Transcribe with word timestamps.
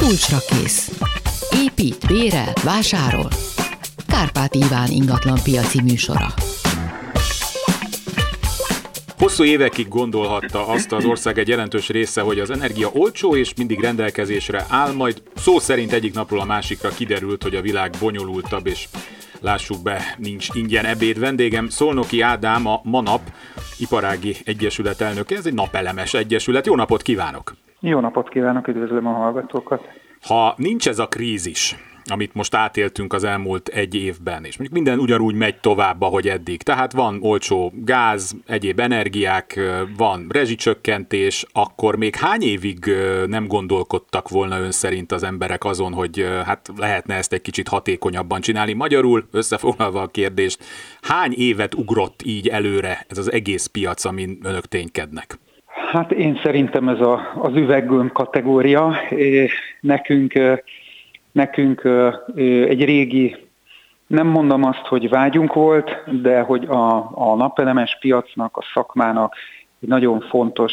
kulcsra 0.00 0.38
kész. 0.48 0.90
Épít, 1.64 2.06
bérel, 2.06 2.52
vásárol. 2.64 3.28
Kárpát 4.06 4.54
Iván 4.54 4.90
ingatlan 4.90 5.38
piaci 5.42 5.82
műsora. 5.82 6.26
Hosszú 9.18 9.44
évekig 9.44 9.88
gondolhatta 9.88 10.66
azt 10.66 10.92
az 10.92 11.04
ország 11.04 11.38
egy 11.38 11.48
jelentős 11.48 11.88
része, 11.88 12.20
hogy 12.20 12.38
az 12.38 12.50
energia 12.50 12.88
olcsó 12.92 13.36
és 13.36 13.54
mindig 13.56 13.80
rendelkezésre 13.80 14.66
áll, 14.68 14.92
majd 14.92 15.22
szó 15.36 15.58
szerint 15.58 15.92
egyik 15.92 16.14
napról 16.14 16.40
a 16.40 16.44
másikra 16.44 16.88
kiderült, 16.88 17.42
hogy 17.42 17.54
a 17.54 17.60
világ 17.60 17.94
bonyolultabb 18.00 18.66
és 18.66 18.88
lássuk 19.40 19.82
be, 19.82 20.16
nincs 20.18 20.48
ingyen 20.52 20.84
ebéd. 20.84 21.18
Vendégem 21.18 21.68
Szolnoki 21.68 22.20
Ádám, 22.20 22.66
a 22.66 22.80
Manap 22.84 23.22
Iparági 23.78 24.36
Egyesület 24.44 25.00
elnöke. 25.00 25.36
Ez 25.36 25.46
egy 25.46 25.54
napelemes 25.54 26.14
egyesület. 26.14 26.66
Jó 26.66 26.74
napot 26.74 27.02
kívánok! 27.02 27.59
Jó 27.80 28.00
napot 28.00 28.28
kívánok, 28.28 28.68
üdvözlöm 28.68 29.06
a 29.06 29.12
hallgatókat! 29.12 29.82
Ha 30.22 30.54
nincs 30.56 30.88
ez 30.88 30.98
a 30.98 31.08
krízis, 31.08 31.76
amit 32.04 32.34
most 32.34 32.54
átéltünk 32.54 33.12
az 33.12 33.24
elmúlt 33.24 33.68
egy 33.68 33.94
évben, 33.94 34.44
és 34.44 34.56
mondjuk 34.56 34.82
minden 34.82 34.98
ugyanúgy 34.98 35.34
megy 35.34 35.60
tovább, 35.60 36.02
ahogy 36.02 36.28
eddig. 36.28 36.62
Tehát 36.62 36.92
van 36.92 37.18
olcsó 37.22 37.72
gáz, 37.74 38.34
egyéb 38.46 38.80
energiák, 38.80 39.60
van 39.96 40.26
rezsicsökkentés, 40.28 41.46
akkor 41.52 41.96
még 41.96 42.16
hány 42.16 42.42
évig 42.42 42.90
nem 43.26 43.46
gondolkodtak 43.46 44.28
volna 44.28 44.58
ön 44.58 44.70
szerint 44.70 45.12
az 45.12 45.22
emberek 45.22 45.64
azon, 45.64 45.92
hogy 45.92 46.26
hát 46.44 46.70
lehetne 46.76 47.14
ezt 47.14 47.32
egy 47.32 47.42
kicsit 47.42 47.68
hatékonyabban 47.68 48.40
csinálni? 48.40 48.72
Magyarul, 48.72 49.28
összefoglalva 49.30 50.02
a 50.02 50.06
kérdést, 50.06 50.64
hány 51.02 51.32
évet 51.36 51.74
ugrott 51.74 52.22
így 52.24 52.48
előre 52.48 53.04
ez 53.08 53.18
az 53.18 53.32
egész 53.32 53.66
piac, 53.66 54.04
amin 54.04 54.38
önök 54.42 54.66
ténykednek? 54.66 55.38
Hát 55.70 56.12
én 56.12 56.40
szerintem 56.42 56.88
ez 56.88 57.00
a, 57.00 57.32
az 57.42 57.54
üveggömb 57.54 58.12
kategória. 58.12 58.94
Nekünk 59.80 60.32
Nekünk 61.32 61.88
egy 62.68 62.84
régi, 62.84 63.36
nem 64.06 64.26
mondom 64.26 64.64
azt, 64.64 64.86
hogy 64.86 65.08
vágyunk 65.08 65.52
volt, 65.52 66.20
de 66.22 66.40
hogy 66.40 66.64
a, 66.64 67.10
a 67.14 67.34
napelemes 67.34 67.96
piacnak, 68.00 68.56
a 68.56 68.64
szakmának 68.74 69.34
egy 69.80 69.88
nagyon 69.88 70.20
fontos 70.20 70.72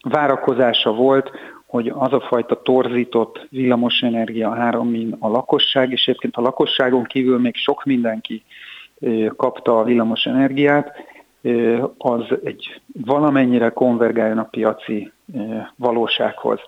várakozása 0.00 0.92
volt, 0.92 1.30
hogy 1.66 1.92
az 1.94 2.12
a 2.12 2.20
fajta 2.20 2.62
torzított 2.62 3.46
villamosenergia 3.50 4.50
áramin 4.50 5.16
a 5.18 5.28
lakosság, 5.28 5.92
és 5.92 6.06
egyébként 6.06 6.36
a 6.36 6.40
lakosságon 6.40 7.04
kívül 7.04 7.38
még 7.38 7.54
sok 7.56 7.84
mindenki 7.84 8.42
kapta 9.36 9.78
a 9.78 9.84
villamosenergiát, 9.84 10.92
az 11.98 12.22
egy 12.44 12.80
valamennyire 13.04 13.68
konvergáljon 13.68 14.38
a 14.38 14.44
piaci 14.44 15.12
valósághoz. 15.76 16.60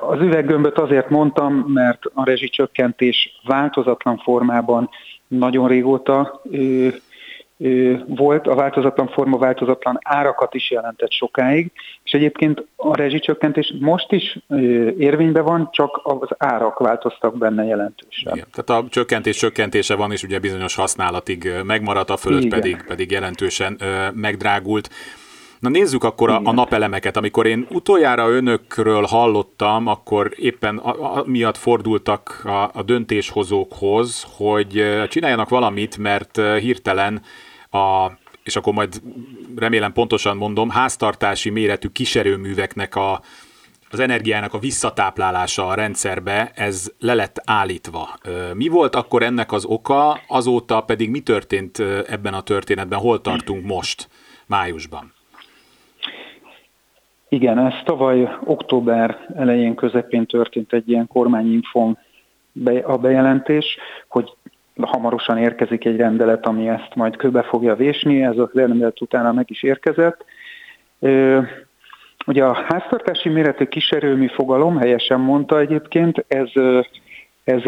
Az 0.00 0.20
üveggömböt 0.20 0.78
azért 0.78 1.10
mondtam, 1.10 1.54
mert 1.54 2.00
a 2.14 2.24
rezsicsökkentés 2.24 3.40
változatlan 3.44 4.16
formában 4.16 4.88
nagyon 5.28 5.68
régóta 5.68 6.42
volt, 8.06 8.46
a 8.46 8.54
változatlan 8.54 9.08
forma 9.08 9.38
változatlan 9.38 9.98
árakat 10.02 10.54
is 10.54 10.70
jelentett 10.70 11.12
sokáig, 11.12 11.72
és 12.04 12.12
egyébként 12.12 12.66
a 12.76 12.96
rezsicsökkentés 12.96 13.74
most 13.80 14.12
is 14.12 14.38
érvényben 14.98 15.44
van, 15.44 15.68
csak 15.72 16.00
az 16.02 16.28
árak 16.38 16.78
változtak 16.78 17.38
benne 17.38 17.64
jelentősen. 17.64 18.32
Igen. 18.34 18.46
Tehát 18.52 18.84
a 18.84 18.88
csökkentés 18.88 19.36
csökkentése 19.36 19.94
van, 19.94 20.12
és 20.12 20.22
ugye 20.22 20.38
bizonyos 20.38 20.74
használatig 20.74 21.52
megmaradt, 21.64 22.10
a 22.10 22.16
fölött 22.16 22.48
pedig, 22.48 22.84
pedig 22.86 23.10
jelentősen 23.10 23.80
megdrágult. 24.14 24.90
Na 25.64 25.70
nézzük 25.70 26.04
akkor 26.04 26.30
a, 26.30 26.40
a 26.44 26.52
napelemeket. 26.52 27.16
Amikor 27.16 27.46
én 27.46 27.66
utoljára 27.70 28.30
önökről 28.30 29.02
hallottam, 29.02 29.86
akkor 29.86 30.32
éppen 30.36 30.78
a, 30.78 31.16
a, 31.16 31.24
miatt 31.26 31.56
fordultak 31.56 32.40
a, 32.44 32.70
a 32.72 32.82
döntéshozókhoz, 32.82 34.26
hogy 34.36 34.84
csináljanak 35.08 35.48
valamit, 35.48 35.98
mert 35.98 36.40
hirtelen 36.60 37.22
a 37.70 38.10
és 38.42 38.56
akkor 38.56 38.72
majd 38.72 39.02
remélem 39.56 39.92
pontosan 39.92 40.36
mondom, 40.36 40.70
háztartási 40.70 41.50
méretű 41.50 41.88
kiserőműveknek 41.88 42.96
a, 42.96 43.20
az 43.90 44.00
energiának 44.00 44.54
a 44.54 44.58
visszatáplálása 44.58 45.66
a 45.66 45.74
rendszerbe, 45.74 46.52
ez 46.54 46.92
le 46.98 47.14
lett 47.14 47.42
állítva. 47.44 48.18
Mi 48.54 48.68
volt 48.68 48.94
akkor 48.94 49.22
ennek 49.22 49.52
az 49.52 49.64
oka, 49.64 50.20
azóta 50.28 50.80
pedig 50.80 51.10
mi 51.10 51.20
történt 51.20 51.78
ebben 52.08 52.34
a 52.34 52.42
történetben, 52.42 52.98
hol 52.98 53.20
tartunk 53.20 53.64
most, 53.66 54.08
májusban? 54.46 55.12
Igen, 57.28 57.58
ez 57.58 57.72
tavaly 57.84 58.38
október 58.44 59.26
elején, 59.36 59.74
közepén 59.74 60.26
történt 60.26 60.72
egy 60.72 60.88
ilyen 60.88 61.06
kormányinfon 61.06 61.98
a 62.82 62.96
bejelentés, 62.96 63.78
hogy 64.08 64.32
hamarosan 64.80 65.38
érkezik 65.38 65.84
egy 65.84 65.96
rendelet, 65.96 66.46
ami 66.46 66.68
ezt 66.68 66.94
majd 66.94 67.16
köbe 67.16 67.42
fogja 67.42 67.74
vésni, 67.74 68.22
ez 68.22 68.38
a 68.38 68.50
rendelet 68.54 69.00
utána 69.00 69.32
meg 69.32 69.50
is 69.50 69.62
érkezett. 69.62 70.24
Ugye 72.26 72.44
a 72.44 72.64
háztartási 72.68 73.28
méretű 73.28 73.64
kiserőmű 73.64 74.26
fogalom, 74.26 74.76
helyesen 74.76 75.20
mondta 75.20 75.60
egyébként, 75.60 76.24
ez, 76.28 76.50
ez 77.44 77.62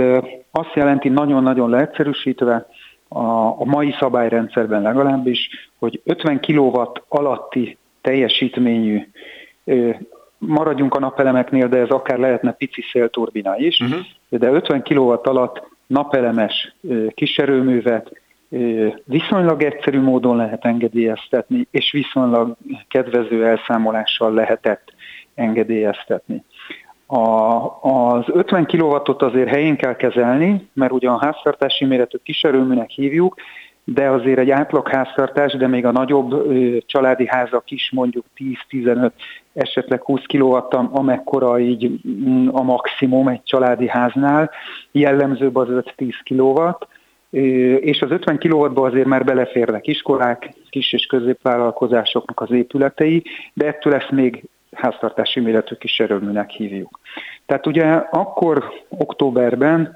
azt 0.50 0.74
jelenti 0.74 1.08
nagyon-nagyon 1.08 1.70
leegyszerűsítve, 1.70 2.66
a, 3.08 3.24
a 3.60 3.64
mai 3.64 3.94
szabályrendszerben 3.98 4.82
legalábbis, 4.82 5.48
hogy 5.78 6.00
50 6.04 6.40
kW 6.40 6.82
alatti 7.08 7.76
teljesítményű 8.00 9.08
maradjunk 10.38 10.94
a 10.94 10.98
napelemeknél, 10.98 11.68
de 11.68 11.76
ez 11.78 11.88
akár 11.88 12.18
lehetne 12.18 12.52
pici 12.52 12.82
szélturbina 12.92 13.56
is, 13.56 13.80
uh-huh. 13.80 14.00
de 14.28 14.50
50 14.50 14.82
kW 14.82 15.10
alatt 15.22 15.62
napelemes 15.86 16.74
kiserőművet 17.14 18.20
viszonylag 19.04 19.62
egyszerű 19.62 20.00
módon 20.00 20.36
lehet 20.36 20.64
engedélyeztetni, 20.64 21.66
és 21.70 21.90
viszonylag 21.90 22.56
kedvező 22.88 23.46
elszámolással 23.46 24.32
lehetett 24.32 24.92
engedélyeztetni. 25.34 26.44
A, 27.06 27.18
az 27.80 28.24
50 28.26 28.66
kW-ot 28.66 29.22
azért 29.22 29.48
helyén 29.48 29.76
kell 29.76 29.96
kezelni, 29.96 30.68
mert 30.72 30.92
ugyan 30.92 31.14
a 31.14 31.24
háztartási 31.24 31.84
méretű 31.84 32.18
kiserőműnek 32.22 32.90
hívjuk, 32.90 33.34
de 33.88 34.10
azért 34.10 34.38
egy 34.38 34.50
átlag 34.50 34.88
háztartás, 34.88 35.52
de 35.52 35.66
még 35.66 35.84
a 35.84 35.92
nagyobb 35.92 36.52
családi 36.86 37.26
házak 37.26 37.70
is 37.70 37.90
mondjuk 37.92 38.24
10-15, 38.70 39.10
esetleg 39.52 40.02
20 40.02 40.20
kW, 40.26 40.56
amekkora 40.70 41.58
így 41.58 42.00
mm, 42.08 42.48
a 42.48 42.62
maximum 42.62 43.28
egy 43.28 43.42
családi 43.42 43.88
háznál, 43.88 44.50
jellemzőbb 44.92 45.56
az 45.56 45.68
5-10 45.70 46.12
kW, 46.24 46.86
és 47.80 48.00
az 48.00 48.10
50 48.10 48.38
kw 48.38 48.82
azért 48.82 49.06
már 49.06 49.24
beleférnek 49.24 49.86
iskolák, 49.86 50.54
kis 50.68 50.92
és 50.92 51.06
középvállalkozásoknak 51.06 52.40
az 52.40 52.50
épületei, 52.50 53.22
de 53.52 53.66
ettől 53.66 53.94
ezt 53.94 54.10
még 54.10 54.44
háztartási 54.72 55.40
méretű 55.40 55.74
kis 55.74 56.00
erőműnek 56.00 56.50
hívjuk. 56.50 57.00
Tehát 57.46 57.66
ugye 57.66 57.84
akkor 57.94 58.72
októberben 58.88 59.92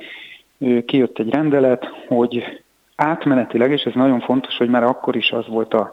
kijött 0.84 1.19
egy 1.19 1.31
rendelet, 1.31 1.87
hogy 2.07 2.62
átmenetileg, 3.00 3.71
és 3.71 3.83
ez 3.83 3.94
nagyon 3.94 4.21
fontos, 4.21 4.56
hogy 4.56 4.69
már 4.69 4.83
akkor 4.83 5.16
is 5.16 5.31
az 5.31 5.49
volt 5.49 5.75
a, 5.75 5.91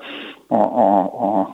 a, 0.47 0.56
a, 0.56 1.00
a 1.40 1.53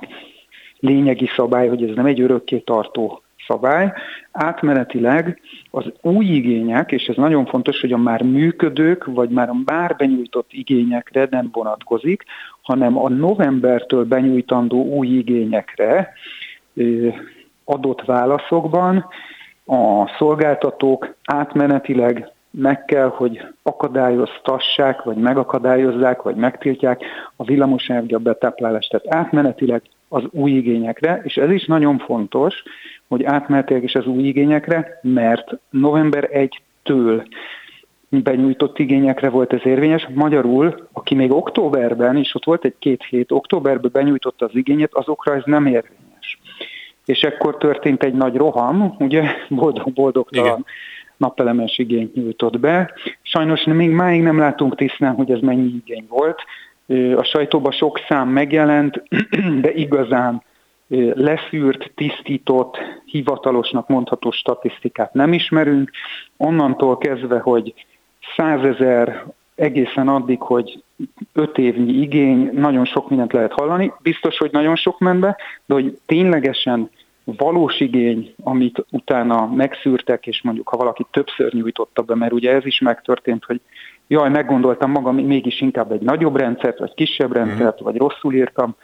lényegi 0.80 1.30
szabály, 1.36 1.68
hogy 1.68 1.84
ez 1.84 1.96
nem 1.96 2.06
egy 2.06 2.22
örökké 2.22 2.58
tartó 2.58 3.22
szabály. 3.48 3.94
Átmenetileg 4.32 5.42
az 5.72 5.86
új 6.02 6.26
igények, 6.26 6.92
és 6.92 7.06
ez 7.08 7.16
nagyon 7.16 7.46
fontos, 7.46 7.82
hogy 7.82 7.92
a 7.92 7.98
már 7.98 8.22
működők, 8.22 9.06
vagy 9.06 9.30
már 9.30 9.50
a 9.50 9.56
már 9.66 9.96
benyújtott 9.96 10.48
igényekre 10.52 11.28
nem 11.30 11.50
vonatkozik, 11.52 12.24
hanem 12.62 12.98
a 12.98 13.10
novembertől 13.10 14.06
benyújtandó 14.06 14.84
új 14.84 15.08
igényekre 15.08 16.14
adott 17.64 18.06
válaszokban 18.06 19.06
a 19.66 20.08
szolgáltatók 20.18 21.16
átmenetileg 21.24 22.33
meg 22.58 22.86
kell, 22.86 23.08
hogy 23.08 23.42
akadályoztassák, 23.64 25.04
vagy 25.04 25.18
megakadályozzák, 25.18 26.22
vagy 26.22 26.36
megtiltják 26.36 27.04
a 27.36 27.44
villamosenergia 27.44 28.18
betáplálást. 28.18 28.90
Tehát 28.90 29.16
átmenetileg 29.16 29.82
az 30.08 30.24
új 30.32 30.52
igényekre, 30.52 31.22
és 31.24 31.38
ez 31.38 31.50
is 31.50 31.66
nagyon 31.66 31.98
fontos, 31.98 32.64
hogy 33.08 33.24
átmenetileg 33.24 33.84
is 33.84 33.96
az 33.96 34.06
új 34.06 34.24
igényekre, 34.24 35.00
mert 35.02 35.52
november 35.70 36.30
1-től 36.34 37.26
benyújtott 38.10 38.80
igényekre 38.80 39.30
volt 39.30 39.54
ez 39.54 39.66
érvényes. 39.66 40.08
Magyarul, 40.14 40.88
aki 40.92 41.16
még 41.16 41.32
októberben, 41.32 42.18
és 42.18 42.36
ott 42.36 42.44
volt 42.44 42.66
egy 42.66 42.76
két 42.80 43.04
hét, 43.04 43.32
októberben 43.32 43.92
benyújtotta 43.94 44.46
az 44.46 44.56
igényet, 44.56 44.94
azokra 44.94 45.36
ez 45.36 45.44
nem 45.46 45.66
érvényes. 45.66 46.40
És 47.06 47.24
ekkor 47.24 47.58
történt 47.58 48.04
egy 48.04 48.14
nagy 48.14 48.36
roham, 48.36 48.96
ugye, 49.00 49.24
boldog-boldogtalan 49.50 50.66
napelemes 51.24 51.78
igényt 51.78 52.16
nyújtott 52.16 52.60
be. 52.60 52.94
Sajnos 53.22 53.64
még 53.64 53.90
máig 53.90 54.22
nem 54.22 54.38
látunk 54.38 54.76
tisztán, 54.76 55.16
hogy 55.16 55.32
ez 55.32 55.40
mennyi 55.40 55.82
igény 55.84 56.06
volt. 56.10 56.42
A 57.16 57.24
sajtóban 57.24 57.72
sok 57.72 58.00
szám 58.08 58.30
megjelent, 58.30 59.04
de 59.64 59.74
igazán 59.74 60.44
leszűrt, 61.14 61.92
tisztított, 61.96 62.78
hivatalosnak 63.06 63.88
mondható 63.88 64.32
statisztikát 64.32 65.14
nem 65.14 65.34
ismerünk. 65.34 65.92
Onnantól 66.38 66.98
kezdve, 66.98 67.40
hogy 67.40 67.74
százezer 68.36 69.26
egészen 69.56 70.08
addig, 70.08 70.42
hogy 70.42 70.84
öt 71.34 71.58
évnyi 71.58 71.94
igény, 71.94 72.50
nagyon 72.54 72.86
sok 72.86 73.10
mindent 73.10 73.34
lehet 73.34 73.52
hallani. 73.54 73.94
Biztos, 74.02 74.38
hogy 74.38 74.52
nagyon 74.52 74.76
sok 74.76 75.00
ment 75.00 75.20
be, 75.20 75.38
de 75.66 75.74
hogy 75.74 75.98
ténylegesen 76.06 76.90
valós 77.26 77.80
igény, 77.80 78.34
amit 78.44 78.86
utána 78.92 79.48
megszűrtek, 79.48 80.28
és 80.28 80.42
mondjuk 80.42 80.70
ha 80.70 80.78
valaki 80.78 81.06
többször 81.12 81.54
nyújtotta 81.54 82.02
be, 82.02 82.16
mert 82.16 82.34
ugye 82.34 82.52
ez 82.52 82.66
is 82.66 82.80
megtörtént, 82.80 83.46
hogy 83.46 83.62
jaj, 84.08 84.30
meggondoltam 84.30 84.92
magam, 84.92 85.16
mégis 85.16 85.62
inkább 85.62 85.92
egy 85.92 86.02
nagyobb 86.02 86.36
rendszert, 86.36 86.80
vagy 86.80 86.94
kisebb 86.94 87.34
rendszert, 87.34 87.80
vagy 87.80 87.98
rosszul 87.98 88.34
írtam, 88.34 88.76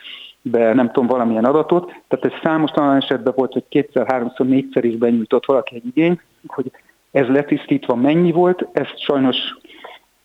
be 0.42 0.74
nem 0.74 0.92
tudom, 0.92 1.08
valamilyen 1.08 1.46
adatot. 1.46 1.86
Tehát 2.08 2.26
ez 2.26 2.40
számos 2.44 2.72
talán 2.72 2.96
esetben 2.96 3.34
volt, 3.36 3.54
hogy 3.54 3.64
kétszer, 3.70 4.08
háromszor, 4.08 4.46
négyszer 4.46 4.84
is 4.84 4.96
benyújtott 4.96 5.46
valaki 5.46 5.76
egy 5.76 5.86
igény, 5.86 6.20
hogy 6.48 6.72
ez 7.12 7.28
letisztítva 7.28 7.96
mennyi 7.96 8.32
volt, 8.32 8.68
ezt 8.72 9.00
sajnos 9.00 9.38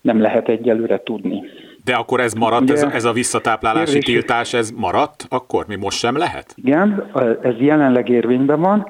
nem 0.01 0.21
lehet 0.21 0.49
egyelőre 0.49 1.03
tudni. 1.03 1.43
De 1.85 1.95
akkor 1.95 2.21
ez 2.21 2.33
maradt, 2.33 2.63
Ugye, 2.63 2.73
ez, 2.73 2.83
a, 2.83 2.91
ez 2.93 3.05
a 3.05 3.13
visszatáplálási 3.13 3.93
kérdés, 3.93 4.15
tiltás, 4.15 4.55
ez 4.55 4.71
maradt 4.71 5.27
akkor? 5.29 5.67
Mi 5.67 5.77
most 5.77 5.99
sem 5.99 6.17
lehet? 6.17 6.55
Igen, 6.57 7.11
ez 7.43 7.55
jelenleg 7.59 8.09
érvényben 8.09 8.61
van. 8.61 8.89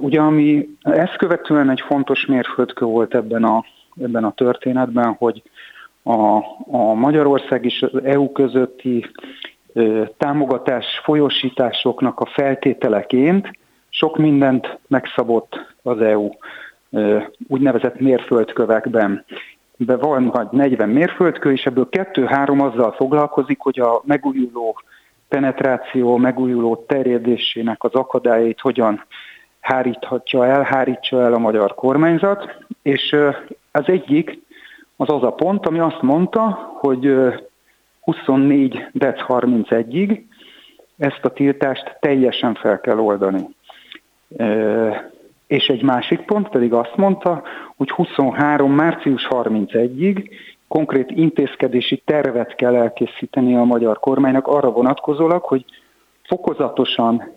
Ugye, 0.00 0.20
ami 0.20 0.68
ezt 0.80 1.16
követően 1.16 1.70
egy 1.70 1.82
fontos 1.86 2.26
mérföldkő 2.26 2.84
volt 2.84 3.14
ebben 3.14 3.44
a, 3.44 3.64
ebben 4.02 4.24
a 4.24 4.32
történetben, 4.32 5.16
hogy 5.18 5.42
a, 6.02 6.36
a 6.70 6.94
Magyarország 6.94 7.64
és 7.64 7.82
az 7.82 8.04
EU 8.04 8.32
közötti 8.32 9.06
támogatás 10.16 11.00
folyosításoknak 11.04 12.20
a 12.20 12.26
feltételeként 12.26 13.50
sok 13.88 14.16
mindent 14.16 14.78
megszabott 14.86 15.74
az 15.82 16.00
EU 16.00 16.30
úgynevezett 17.48 18.00
mérföldkövekben. 18.00 19.24
De 19.76 19.96
van 19.96 20.26
vagy 20.26 20.48
40 20.50 20.88
mérföldkő, 20.88 21.52
és 21.52 21.66
ebből 21.66 21.88
kettő-három 21.88 22.60
azzal 22.60 22.92
foglalkozik, 22.92 23.60
hogy 23.60 23.80
a 23.80 24.02
megújuló 24.04 24.80
penetráció, 25.28 26.16
megújuló 26.16 26.84
terjedésének 26.86 27.84
az 27.84 27.94
akadályait 27.94 28.60
hogyan 28.60 29.04
háríthatja 29.60 30.46
el, 30.46 30.62
hárítsa 30.62 31.22
el 31.22 31.32
a 31.32 31.38
magyar 31.38 31.74
kormányzat, 31.74 32.56
és 32.82 33.16
az 33.70 33.82
egyik 33.86 34.42
az 34.96 35.08
az 35.10 35.22
a 35.22 35.32
pont, 35.32 35.66
ami 35.66 35.78
azt 35.78 36.02
mondta, 36.02 36.72
hogy 36.80 37.14
24 38.00 38.86
dec 38.92 39.20
31-ig 39.28 40.22
ezt 40.98 41.24
a 41.24 41.32
tiltást 41.32 41.96
teljesen 42.00 42.54
fel 42.54 42.80
kell 42.80 42.98
oldani. 42.98 43.48
És 45.54 45.66
egy 45.66 45.82
másik 45.82 46.20
pont 46.20 46.48
pedig 46.48 46.72
azt 46.72 46.96
mondta, 46.96 47.42
hogy 47.76 47.90
23. 47.90 48.72
március 48.72 49.26
31-ig 49.30 50.30
konkrét 50.68 51.10
intézkedési 51.10 52.02
tervet 52.04 52.54
kell 52.54 52.74
elkészíteni 52.74 53.54
a 53.56 53.64
magyar 53.64 54.00
kormánynak 54.00 54.46
arra 54.46 54.70
vonatkozólag, 54.70 55.42
hogy 55.42 55.64
fokozatosan 56.22 57.32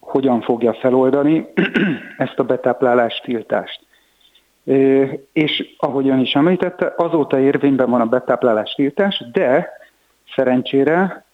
hogyan 0.00 0.40
fogja 0.40 0.74
feloldani 0.74 1.46
ezt 2.16 2.38
a 2.38 2.44
betáplálás 2.44 3.20
tiltást. 3.24 3.80
És 5.32 5.74
ahogy 5.78 6.08
ön 6.08 6.18
is 6.18 6.34
említette, 6.34 6.92
azóta 6.96 7.38
érvényben 7.38 7.90
van 7.90 8.00
a 8.00 8.06
betáplálás 8.06 8.74
tiltás, 8.74 9.24
de 9.32 9.68
Szerencsére 10.34 11.24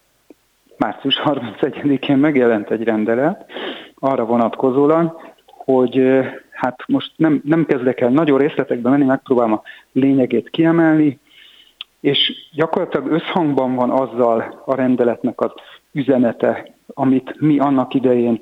március 0.77 1.21
31-én 1.25 2.17
megjelent 2.17 2.71
egy 2.71 2.83
rendelet 2.83 3.45
arra 3.99 4.25
vonatkozólag, 4.25 5.28
hogy 5.73 6.01
hát 6.51 6.83
most 6.87 7.11
nem, 7.15 7.41
nem 7.43 7.65
kezdek 7.65 8.01
el 8.01 8.09
nagyon 8.09 8.37
részletekbe 8.37 8.89
menni, 8.89 9.03
megpróbálom 9.03 9.53
a 9.53 9.61
lényegét 9.91 10.49
kiemelni, 10.49 11.19
és 11.99 12.31
gyakorlatilag 12.53 13.11
összhangban 13.11 13.75
van 13.75 13.89
azzal 13.89 14.63
a 14.65 14.75
rendeletnek 14.75 15.41
az 15.41 15.51
üzenete, 15.91 16.75
amit 16.93 17.39
mi 17.39 17.59
annak 17.59 17.93
idején 17.93 18.41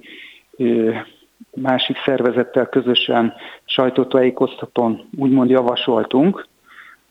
másik 1.55 1.97
szervezettel 2.05 2.65
közösen 2.65 3.33
sajtótájékoztatón 3.65 5.09
úgymond 5.17 5.49
javasoltunk, 5.49 6.47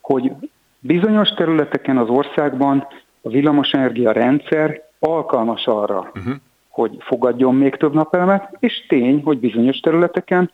hogy 0.01 0.33
bizonyos 0.79 1.29
területeken 1.29 1.97
az 1.97 2.09
országban 2.09 2.87
a 3.23 3.29
villamosenergia 3.29 4.13
rendszer 4.13 4.83
alkalmas 4.99 5.67
arra, 5.67 6.11
uh-huh. 6.15 6.35
Hogy 6.77 6.97
fogadjon 6.99 7.55
még 7.55 7.77
több 7.77 7.95
napelemet, 7.95 8.57
és 8.59 8.87
tény, 8.89 9.23
hogy 9.25 9.39
bizonyos 9.39 9.81
területeken 9.81 10.51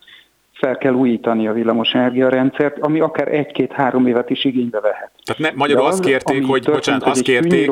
fel 0.52 0.76
kell 0.76 0.92
újítani 0.92 1.48
a 1.48 1.52
villamosenergia 1.52 2.28
rendszert, 2.28 2.78
ami 2.80 3.00
akár 3.00 3.28
egy-két-három 3.28 4.06
évet 4.06 4.30
is 4.30 4.44
igénybe 4.44 4.80
vehet. 4.80 5.10
Tehát 5.24 5.42
ne, 5.42 5.58
magyarul 5.58 5.86
az, 5.86 5.92
azt 5.92 6.04
kérték, 6.04 6.46
hogy, 6.46 6.64
bocsánat, 6.64 7.02
azt 7.02 7.22
kérték, 7.22 7.70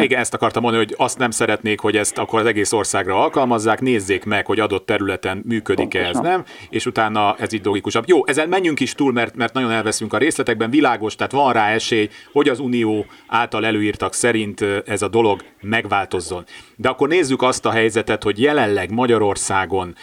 igen, 0.00 0.20
ezt 0.20 0.34
akartam 0.34 0.62
mondani, 0.62 0.84
hogy 0.84 0.94
azt 0.98 1.18
nem 1.18 1.30
szeretnék, 1.30 1.80
hogy 1.80 1.96
ezt 1.96 2.18
akkor 2.18 2.40
az 2.40 2.46
egész 2.46 2.72
országra 2.72 3.22
alkalmazzák, 3.22 3.80
nézzék 3.80 4.24
meg, 4.24 4.46
hogy 4.46 4.60
adott 4.60 4.86
területen 4.86 5.42
működik-e 5.48 6.06
ez, 6.06 6.18
nem, 6.18 6.44
és 6.70 6.86
utána 6.86 7.34
ez 7.38 7.52
így 7.52 7.64
logikusabb. 7.64 8.04
Jó, 8.06 8.26
ezen 8.26 8.48
menjünk 8.48 8.80
is 8.80 8.94
túl, 8.94 9.12
mert, 9.12 9.36
mert 9.36 9.52
nagyon 9.52 9.70
elveszünk 9.70 10.12
a 10.12 10.18
részletekben, 10.18 10.70
világos, 10.70 11.14
tehát 11.14 11.32
van 11.32 11.52
rá 11.52 11.68
esély, 11.68 12.08
hogy 12.32 12.48
az 12.48 12.58
Unió 12.58 13.06
által 13.26 13.66
előírtak 13.66 14.14
szerint 14.14 14.64
ez 14.86 15.02
a 15.02 15.08
dolog 15.08 15.40
megváltozzon. 15.60 16.44
De 16.76 16.88
akkor 16.88 17.08
nézzük 17.08 17.42
azt 17.42 17.66
a 17.66 17.70
helyzetet, 17.70 18.22
hogy 18.22 18.40
jelenleg 18.40 18.90
Magyarországon 18.90 19.94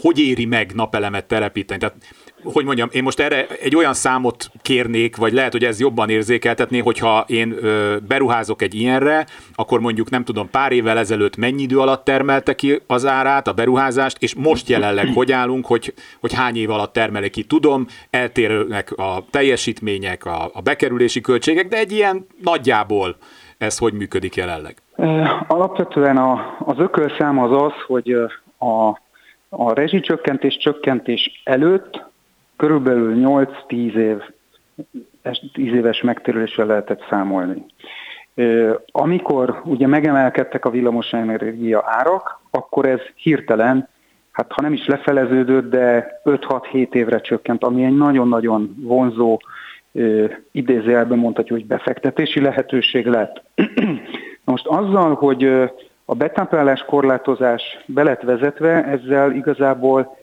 hogy 0.00 0.18
éri 0.18 0.44
meg 0.44 0.70
napelemet 1.04 1.26
telepíteni. 1.26 1.80
Tehát 1.80 1.96
hogy 2.42 2.64
mondjam, 2.64 2.88
én 2.92 3.02
most 3.02 3.20
erre 3.20 3.46
egy 3.46 3.76
olyan 3.76 3.94
számot 3.94 4.50
kérnék, 4.62 5.16
vagy 5.16 5.32
lehet, 5.32 5.52
hogy 5.52 5.64
ez 5.64 5.80
jobban 5.80 6.10
érzékeltetné, 6.10 6.78
hogyha 6.78 7.24
én 7.26 7.56
ö, 7.60 7.96
beruházok 8.08 8.62
egy 8.62 8.74
ilyenre, 8.74 9.26
akkor 9.54 9.80
mondjuk 9.80 10.10
nem 10.10 10.24
tudom, 10.24 10.50
pár 10.50 10.72
évvel 10.72 10.98
ezelőtt 10.98 11.36
mennyi 11.36 11.62
idő 11.62 11.78
alatt 11.78 12.04
termelte 12.04 12.54
ki 12.54 12.82
az 12.86 13.06
árát, 13.06 13.48
a 13.48 13.52
beruházást, 13.52 14.22
és 14.22 14.34
most 14.34 14.68
jelenleg 14.68 15.08
hogy 15.14 15.32
állunk, 15.32 15.66
hogy, 15.66 15.94
hogy 16.20 16.32
hány 16.32 16.56
év 16.56 16.70
alatt 16.70 16.92
termelik 16.92 17.32
ki. 17.32 17.44
Tudom, 17.44 17.86
eltérnek 18.10 18.92
a 18.96 19.24
teljesítmények, 19.30 20.24
a, 20.24 20.50
a 20.52 20.60
bekerülési 20.60 21.20
költségek, 21.20 21.68
de 21.68 21.76
egy 21.76 21.92
ilyen 21.92 22.26
nagyjából 22.42 23.16
ez 23.58 23.78
hogy 23.78 23.92
működik 23.92 24.34
jelenleg? 24.34 24.76
Alapvetően 25.46 26.16
a, 26.16 26.56
az 26.58 26.78
ökölszám 26.78 27.38
az 27.38 27.62
az, 27.62 27.72
hogy 27.86 28.12
a, 28.58 29.02
a 29.56 29.74
rezsicsökkentés 29.74 30.56
csökkentés 30.56 31.42
előtt 31.44 32.02
körülbelül 32.56 33.14
8-10 33.68 33.94
év 33.94 34.18
10 35.52 35.72
éves 35.72 36.00
megtérüléssel 36.00 36.66
lehetett 36.66 37.04
számolni. 37.08 37.64
Amikor 38.86 39.60
ugye 39.64 39.86
megemelkedtek 39.86 40.64
a 40.64 40.70
villamosenergia 40.70 41.82
árak, 41.86 42.40
akkor 42.50 42.86
ez 42.86 43.00
hirtelen, 43.14 43.88
hát 44.32 44.52
ha 44.52 44.62
nem 44.62 44.72
is 44.72 44.86
lefeleződött, 44.86 45.70
de 45.70 46.20
5-6-7 46.24 46.94
évre 46.94 47.20
csökkent, 47.20 47.64
ami 47.64 47.84
egy 47.84 47.96
nagyon-nagyon 47.96 48.74
vonzó, 48.80 49.38
idézőjelben 50.50 51.18
mondhatjuk, 51.18 51.58
hogy 51.58 51.66
befektetési 51.66 52.40
lehetőség 52.40 53.06
lett. 53.06 53.42
Most 54.44 54.66
azzal, 54.66 55.14
hogy 55.14 55.70
a 56.04 56.14
betáplálás 56.14 56.84
korlátozás 56.86 57.62
belet 57.86 58.22
vezetve, 58.22 58.84
ezzel 58.84 59.32
igazából 59.32 60.16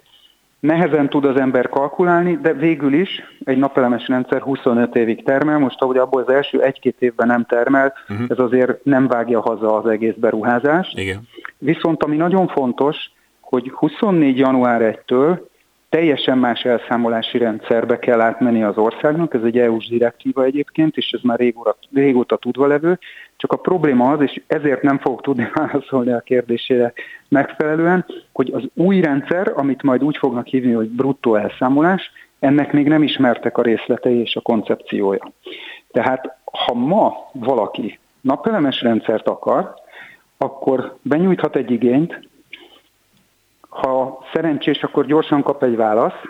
Nehezen 0.61 1.09
tud 1.09 1.25
az 1.25 1.39
ember 1.39 1.69
kalkulálni, 1.69 2.37
de 2.41 2.53
végül 2.53 2.93
is 2.93 3.21
egy 3.43 3.57
napelemes 3.57 4.07
rendszer 4.07 4.41
25 4.41 4.95
évig 4.95 5.23
termel, 5.23 5.57
most 5.57 5.81
ahogy 5.81 5.97
abból 5.97 6.21
az 6.21 6.33
első 6.33 6.61
egy-két 6.61 6.95
évben 6.99 7.27
nem 7.27 7.45
termel, 7.45 7.93
uh-huh. 8.09 8.25
ez 8.29 8.39
azért 8.39 8.83
nem 8.83 9.07
vágja 9.07 9.41
haza 9.41 9.75
az 9.77 9.85
egész 9.85 10.13
beruházást. 10.17 10.97
Igen. 10.97 11.27
Viszont 11.57 12.03
ami 12.03 12.15
nagyon 12.15 12.47
fontos, 12.47 13.11
hogy 13.39 13.71
24. 13.75 14.37
január 14.37 15.01
1-től 15.07 15.39
teljesen 15.91 16.37
más 16.37 16.63
elszámolási 16.63 17.37
rendszerbe 17.37 17.99
kell 17.99 18.21
átmenni 18.21 18.63
az 18.63 18.77
országnak, 18.77 19.33
ez 19.33 19.43
egy 19.43 19.57
EU-s 19.57 19.87
direktíva 19.87 20.43
egyébként, 20.43 20.97
és 20.97 21.11
ez 21.11 21.19
már 21.23 21.39
régóta, 21.39 21.77
régóta 21.93 22.35
tudva 22.35 22.67
levő, 22.67 22.99
csak 23.37 23.51
a 23.51 23.57
probléma 23.57 24.11
az, 24.11 24.21
és 24.21 24.41
ezért 24.47 24.81
nem 24.81 24.99
fogok 24.99 25.21
tudni 25.21 25.49
válaszolni 25.53 26.11
a 26.11 26.19
kérdésére 26.19 26.93
megfelelően, 27.27 28.05
hogy 28.33 28.51
az 28.53 28.63
új 28.73 29.01
rendszer, 29.01 29.51
amit 29.55 29.83
majd 29.83 30.03
úgy 30.03 30.17
fognak 30.17 30.47
hívni, 30.47 30.71
hogy 30.71 30.89
bruttó 30.89 31.35
elszámolás, 31.35 32.11
ennek 32.39 32.71
még 32.71 32.87
nem 32.87 33.03
ismertek 33.03 33.57
a 33.57 33.61
részletei 33.61 34.19
és 34.19 34.35
a 34.35 34.41
koncepciója. 34.41 35.31
Tehát 35.91 36.37
ha 36.65 36.73
ma 36.73 37.29
valaki 37.33 37.99
napelemes 38.21 38.81
rendszert 38.81 39.27
akar, 39.27 39.73
akkor 40.37 40.97
benyújthat 41.01 41.55
egy 41.55 41.71
igényt, 41.71 42.29
ha 43.71 44.25
szerencsés, 44.33 44.83
akkor 44.83 45.05
gyorsan 45.05 45.43
kap 45.43 45.63
egy 45.63 45.75
válasz, 45.75 46.21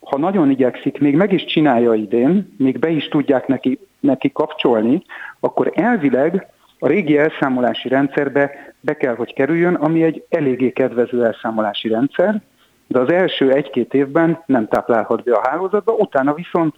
ha 0.00 0.18
nagyon 0.18 0.50
igyekszik, 0.50 0.98
még 0.98 1.14
meg 1.14 1.32
is 1.32 1.44
csinálja 1.44 1.94
idén, 1.94 2.54
még 2.58 2.78
be 2.78 2.88
is 2.88 3.08
tudják 3.08 3.46
neki, 3.46 3.78
neki 4.00 4.32
kapcsolni, 4.32 5.02
akkor 5.40 5.72
elvileg 5.74 6.46
a 6.78 6.86
régi 6.86 7.18
elszámolási 7.18 7.88
rendszerbe 7.88 8.74
be 8.80 8.96
kell, 8.96 9.14
hogy 9.14 9.34
kerüljön, 9.34 9.74
ami 9.74 10.02
egy 10.02 10.24
eléggé 10.28 10.70
kedvező 10.70 11.24
elszámolási 11.24 11.88
rendszer, 11.88 12.42
de 12.86 12.98
az 12.98 13.10
első 13.10 13.52
egy-két 13.52 13.94
évben 13.94 14.42
nem 14.46 14.68
táplálhat 14.68 15.22
be 15.22 15.34
a 15.34 15.48
hálózatba, 15.48 15.92
utána 15.92 16.34
viszont 16.34 16.74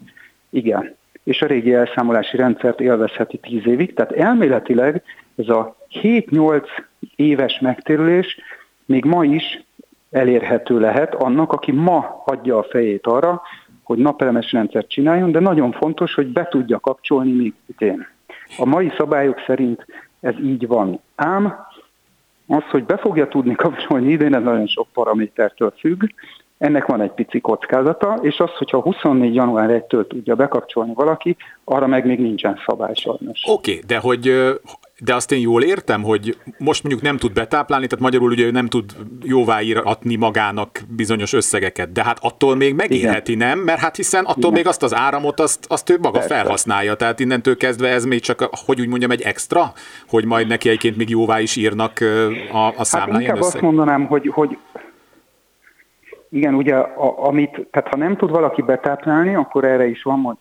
igen. 0.51 0.97
És 1.25 1.43
a 1.43 1.47
régi 1.47 1.75
elszámolási 1.75 2.37
rendszert 2.37 2.81
élvezheti 2.81 3.37
10 3.37 3.67
évig, 3.67 3.95
tehát 3.95 4.13
elméletileg 4.13 5.03
ez 5.37 5.49
a 5.49 5.77
7-8 6.03 6.67
éves 7.17 7.59
megtérülés 7.61 8.39
még 8.85 9.05
ma 9.05 9.25
is 9.25 9.67
elérhető 10.11 10.79
lehet 10.79 11.15
annak, 11.15 11.53
aki 11.53 11.73
ma 11.73 12.23
adja 12.27 12.59
a 12.59 12.67
fejét 12.71 13.07
arra, 13.07 13.43
hogy 13.83 13.99
napelemes 13.99 14.53
rendszert 14.53 14.89
csináljon, 14.89 15.33
de 15.33 15.39
nagyon 15.39 15.73
fontos, 15.73 16.15
hogy 16.15 16.27
be 16.27 16.49
tudja 16.51 16.79
kapcsolni 16.79 17.33
még 17.33 17.55
idén. 17.67 18.07
A 18.59 18.65
mai 18.65 18.93
szabályok 18.97 19.43
szerint 19.47 19.87
ez 20.21 20.35
így 20.43 20.67
van. 20.67 21.01
Ám 21.15 21.67
az, 22.47 22.63
hogy 22.71 22.85
be 22.85 22.97
fogja 22.97 23.29
tudni 23.29 23.55
kapcsolni 23.55 24.11
idén, 24.11 24.35
ez 24.35 24.43
nagyon 24.43 24.67
sok 24.67 24.89
paramétertől 24.93 25.73
függ, 25.79 26.03
ennek 26.59 26.87
van 26.87 27.01
egy 27.01 27.11
pici 27.11 27.41
kockázata, 27.41 28.19
és 28.21 28.39
az, 28.39 28.51
hogyha 28.51 28.81
24. 28.81 29.35
január 29.35 29.85
1-től 29.89 30.07
tudja 30.07 30.35
bekapcsolni 30.35 30.95
valaki, 30.95 31.37
arra 31.65 31.87
meg 31.87 32.07
még 32.07 32.21
nincsen 32.21 32.59
szabály 32.67 32.95
sajnos. 32.95 33.43
Oké, 33.47 33.73
okay, 33.73 33.85
de 33.87 33.99
hogy 33.99 34.53
de 35.01 35.15
azt 35.15 35.33
én 35.33 35.41
jól 35.41 35.63
értem, 35.63 36.03
hogy 36.03 36.37
most 36.59 36.83
mondjuk 36.83 37.05
nem 37.05 37.17
tud 37.17 37.33
betáplálni, 37.33 37.87
tehát 37.87 38.05
magyarul 38.05 38.31
ugye 38.31 38.51
nem 38.51 38.67
tud 38.67 38.97
jóváíratni 39.23 40.17
magának 40.17 40.81
bizonyos 40.89 41.33
összegeket, 41.33 41.93
de 41.93 42.05
hát 42.05 42.19
attól 42.21 42.57
még 42.57 42.75
megélheti, 42.75 43.33
Igen. 43.33 43.49
nem? 43.49 43.59
Mert 43.59 43.81
hát 43.81 43.97
hiszen 43.97 44.25
attól 44.25 44.39
Igen. 44.39 44.53
még 44.53 44.67
azt 44.67 44.83
az 44.83 44.95
áramot, 44.95 45.41
azt, 45.41 45.67
azt 45.69 45.91
ő 45.91 45.99
maga 45.99 46.19
Persze. 46.19 46.35
felhasználja, 46.35 46.95
tehát 46.95 47.21
innentől 47.21 47.57
kezdve 47.57 47.89
ez 47.89 48.05
még 48.05 48.21
csak, 48.21 48.49
hogy 48.67 48.81
úgy 48.81 48.89
mondjam, 48.89 49.11
egy 49.11 49.23
extra, 49.23 49.73
hogy 50.09 50.25
majd 50.25 50.47
neki 50.47 50.69
egyébként 50.69 50.97
még 50.97 51.09
jóvá 51.09 51.41
is 51.41 51.57
írnak 51.57 51.93
a, 52.53 52.67
a 52.67 52.85
számláján 52.85 53.15
hát 53.15 53.21
inkább 53.21 53.41
azt 53.41 53.61
mondanám, 53.61 54.07
hogy, 54.07 54.31
hogy 54.35 54.59
igen, 56.31 56.55
ugye, 56.55 56.75
a, 56.75 57.27
amit, 57.27 57.67
tehát 57.71 57.89
ha 57.89 57.97
nem 57.97 58.17
tud 58.17 58.31
valaki 58.31 58.63
betáplálni, 58.63 59.35
akkor 59.35 59.65
erre 59.65 59.87
is 59.87 60.03
van, 60.03 60.39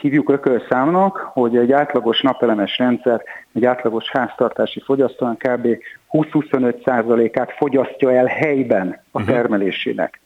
hívjuk 0.00 0.30
ökölszámnak, 0.30 1.16
hogy 1.16 1.56
egy 1.56 1.72
átlagos 1.72 2.20
napelemes 2.20 2.78
rendszer, 2.78 3.22
egy 3.52 3.64
átlagos 3.64 4.10
háztartási 4.10 4.80
fogyasztóan 4.80 5.36
kb. 5.36 5.68
20-25%-át 6.12 7.52
fogyasztja 7.52 8.12
el 8.12 8.26
helyben 8.26 9.00
a 9.10 9.20
mhm. 9.20 9.30
termelésének. 9.30 10.20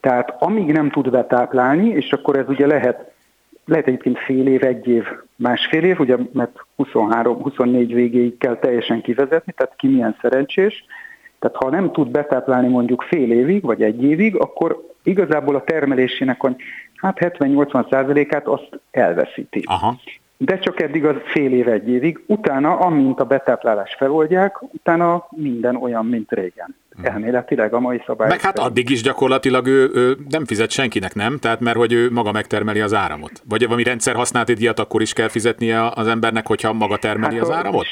Tehát 0.00 0.34
amíg 0.38 0.72
nem 0.72 0.90
tud 0.90 1.10
betáplálni, 1.10 1.88
és 1.88 2.12
akkor 2.12 2.36
ez 2.36 2.48
ugye 2.48 2.66
lehet, 2.66 3.10
lehet 3.64 3.86
egyébként 3.86 4.18
fél 4.18 4.46
év, 4.46 4.64
egy 4.64 4.88
év, 4.88 5.04
másfél 5.36 5.84
év, 5.84 6.00
ugye, 6.00 6.16
mert 6.32 6.56
23-24 6.78 7.90
végéig 7.92 8.38
kell 8.38 8.56
teljesen 8.56 9.00
kivezetni, 9.00 9.52
tehát 9.52 9.74
ki 9.76 9.88
milyen 9.88 10.16
szerencsés, 10.20 10.84
tehát 11.38 11.56
ha 11.56 11.70
nem 11.70 11.92
tud 11.92 12.08
betáplálni 12.08 12.68
mondjuk 12.68 13.02
fél 13.02 13.32
évig, 13.32 13.62
vagy 13.62 13.82
egy 13.82 14.02
évig, 14.02 14.36
akkor 14.36 14.86
igazából 15.02 15.54
a 15.54 15.64
termelésének 15.64 16.42
hát 17.00 17.16
70-80 17.20 17.90
százalékát 17.90 18.46
azt 18.46 18.80
elveszíti. 18.90 19.62
Aha. 19.66 19.96
De 20.40 20.58
csak 20.58 20.80
eddig 20.80 21.04
az 21.04 21.16
fél 21.24 21.52
év, 21.52 21.68
egy 21.68 21.88
évig. 21.88 22.22
Utána, 22.26 22.78
amint 22.78 23.20
a 23.20 23.24
betáplálás 23.24 23.94
feloldják, 23.98 24.62
utána 24.62 25.26
minden 25.30 25.76
olyan, 25.76 26.06
mint 26.06 26.30
régen. 26.30 26.76
Mhm. 26.96 27.06
Elméletileg 27.06 27.74
a 27.74 27.80
mai 27.80 28.02
szabály. 28.06 28.28
Meg 28.28 28.40
hát 28.40 28.58
addig 28.58 28.90
is 28.90 29.02
gyakorlatilag 29.02 29.66
ő, 29.66 29.90
ő 29.94 30.16
nem 30.28 30.44
fizet 30.44 30.70
senkinek, 30.70 31.14
nem? 31.14 31.38
Tehát 31.38 31.60
mert 31.60 31.76
hogy 31.76 31.92
ő 31.92 32.10
maga 32.10 32.32
megtermeli 32.32 32.80
az 32.80 32.94
áramot. 32.94 33.42
Vagy 33.48 33.64
valami 33.64 33.82
rendszer 33.82 34.14
használati 34.14 34.52
díjat 34.52 34.78
akkor 34.78 35.02
is 35.02 35.12
kell 35.12 35.28
fizetnie 35.28 35.90
az 35.94 36.06
embernek, 36.06 36.46
hogyha 36.46 36.72
maga 36.72 36.96
termeli 36.96 37.34
hát 37.34 37.42
az 37.42 37.50
áramot? 37.50 37.86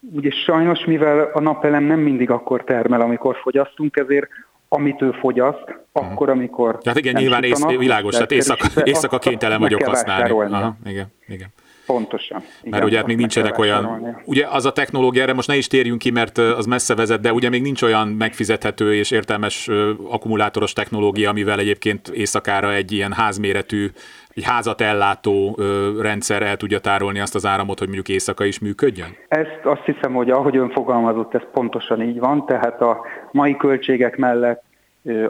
ugye 0.00 0.30
sajnos, 0.30 0.84
mivel 0.84 1.30
a 1.32 1.40
napelem 1.40 1.84
nem 1.84 2.00
mindig 2.00 2.30
akkor 2.30 2.64
termel, 2.64 3.00
amikor 3.00 3.36
fogyasztunk, 3.36 3.96
ezért 3.96 4.28
amit 4.68 5.02
ő 5.02 5.10
fogyaszt, 5.10 5.64
uh-huh. 5.92 6.12
akkor, 6.12 6.30
amikor... 6.30 6.78
Tehát 6.78 6.98
igen, 6.98 7.14
nyilván 7.14 7.44
ész, 7.44 7.64
világos, 7.64 8.14
tehát 8.14 8.32
éjszaka, 8.32 8.66
éjszaka 8.84 9.18
kénytelen 9.18 9.60
vagyok 9.60 9.82
használni. 9.82 10.30
Aha, 10.30 10.76
igen, 10.84 11.06
igen. 11.28 11.48
Pontosan. 11.86 12.42
Igen, 12.60 12.70
mert 12.70 12.84
ugye 12.84 12.96
hát 12.96 13.06
még 13.06 13.16
nincsenek 13.16 13.58
olyan, 13.58 14.16
ugye 14.24 14.46
az 14.46 14.66
a 14.66 14.72
technológia, 14.72 15.22
erre 15.22 15.32
most 15.32 15.48
ne 15.48 15.56
is 15.56 15.66
térjünk 15.66 15.98
ki, 15.98 16.10
mert 16.10 16.38
az 16.38 16.66
messze 16.66 16.94
vezet, 16.94 17.20
de 17.20 17.32
ugye 17.32 17.48
még 17.48 17.62
nincs 17.62 17.82
olyan 17.82 18.08
megfizethető 18.08 18.94
és 18.94 19.10
értelmes 19.10 19.68
akkumulátoros 20.08 20.72
technológia, 20.72 21.30
amivel 21.30 21.58
egyébként 21.58 22.08
éjszakára 22.08 22.72
egy 22.72 22.92
ilyen 22.92 23.12
házméretű, 23.12 23.90
egy 24.38 24.44
házat 24.44 24.80
ellátó 24.80 25.58
rendszer 26.00 26.42
el 26.42 26.56
tudja 26.56 26.78
tárolni 26.78 27.20
azt 27.20 27.34
az 27.34 27.46
áramot, 27.46 27.78
hogy 27.78 27.86
mondjuk 27.86 28.08
éjszaka 28.08 28.44
is 28.44 28.58
működjön? 28.58 29.08
Ezt 29.28 29.60
azt 29.64 29.84
hiszem, 29.84 30.14
hogy 30.14 30.30
ahogy 30.30 30.56
ön 30.56 30.70
fogalmazott, 30.70 31.34
ez 31.34 31.42
pontosan 31.52 32.02
így 32.02 32.18
van, 32.18 32.46
tehát 32.46 32.80
a 32.80 33.00
mai 33.32 33.56
költségek 33.56 34.16
mellett 34.16 34.62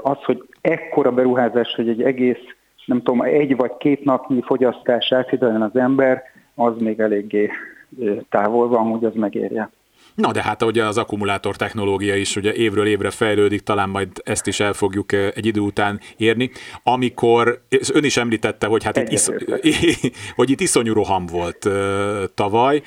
az, 0.02 0.16
hogy 0.24 0.42
ekkora 0.60 1.10
beruházás, 1.12 1.74
hogy 1.74 1.88
egy 1.88 2.02
egész 2.02 2.56
nem 2.84 3.02
tudom, 3.02 3.22
egy 3.22 3.56
vagy 3.56 3.76
két 3.78 4.04
napnyi 4.04 4.42
fogyasztás 4.42 5.10
elfideljen 5.10 5.62
az 5.62 5.76
ember, 5.76 6.22
az 6.54 6.72
még 6.78 7.00
eléggé 7.00 7.50
távol 8.28 8.68
van, 8.68 8.90
hogy 8.90 9.04
az 9.04 9.14
megérje. 9.14 9.70
Na 10.18 10.32
de 10.32 10.42
hát 10.42 10.62
ugye 10.62 10.84
az 10.84 10.98
akkumulátor 10.98 11.56
technológia 11.56 12.16
is 12.16 12.36
ugye 12.36 12.54
évről 12.54 12.86
évre 12.86 13.10
fejlődik, 13.10 13.60
talán 13.60 13.88
majd 13.88 14.08
ezt 14.24 14.46
is 14.46 14.60
el 14.60 14.72
fogjuk 14.72 15.12
egy 15.12 15.46
idő 15.46 15.60
után 15.60 16.00
érni, 16.16 16.50
amikor, 16.82 17.62
ön 17.92 18.04
is 18.04 18.16
említette, 18.16 18.66
hogy 18.66 18.84
hát 18.84 18.96
itt, 18.96 19.10
isz, 19.10 19.30
hogy 20.36 20.50
itt 20.50 20.60
iszonyú 20.60 20.92
roham 20.92 21.26
volt 21.26 21.68
tavaly, 22.34 22.82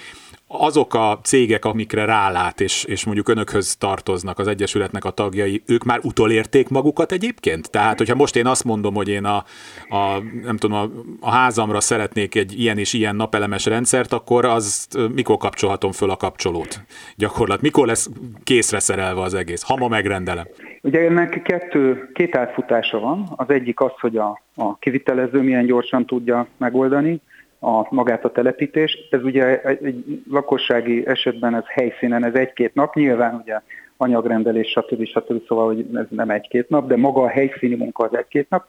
azok 0.51 0.93
a 0.93 1.19
cégek, 1.23 1.65
amikre 1.65 2.05
rálát, 2.05 2.61
és, 2.61 2.83
és 2.83 3.05
mondjuk 3.05 3.29
önökhöz 3.29 3.75
tartoznak 3.75 4.39
az 4.39 4.47
Egyesületnek 4.47 5.05
a 5.05 5.09
tagjai, 5.09 5.63
ők 5.65 5.83
már 5.83 5.99
utolérték 6.03 6.69
magukat 6.69 7.11
egyébként? 7.11 7.69
Tehát, 7.71 7.97
hogyha 7.97 8.15
most 8.15 8.35
én 8.35 8.45
azt 8.45 8.63
mondom, 8.63 8.93
hogy 8.93 9.07
én 9.07 9.25
a, 9.25 9.43
a 9.89 10.21
nem 10.43 10.57
tudom, 10.57 10.77
a, 10.77 10.89
a 11.19 11.31
házamra 11.31 11.79
szeretnék 11.79 12.35
egy 12.35 12.59
ilyen 12.59 12.77
és 12.77 12.93
ilyen 12.93 13.15
napelemes 13.15 13.65
rendszert, 13.65 14.13
akkor 14.13 14.45
az 14.45 14.87
mikor 15.15 15.37
kapcsolhatom 15.37 15.91
föl 15.91 16.09
a 16.09 16.17
kapcsolót 16.17 16.81
gyakorlat? 17.15 17.61
Mikor 17.61 17.87
lesz 17.87 18.09
készre 18.43 18.79
szerelve 18.79 19.21
az 19.21 19.33
egész? 19.33 19.63
Ha 19.63 19.75
ma 19.75 19.87
megrendelem. 19.87 20.45
Ugye 20.81 20.99
ennek 20.99 21.41
kettő, 21.41 22.09
két 22.13 22.35
átfutása 22.35 22.99
van. 22.99 23.33
Az 23.35 23.49
egyik 23.49 23.79
az, 23.79 23.91
hogy 23.99 24.17
a, 24.17 24.41
a 24.55 24.77
kivitelező 24.77 25.41
milyen 25.41 25.65
gyorsan 25.65 26.05
tudja 26.05 26.47
megoldani, 26.57 27.21
a, 27.63 27.87
magát 27.89 28.25
a 28.25 28.31
telepítést. 28.31 29.13
Ez 29.13 29.23
ugye 29.23 29.61
egy, 29.61 30.03
lakossági 30.29 31.07
esetben 31.07 31.55
ez 31.55 31.63
helyszínen, 31.67 32.25
ez 32.25 32.33
egy-két 32.33 32.73
nap, 32.73 32.95
nyilván 32.95 33.41
ugye 33.43 33.61
anyagrendelés, 33.97 34.67
stb. 34.67 35.05
stb. 35.05 35.47
Szóval, 35.47 35.65
hogy 35.65 35.85
ez 35.93 36.05
nem 36.09 36.29
egy-két 36.29 36.69
nap, 36.69 36.87
de 36.87 36.97
maga 36.97 37.21
a 37.21 37.27
helyszíni 37.27 37.75
munka 37.75 38.03
az 38.03 38.17
egy-két 38.17 38.49
nap. 38.49 38.65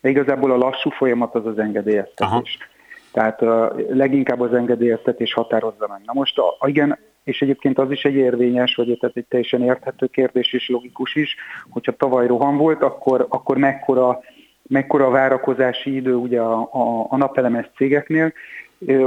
de 0.00 0.08
igazából 0.08 0.52
a 0.52 0.56
lassú 0.56 0.90
folyamat 0.90 1.34
az 1.34 1.46
az 1.46 1.58
engedélyeztetés. 1.58 2.58
Aha. 2.60 2.66
Tehát 3.12 3.42
uh, 3.42 3.88
leginkább 3.90 4.40
az 4.40 4.54
engedélyeztetés 4.54 5.32
határozza 5.32 5.86
meg. 5.88 6.00
Na 6.04 6.12
most, 6.12 6.38
a, 6.38 6.66
igen, 6.66 6.98
és 7.24 7.42
egyébként 7.42 7.78
az 7.78 7.90
is 7.90 8.02
egy 8.02 8.14
érvényes, 8.14 8.74
vagy 8.74 8.96
tehát 9.00 9.16
egy 9.16 9.26
teljesen 9.28 9.62
érthető 9.62 10.06
kérdés 10.06 10.52
és 10.52 10.68
logikus 10.68 11.14
is, 11.14 11.36
hogyha 11.70 11.92
tavaly 11.92 12.26
roham 12.26 12.56
volt, 12.56 12.82
akkor, 12.82 13.26
akkor 13.28 13.56
mekkora 13.56 14.20
mekkora 14.68 15.06
a 15.06 15.10
várakozási 15.10 15.94
idő 15.94 16.14
ugye 16.14 16.40
a, 16.40 16.60
a, 16.60 17.06
a 17.08 17.16
napelemes 17.16 17.70
cégeknél. 17.76 18.32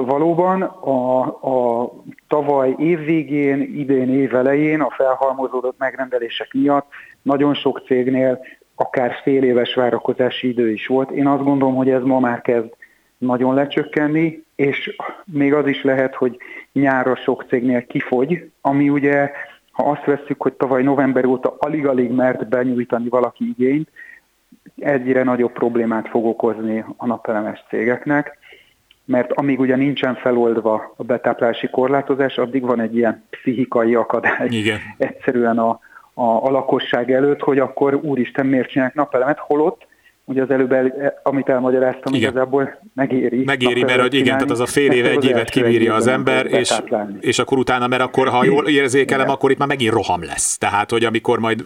Valóban 0.05 0.61
a, 0.61 1.21
a 1.21 1.91
tavaly 2.27 2.75
évvégén, 2.77 3.61
idén 3.61 4.09
év 4.09 4.35
elején 4.35 4.81
a 4.81 4.89
felhalmozódott 4.89 5.77
megrendelések 5.77 6.53
miatt 6.53 6.87
nagyon 7.21 7.53
sok 7.53 7.81
cégnél 7.85 8.39
akár 8.75 9.13
fél 9.23 9.43
éves 9.43 9.73
várakozási 9.73 10.47
idő 10.47 10.71
is 10.71 10.87
volt. 10.87 11.11
Én 11.11 11.27
azt 11.27 11.43
gondolom, 11.43 11.75
hogy 11.75 11.89
ez 11.89 12.03
ma 12.03 12.19
már 12.19 12.41
kezd 12.41 12.69
nagyon 13.17 13.53
lecsökkenni, 13.53 14.43
és 14.55 14.95
még 15.25 15.53
az 15.53 15.67
is 15.67 15.83
lehet, 15.83 16.15
hogy 16.15 16.37
nyára 16.73 17.15
sok 17.15 17.45
cégnél 17.47 17.85
kifogy, 17.85 18.51
ami 18.61 18.89
ugye, 18.89 19.31
ha 19.71 19.89
azt 19.89 20.05
vesszük, 20.05 20.41
hogy 20.41 20.53
tavaly 20.53 20.83
november 20.83 21.25
óta 21.25 21.55
alig-alig 21.59 22.11
mert 22.11 22.47
benyújtani 22.47 23.09
valaki 23.09 23.55
igényt, 23.57 23.89
egyre 24.81 25.23
nagyobb 25.23 25.51
problémát 25.51 26.07
fog 26.07 26.25
okozni 26.25 26.85
a 26.97 27.05
napelemes 27.05 27.63
cégeknek, 27.69 28.37
mert 29.05 29.31
amíg 29.33 29.59
ugye 29.59 29.75
nincsen 29.75 30.15
feloldva 30.15 30.93
a 30.97 31.03
betáplási 31.03 31.67
korlátozás, 31.69 32.37
addig 32.37 32.61
van 32.61 32.79
egy 32.79 32.95
ilyen 32.95 33.23
pszichikai 33.29 33.95
akadály 33.95 34.47
Igen. 34.49 34.77
egyszerűen 34.97 35.59
a, 35.59 35.69
a, 36.13 36.23
a 36.23 36.49
lakosság 36.49 37.11
előtt, 37.11 37.39
hogy 37.39 37.59
akkor 37.59 37.95
úristen 37.95 38.45
miért 38.45 38.69
csinálják 38.69 38.95
napelemet, 38.95 39.39
holott 39.39 39.89
ugye 40.25 40.41
az 40.41 40.49
előbb, 40.49 40.71
el, 40.71 41.19
amit 41.23 41.49
elmagyaráztam, 41.49 42.13
igen. 42.13 42.29
igazából 42.29 42.79
megéri. 42.95 43.43
Megéri, 43.43 43.83
mert 43.83 44.01
hogy 44.01 44.13
igen, 44.13 44.33
tehát 44.33 44.51
az 44.51 44.59
a 44.59 44.65
fél 44.65 44.91
év, 44.91 45.05
egy 45.05 45.25
évet 45.25 45.49
kibírja 45.49 45.93
az 45.93 46.07
ember, 46.07 46.45
és, 46.45 46.81
és 47.19 47.39
akkor 47.39 47.57
utána, 47.57 47.87
mert 47.87 48.01
akkor, 48.01 48.27
ha 48.27 48.43
jól 48.43 48.67
érzékelem, 48.67 49.21
igen. 49.21 49.35
akkor 49.35 49.51
itt 49.51 49.57
már 49.57 49.67
megint 49.67 49.93
roham 49.93 50.23
lesz. 50.23 50.57
Tehát, 50.57 50.91
hogy 50.91 51.05
amikor 51.05 51.39
majd 51.39 51.63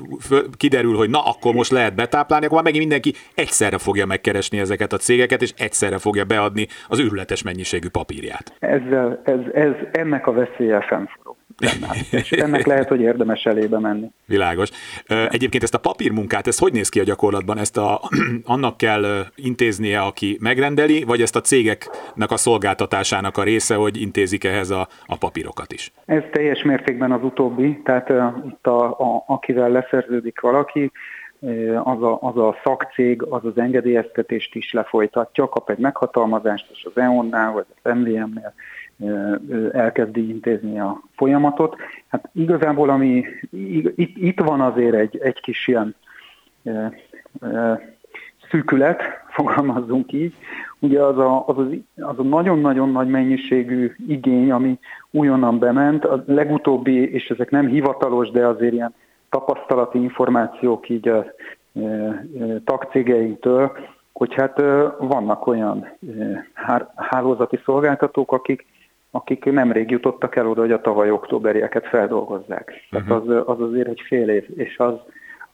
kiderül, 0.57 0.95
hogy 0.95 1.09
na, 1.09 1.19
akkor 1.25 1.53
most 1.53 1.71
lehet 1.71 1.95
betáplálni, 1.95 2.45
akkor 2.45 2.61
már 2.61 2.73
megint 2.73 2.87
mindenki 2.87 3.13
egyszerre 3.35 3.77
fogja 3.77 4.05
megkeresni 4.05 4.59
ezeket 4.59 4.93
a 4.93 4.97
cégeket, 4.97 5.41
és 5.41 5.53
egyszerre 5.57 5.97
fogja 5.97 6.23
beadni 6.23 6.67
az 6.87 6.99
őrületes 6.99 7.43
mennyiségű 7.43 7.89
papírját. 7.89 8.53
Ezzel, 8.59 9.21
ez, 9.23 9.39
ez 9.53 9.71
ennek 9.91 10.27
a 10.27 10.31
veszélye 10.31 10.81
fennforog 10.81 11.35
és 12.11 12.31
ennek 12.31 12.65
lehet, 12.65 12.87
hogy 12.87 12.99
érdemes 12.99 13.45
elébe 13.45 13.79
menni. 13.79 14.11
Világos. 14.25 14.69
Egyébként 15.29 15.63
ezt 15.63 15.73
a 15.73 15.79
papírmunkát, 15.79 16.47
ez 16.47 16.59
hogy 16.59 16.73
néz 16.73 16.89
ki 16.89 16.99
a 16.99 17.03
gyakorlatban? 17.03 17.57
Ezt 17.57 17.77
a, 17.77 18.01
annak 18.55 18.77
kell 18.77 19.25
intéznie, 19.35 19.99
aki 19.99 20.37
megrendeli, 20.41 21.03
vagy 21.03 21.21
ezt 21.21 21.35
a 21.35 21.41
cégeknek 21.41 22.31
a 22.31 22.37
szolgáltatásának 22.37 23.37
a 23.37 23.43
része, 23.43 23.75
hogy 23.75 24.01
intézik 24.01 24.43
ehhez 24.43 24.69
a, 24.69 24.87
a 25.05 25.17
papírokat 25.17 25.71
is? 25.71 25.91
Ez 26.05 26.23
teljes 26.31 26.63
mértékben 26.63 27.11
az 27.11 27.23
utóbbi, 27.23 27.81
tehát 27.83 28.09
itt 28.47 28.67
a, 28.67 28.89
a, 28.89 29.23
akivel 29.27 29.69
leszerződik 29.69 30.39
valaki, 30.39 30.91
az 31.83 32.03
a, 32.03 32.17
az 32.21 32.37
a 32.37 32.55
szakcég, 32.63 33.23
az 33.29 33.45
az 33.45 33.57
engedélyeztetést 33.57 34.55
is 34.55 34.71
lefolytatja, 34.71 35.49
kap 35.49 35.69
egy 35.69 35.77
meghatalmazást, 35.77 36.67
és 36.71 36.87
az 36.93 37.01
EON-nál, 37.01 37.51
vagy 37.51 37.65
az 37.81 37.93
MVM-nél 37.93 38.53
elkezdi 39.71 40.29
intézni 40.29 40.79
a 40.79 41.01
folyamatot. 41.15 41.75
Hát 42.07 42.29
igazából 42.33 42.89
ami 42.89 43.25
itt, 43.95 44.17
itt 44.17 44.39
van 44.39 44.61
azért 44.61 44.95
egy, 44.95 45.17
egy 45.17 45.41
kis 45.41 45.67
ilyen 45.67 45.95
e, 46.63 46.93
e, 47.41 47.81
szűkület, 48.49 49.01
fogalmazzunk 49.35 50.11
így, 50.13 50.33
ugye 50.79 51.01
az 51.01 51.17
a, 51.17 51.47
az, 51.47 51.55
az 51.95 52.19
a 52.19 52.23
nagyon-nagyon 52.23 52.91
nagy 52.91 53.07
mennyiségű 53.07 53.95
igény, 54.07 54.51
ami 54.51 54.79
újonnan 55.11 55.59
bement, 55.59 56.05
a 56.05 56.23
legutóbbi, 56.27 57.11
és 57.11 57.29
ezek 57.29 57.49
nem 57.49 57.67
hivatalos, 57.67 58.31
de 58.31 58.47
azért 58.47 58.73
ilyen 58.73 58.93
tapasztalati 59.29 60.01
információk 60.01 60.89
így 60.89 61.07
a 61.07 61.25
e, 61.73 61.81
e, 61.81 62.23
tagcégeinktől, 62.65 63.71
hogy 64.11 64.33
hát 64.33 64.57
vannak 64.99 65.47
olyan 65.47 65.97
hálózati 66.95 67.59
szolgáltatók, 67.65 68.31
akik 68.31 68.65
akik 69.15 69.45
nemrég 69.45 69.89
jutottak 69.89 70.35
el 70.35 70.47
oda, 70.47 70.61
hogy 70.61 70.71
a 70.71 70.81
tavaly 70.81 71.11
októberieket 71.11 71.87
feldolgozzák. 71.87 72.73
Uh-huh. 72.91 73.07
Tehát 73.07 73.23
mhm. 73.23 73.31
az, 73.31 73.43
az 73.45 73.61
azért 73.61 73.87
egy 73.87 74.01
fél 74.07 74.29
év, 74.29 74.45
és 74.55 74.77
az 74.77 74.93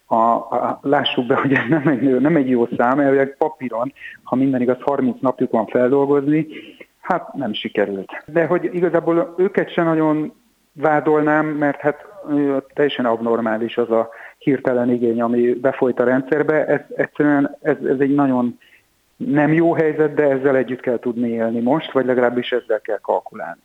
a, 0.06 0.16
a, 0.16 0.80
lássuk 0.82 1.26
be, 1.26 1.36
hogy 1.42 1.54
ez 1.54 1.64
nem 1.70 1.88
egy, 1.88 2.20
nem 2.20 2.36
egy 2.36 2.50
jó 2.50 2.68
szám, 2.78 3.00
elvileg 3.00 3.36
papíron, 3.38 3.94
ha 4.24 4.36
minden 4.36 4.62
igaz, 4.62 4.78
30 4.80 5.22
napjuk 5.22 5.52
van 5.52 5.66
feldolgozni, 5.66 6.48
hát 7.02 7.34
nem 7.34 7.54
sikerült. 7.54 8.24
De 8.26 8.46
hogy 8.46 8.70
igazából 8.74 9.36
őket 9.38 9.72
sem 9.72 9.86
nagyon 9.86 10.34
vádolnám, 10.74 11.46
mert 11.46 11.80
hát 11.80 12.06
teljesen 12.74 13.06
abnormális 13.06 13.78
az 13.78 13.92
a 13.92 14.10
hirtelen 14.38 14.90
igény, 14.90 15.22
ami 15.22 15.54
befolyt 15.54 16.00
a 16.00 16.04
rendszerbe. 16.04 16.66
Ez 16.66 16.82
egyszerűen 16.96 17.58
ez, 17.62 17.78
ez 17.86 18.00
egy 18.00 18.14
nagyon 18.14 18.58
nem 19.26 19.54
jó 19.54 19.74
helyzet, 19.74 20.14
de 20.14 20.24
ezzel 20.24 20.56
együtt 20.56 20.80
kell 20.80 21.00
tudni 21.00 21.30
élni 21.30 21.60
most, 21.60 21.92
vagy 21.92 22.06
legalábbis 22.06 22.52
ezzel 22.52 22.82
kell 22.82 23.00
kalkulálni. 23.02 23.62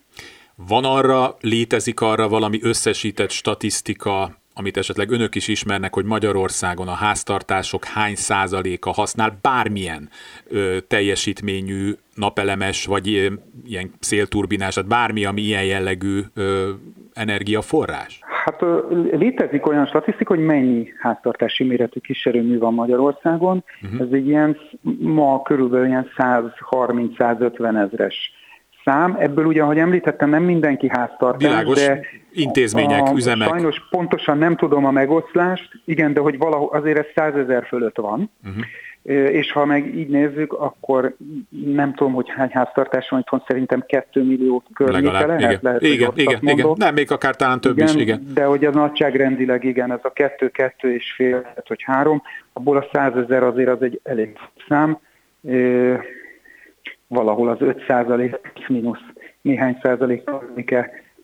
Van 0.68 0.84
arra, 0.84 1.36
létezik 1.40 2.00
arra 2.00 2.28
valami 2.28 2.58
összesített 2.62 3.30
statisztika, 3.30 4.30
amit 4.58 4.76
esetleg 4.76 5.10
önök 5.10 5.34
is 5.34 5.48
ismernek, 5.48 5.94
hogy 5.94 6.04
Magyarországon 6.04 6.88
a 6.88 6.94
háztartások 6.94 7.84
hány 7.84 8.14
százaléka 8.14 8.90
használ 8.90 9.38
bármilyen 9.42 10.08
ö, 10.48 10.76
teljesítményű 10.88 11.92
napelemes, 12.14 12.86
vagy 12.86 13.06
ilyen 13.66 13.90
szélturbinás, 13.98 14.74
tehát 14.74 14.90
bármi, 14.90 15.24
ami 15.24 15.40
ilyen 15.40 15.64
jellegű 15.64 16.20
ö, 16.34 16.70
energiaforrás? 17.14 18.20
Hát 18.44 18.64
létezik 19.10 19.66
olyan 19.66 19.86
statisztika, 19.86 20.34
hogy 20.34 20.44
mennyi 20.44 20.88
háztartási 20.98 21.64
méretű 21.64 22.00
kiserőmű 22.00 22.58
van 22.58 22.74
Magyarországon. 22.74 23.64
Uh-huh. 23.82 24.00
Ez 24.00 24.12
egy 24.12 24.26
ilyen 24.26 24.56
ma 24.98 25.42
körülbelül 25.42 25.86
ilyen 25.86 26.08
130-150 26.16 27.90
ezres 27.92 28.32
szám. 28.86 29.16
Ebből 29.18 29.44
ugye, 29.44 29.62
ahogy 29.62 29.78
említettem, 29.78 30.30
nem 30.30 30.42
mindenki 30.42 30.88
háztartás, 30.88 31.50
Világos 31.50 31.86
de 31.86 32.00
intézmények, 32.32 33.02
a, 33.08 33.12
üzemek. 33.14 33.48
Sajnos 33.48 33.88
pontosan 33.90 34.38
nem 34.38 34.56
tudom 34.56 34.84
a 34.84 34.90
megoszlást, 34.90 35.68
igen, 35.84 36.12
de 36.12 36.20
hogy 36.20 36.38
valahol 36.38 36.68
azért 36.72 36.98
ez 36.98 37.06
100 37.14 37.34
ezer 37.34 37.66
fölött 37.66 37.96
van. 37.96 38.30
Uh-huh 38.44 38.64
és 39.12 39.52
ha 39.52 39.64
meg 39.64 39.96
így 39.96 40.08
nézzük, 40.08 40.52
akkor 40.52 41.16
nem 41.66 41.94
tudom, 41.94 42.12
hogy 42.12 42.28
hány 42.28 42.50
háztartás 42.52 43.08
van 43.08 43.20
itthon, 43.20 43.42
szerintem 43.46 43.84
2 43.86 44.22
millió 44.22 44.62
környéke 44.74 45.26
lehet. 45.26 45.40
Igen, 45.40 45.58
lehet, 45.62 45.82
igen, 45.82 46.12
igen, 46.14 46.38
igen, 46.42 46.72
nem, 46.76 46.94
még 46.94 47.12
akár 47.12 47.36
talán 47.36 47.60
több 47.60 47.76
igen, 47.76 47.88
is, 47.88 47.94
igen. 47.94 48.26
De 48.34 48.44
hogy 48.44 48.64
az 48.64 48.74
nagyságrendileg 48.74 49.64
igen, 49.64 49.92
ez 49.92 49.98
a 50.02 50.12
2, 50.12 50.48
2 50.48 50.94
és 50.94 51.12
fél, 51.12 51.52
hogy 51.66 51.82
3, 51.82 52.22
abból 52.52 52.76
a 52.76 52.88
100 52.92 53.16
ezer 53.16 53.42
azért 53.42 53.68
az 53.68 53.82
egy 53.82 54.00
elég 54.02 54.38
szám, 54.68 54.98
valahol 57.08 57.48
az 57.48 57.60
5 57.60 57.84
százalék, 57.88 58.40
mínusz 58.68 59.02
néhány 59.42 59.78
százalék 59.82 60.28
a 60.30 60.42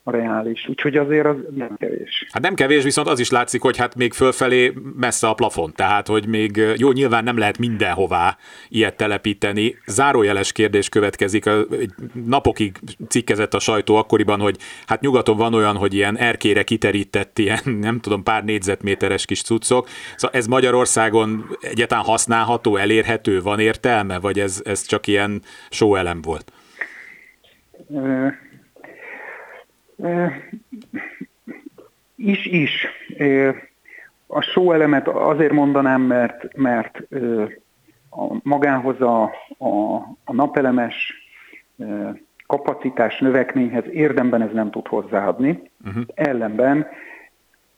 reális. 0.04 0.68
Úgyhogy 0.68 0.96
azért 0.96 1.26
az 1.26 1.36
nem 1.54 1.76
kevés. 1.76 2.26
Hát 2.32 2.42
nem 2.42 2.54
kevés, 2.54 2.82
viszont 2.82 3.08
az 3.08 3.18
is 3.18 3.30
látszik, 3.30 3.60
hogy 3.62 3.76
hát 3.76 3.94
még 3.94 4.12
fölfelé 4.12 4.72
messze 4.96 5.28
a 5.28 5.34
plafon, 5.34 5.72
tehát 5.74 6.06
hogy 6.06 6.26
még 6.26 6.60
jó, 6.76 6.92
nyilván 6.92 7.24
nem 7.24 7.38
lehet 7.38 7.58
mindenhová 7.58 8.36
ilyet 8.68 8.96
telepíteni. 8.96 9.76
Zárójeles 9.86 10.52
kérdés 10.52 10.88
következik, 10.88 11.50
napokig 12.26 12.76
cikkezett 13.08 13.54
a 13.54 13.58
sajtó 13.58 13.96
akkoriban, 13.96 14.40
hogy 14.40 14.56
hát 14.86 15.00
nyugaton 15.00 15.36
van 15.36 15.54
olyan, 15.54 15.76
hogy 15.76 15.94
ilyen 15.94 16.18
erkére 16.18 16.62
kiterített 16.62 17.38
ilyen, 17.38 17.60
nem 17.80 18.00
tudom, 18.00 18.22
pár 18.22 18.44
négyzetméteres 18.44 19.24
kis 19.24 19.42
cuccok. 19.42 19.88
Szóval 20.16 20.36
ez 20.36 20.46
Magyarországon 20.46 21.56
egyáltalán 21.60 22.04
használható, 22.04 22.76
elérhető, 22.76 23.40
van 23.40 23.60
értelme, 23.60 24.18
vagy 24.18 24.40
ez, 24.40 24.62
ez 24.64 24.86
csak 24.86 25.06
ilyen 25.06 25.42
sóelem 25.70 26.22
volt? 26.22 26.52
Is, 32.16 32.46
is. 32.46 32.86
A 34.26 34.40
só 34.40 34.72
elemet 34.72 35.08
azért 35.08 35.52
mondanám, 35.52 36.02
mert, 36.02 36.56
mert 36.56 36.98
a 38.10 38.38
magához 38.42 39.00
a, 39.00 39.22
a, 39.58 39.94
a 40.24 40.32
napelemes 40.32 41.12
kapacitás 42.46 43.18
növekményhez 43.18 43.84
érdemben 43.90 44.42
ez 44.42 44.52
nem 44.52 44.70
tud 44.70 44.86
hozzáadni. 44.86 45.70
Uh-huh. 45.86 46.02
Ellenben 46.14 46.86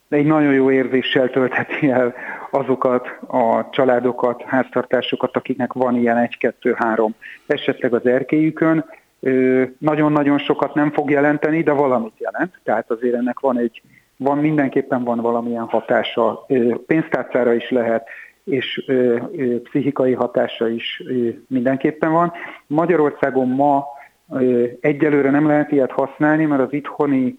egy 0.09 0.25
nagyon 0.25 0.53
jó 0.53 0.71
érzéssel 0.71 1.29
töltheti 1.29 1.89
el 1.89 2.13
azokat 2.51 3.07
a 3.27 3.69
családokat, 3.71 4.41
háztartásokat, 4.41 5.35
akiknek 5.35 5.73
van 5.73 5.95
ilyen 5.95 6.17
egy-kettő-három 6.17 7.15
esetleg 7.45 7.93
az 7.93 8.05
erkélyükön, 8.05 8.85
nagyon-nagyon 9.77 10.37
sokat 10.37 10.73
nem 10.73 10.91
fog 10.91 11.09
jelenteni, 11.09 11.63
de 11.63 11.71
valamit 11.71 12.13
jelent. 12.17 12.59
Tehát 12.63 12.91
azért 12.91 13.15
ennek 13.15 13.39
van 13.39 13.57
egy, 13.57 13.81
van 14.17 14.37
mindenképpen 14.37 15.03
van 15.03 15.19
valamilyen 15.19 15.65
hatása, 15.65 16.45
pénztárcára 16.85 17.53
is 17.53 17.69
lehet, 17.69 18.07
és 18.43 18.91
pszichikai 19.63 20.13
hatása 20.13 20.69
is 20.69 21.03
mindenképpen 21.47 22.11
van. 22.11 22.31
Magyarországon 22.67 23.49
ma 23.49 23.85
egyelőre 24.79 25.29
nem 25.29 25.47
lehet 25.47 25.71
ilyet 25.71 25.91
használni, 25.91 26.45
mert 26.45 26.61
az 26.61 26.73
itthoni 26.73 27.35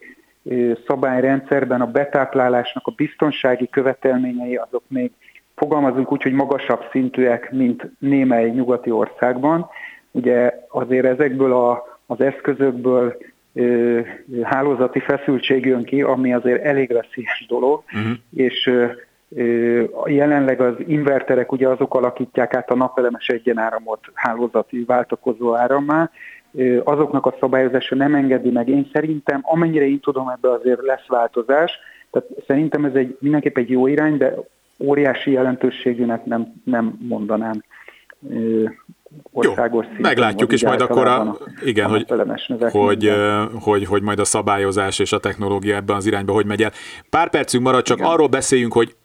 szabályrendszerben 0.86 1.80
a 1.80 1.86
betáplálásnak 1.86 2.86
a 2.86 2.94
biztonsági 2.96 3.68
követelményei 3.68 4.56
azok 4.56 4.82
még 4.88 5.10
fogalmazunk 5.54 6.12
úgy, 6.12 6.22
hogy 6.22 6.32
magasabb 6.32 6.80
szintűek, 6.90 7.52
mint 7.52 7.90
némely 7.98 8.50
nyugati 8.50 8.90
országban. 8.90 9.68
Ugye 10.16 10.52
azért 10.68 11.07
ezekből 11.07 11.52
a, 11.52 11.98
az 12.07 12.20
eszközökből 12.20 13.16
ö, 13.55 14.00
hálózati 14.42 15.00
feszültség 15.00 15.66
jön 15.66 15.85
ki, 15.85 16.02
ami 16.02 16.35
azért 16.35 16.64
elég 16.64 16.92
veszélyes 16.92 17.44
dolog, 17.48 17.83
uh-huh. 17.92 18.12
és 18.35 18.66
ö, 18.66 18.87
jelenleg 20.07 20.61
az 20.61 20.74
inverterek 20.87 21.52
ugye 21.52 21.68
azok 21.68 21.94
alakítják 21.94 22.55
át 22.55 22.70
a 22.70 22.74
napelemes 22.74 23.29
egyenáramot 23.29 24.00
hálózati 24.14 24.85
váltakozó 24.85 25.55
árammá, 25.55 26.11
azoknak 26.85 27.26
a 27.26 27.37
szabályozása 27.40 27.94
nem 27.94 28.14
engedi 28.14 28.50
meg. 28.50 28.68
Én 28.68 28.90
szerintem, 28.92 29.40
amennyire 29.42 29.87
én 29.87 30.00
tudom, 30.00 30.29
ebbe 30.29 30.50
azért 30.50 30.83
lesz 30.83 31.07
változás, 31.07 31.79
tehát 32.11 32.29
szerintem 32.46 32.85
ez 32.85 32.94
egy, 32.94 33.16
mindenképp 33.20 33.59
egy 33.59 33.70
jó 33.70 33.87
irány, 33.87 34.16
de 34.16 34.35
óriási 34.79 35.31
jelentőségűnek 35.31 36.24
nem, 36.24 36.52
nem 36.64 36.98
mondanám 37.09 37.62
országos 39.33 39.85
Jó, 39.85 39.90
szinten. 39.92 40.11
Meglátjuk, 40.11 40.52
és 40.52 40.64
majd 40.64 40.81
akkor 40.81 41.07
a, 41.07 41.20
a, 41.20 41.38
igen, 41.64 41.85
a 41.85 41.88
hogy, 41.88 42.07
hogy, 42.70 43.12
hogy, 43.61 43.85
hogy 43.85 44.02
majd 44.02 44.18
a 44.18 44.24
szabályozás 44.24 44.98
és 44.98 45.12
a 45.12 45.18
technológia 45.18 45.74
ebben 45.76 45.96
az 45.96 46.07
irányba 46.07 46.33
hogy 46.33 46.46
megy 46.46 46.62
el. 46.62 46.72
Pár 47.11 47.31
percünk 47.31 47.64
marad, 47.64 47.83
csak 47.83 47.98
igen. 47.98 48.11
arról 48.11 48.26
beszéljünk, 48.26 48.72
hogy 48.72 48.96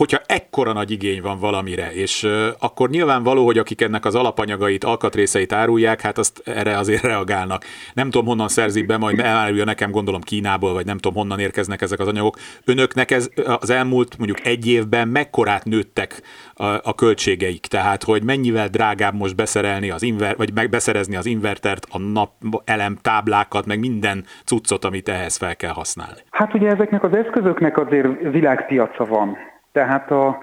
hogyha 0.00 0.20
ekkora 0.26 0.72
nagy 0.72 0.90
igény 0.90 1.22
van 1.22 1.38
valamire, 1.38 1.92
és 1.92 2.28
akkor 2.58 2.90
nyilvánvaló, 2.90 3.44
hogy 3.44 3.58
akik 3.58 3.80
ennek 3.80 4.04
az 4.04 4.14
alapanyagait, 4.14 4.84
alkatrészeit 4.84 5.52
árulják, 5.52 6.00
hát 6.00 6.18
azt 6.18 6.42
erre 6.44 6.78
azért 6.78 7.02
reagálnak. 7.02 7.64
Nem 7.94 8.10
tudom, 8.10 8.26
honnan 8.26 8.48
szerzik 8.48 8.86
be, 8.86 8.96
majd 8.96 9.18
elárulja 9.18 9.64
nekem, 9.64 9.90
gondolom 9.90 10.20
Kínából, 10.20 10.72
vagy 10.72 10.86
nem 10.86 10.98
tudom, 10.98 11.18
honnan 11.18 11.38
érkeznek 11.38 11.82
ezek 11.82 11.98
az 11.98 12.08
anyagok. 12.08 12.36
Önöknek 12.64 13.10
ez 13.10 13.30
az 13.60 13.70
elmúlt 13.70 14.18
mondjuk 14.18 14.46
egy 14.46 14.68
évben 14.68 15.08
mekkorát 15.08 15.64
nőttek 15.64 16.22
a, 16.54 16.64
a 16.64 16.94
költségeik? 16.94 17.66
Tehát, 17.66 18.02
hogy 18.02 18.22
mennyivel 18.22 18.68
drágább 18.68 19.14
most 19.14 19.36
beszerelni 19.36 19.90
az 19.90 20.02
inver, 20.02 20.36
vagy 20.36 20.50
meg 20.54 20.70
beszerezni 20.70 21.16
az 21.16 21.26
invertert, 21.26 21.86
a 21.90 21.98
napelem 21.98 22.98
táblákat, 23.02 23.66
meg 23.66 23.78
minden 23.78 24.24
cuccot, 24.44 24.84
amit 24.84 25.08
ehhez 25.08 25.36
fel 25.36 25.56
kell 25.56 25.72
használni? 25.72 26.20
Hát 26.30 26.54
ugye 26.54 26.68
ezeknek 26.68 27.04
az 27.04 27.14
eszközöknek 27.14 27.78
azért 27.78 28.30
világpiaca 28.30 29.04
van. 29.04 29.36
Tehát 29.72 30.10
a, 30.10 30.38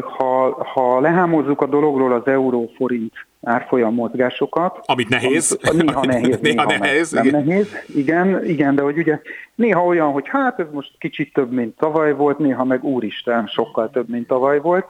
ha, 0.00 0.64
ha 0.64 1.00
lehámozzuk 1.00 1.60
a 1.60 1.66
dologról 1.66 2.12
az 2.12 2.26
euró-forint 2.26 3.12
árfolyam 3.42 3.94
mozgásokat. 3.94 4.80
Amit 4.84 5.08
nehéz. 5.08 5.58
Amit, 5.70 5.84
néha 5.84 6.04
nehéz. 6.04 6.40
néha, 6.40 6.64
néha 6.64 6.78
nehéz. 6.78 7.10
Nem, 7.10 7.24
igen. 7.24 7.44
nehéz. 7.44 7.74
Igen, 7.94 8.44
igen, 8.44 8.74
de 8.74 8.82
hogy 8.82 8.98
ugye 8.98 9.20
néha 9.54 9.84
olyan, 9.84 10.12
hogy 10.12 10.24
hát 10.28 10.60
ez 10.60 10.66
most 10.72 10.90
kicsit 10.98 11.32
több, 11.32 11.52
mint 11.52 11.76
tavaly 11.76 12.12
volt, 12.12 12.38
néha 12.38 12.64
meg 12.64 12.84
úristen, 12.84 13.46
sokkal 13.46 13.90
több, 13.90 14.08
mint 14.08 14.26
tavaly 14.26 14.60
volt. 14.60 14.86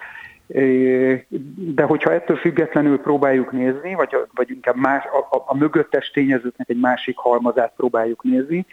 De 1.57 1.83
hogyha 1.83 2.13
ettől 2.13 2.37
függetlenül 2.37 3.01
próbáljuk 3.01 3.53
nézni, 3.53 3.95
vagy, 3.95 4.17
vagy 4.35 4.51
inkább 4.51 4.77
más, 4.77 5.05
a, 5.05 5.37
a, 5.37 5.43
a 5.47 5.57
mögöttes 5.57 6.11
tényezőknek 6.11 6.69
egy 6.69 6.81
másik 6.81 7.17
halmazát 7.17 7.73
próbáljuk 7.77 8.23
nézni, 8.23 8.67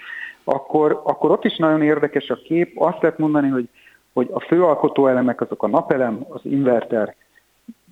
akkor, 0.43 1.01
akkor 1.03 1.31
ott 1.31 1.45
is 1.45 1.57
nagyon 1.57 1.81
érdekes 1.81 2.29
a 2.29 2.39
kép. 2.43 2.81
Azt 2.81 3.01
lehet 3.01 3.17
mondani, 3.17 3.49
hogy 3.49 3.67
hogy 4.13 4.29
a 4.31 4.39
főalkotó 4.39 5.07
elemek 5.07 5.41
azok 5.41 5.63
a 5.63 5.67
napelem, 5.67 6.25
az 6.29 6.41
inverter, 6.43 7.15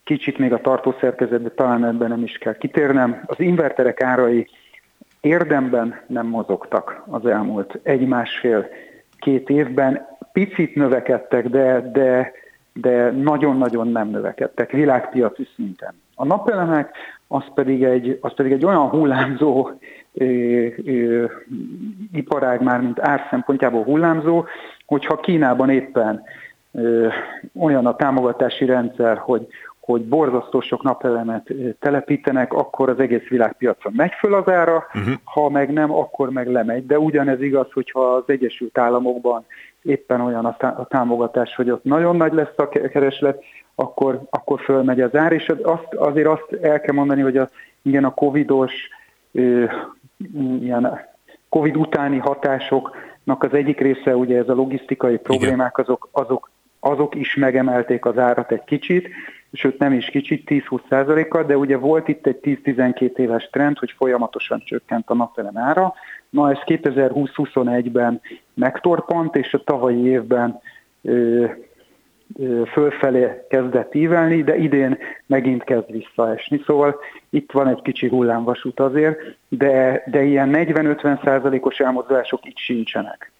kicsit 0.03 0.37
még 0.37 0.53
a 0.53 0.61
tartószerkezetben 0.61 1.51
talán 1.55 1.85
ebben 1.85 2.09
nem 2.09 2.23
is 2.23 2.37
kell 2.37 2.57
kitérnem. 2.57 3.23
Az 3.25 3.39
inverterek 3.39 4.01
árai 4.01 4.47
érdemben 5.21 6.01
nem 6.07 6.27
mozogtak 6.27 7.03
az 7.09 7.25
elmúlt 7.25 7.79
egy-másfél-két 7.83 9.49
évben. 9.49 10.07
Picit 10.31 10.75
növekedtek, 10.75 11.47
de, 11.47 11.91
de, 11.91 12.31
de 12.73 13.11
nagyon-nagyon 13.11 13.87
nem 13.87 14.07
növekedtek 14.09 14.71
világpiaci 14.71 15.47
szinten. 15.55 16.01
A 16.15 16.25
napelemek 16.25 16.95
az 17.31 17.43
pedig 17.53 17.83
egy, 17.83 18.17
az 18.21 18.33
pedig 18.33 18.51
egy 18.51 18.65
olyan 18.65 18.87
hullámzó 18.87 19.69
ö, 20.13 20.25
ö, 20.85 21.25
iparág 22.13 22.61
már, 22.61 22.81
mint 22.81 22.99
ár 22.99 23.27
szempontjából 23.29 23.83
hullámzó, 23.83 24.45
hogyha 24.85 25.19
Kínában 25.19 25.69
éppen 25.69 26.21
ö, 26.71 27.07
olyan 27.59 27.85
a 27.85 27.95
támogatási 27.95 28.65
rendszer, 28.65 29.17
hogy, 29.17 29.47
hogy 29.79 30.05
borzasztó 30.05 30.61
sok 30.61 30.83
napelemet 30.83 31.53
telepítenek, 31.79 32.53
akkor 32.53 32.89
az 32.89 32.99
egész 32.99 33.27
világpiacon 33.27 33.93
megy 33.95 34.13
föl 34.13 34.33
az 34.33 34.49
ára, 34.49 34.85
uh-huh. 34.93 35.13
ha 35.23 35.49
meg 35.49 35.73
nem, 35.73 35.91
akkor 35.93 36.29
meg 36.29 36.47
lemegy. 36.47 36.85
De 36.85 36.99
ugyanez 36.99 37.41
igaz, 37.41 37.67
hogyha 37.73 37.99
az 37.99 38.23
Egyesült 38.25 38.77
Államokban 38.77 39.45
éppen 39.81 40.21
olyan 40.21 40.45
a 40.45 40.85
támogatás, 40.89 41.55
hogy 41.55 41.69
ott 41.69 41.83
nagyon 41.83 42.15
nagy 42.15 42.33
lesz 42.33 42.57
a 42.57 42.69
kereslet, 42.69 43.43
akkor, 43.79 44.21
akkor 44.29 44.59
fölmegy 44.59 45.01
az 45.01 45.15
ár, 45.15 45.31
és 45.31 45.53
azt, 45.63 45.93
azért 45.95 46.27
azt 46.27 46.53
el 46.61 46.79
kell 46.79 46.95
mondani, 46.95 47.21
hogy 47.21 47.37
a, 47.37 47.49
igen, 47.81 48.03
a 48.03 48.13
covidos 48.13 48.73
ilyen 50.61 50.99
covid 51.49 51.77
utáni 51.77 52.17
hatásoknak 52.17 53.43
az 53.43 53.53
egyik 53.53 53.79
része, 53.79 54.15
ugye 54.15 54.37
ez 54.37 54.49
a 54.49 54.53
logisztikai 54.53 55.17
problémák, 55.17 55.77
azok, 55.77 56.09
azok, 56.11 56.51
azok 56.79 57.15
is 57.15 57.35
megemelték 57.35 58.05
az 58.05 58.17
árat 58.17 58.51
egy 58.51 58.63
kicsit, 58.63 59.09
sőt 59.53 59.79
nem 59.79 59.93
is 59.93 60.05
kicsit, 60.05 60.49
10-20 60.49 60.79
százalékkal, 60.89 61.43
de 61.43 61.57
ugye 61.57 61.77
volt 61.77 62.07
itt 62.07 62.27
egy 62.27 62.39
10-12 62.41 63.17
éves 63.17 63.49
trend, 63.51 63.77
hogy 63.77 63.93
folyamatosan 63.97 64.61
csökkent 64.65 65.09
a 65.09 65.13
napelem 65.13 65.57
ára. 65.57 65.93
Na 66.29 66.51
ez 66.51 66.57
2020-21-ben 66.65 68.21
megtorpant, 68.53 69.35
és 69.35 69.53
a 69.53 69.63
tavalyi 69.63 70.05
évben 70.05 70.59
fölfelé 72.71 73.27
kezdett 73.49 73.95
ívelni, 73.95 74.43
de 74.43 74.57
idén 74.57 74.97
megint 75.25 75.63
kezd 75.63 75.91
visszaesni. 75.91 76.61
Szóval 76.65 76.99
itt 77.29 77.51
van 77.51 77.67
egy 77.67 77.81
kicsi 77.81 78.07
hullámvasút 78.07 78.79
azért, 78.79 79.19
de, 79.47 80.03
de 80.05 80.23
ilyen 80.23 80.49
40-50 80.53 81.23
százalékos 81.23 81.77
elmozdulások 81.77 82.45
itt 82.45 82.57
sincsenek. 82.57 83.31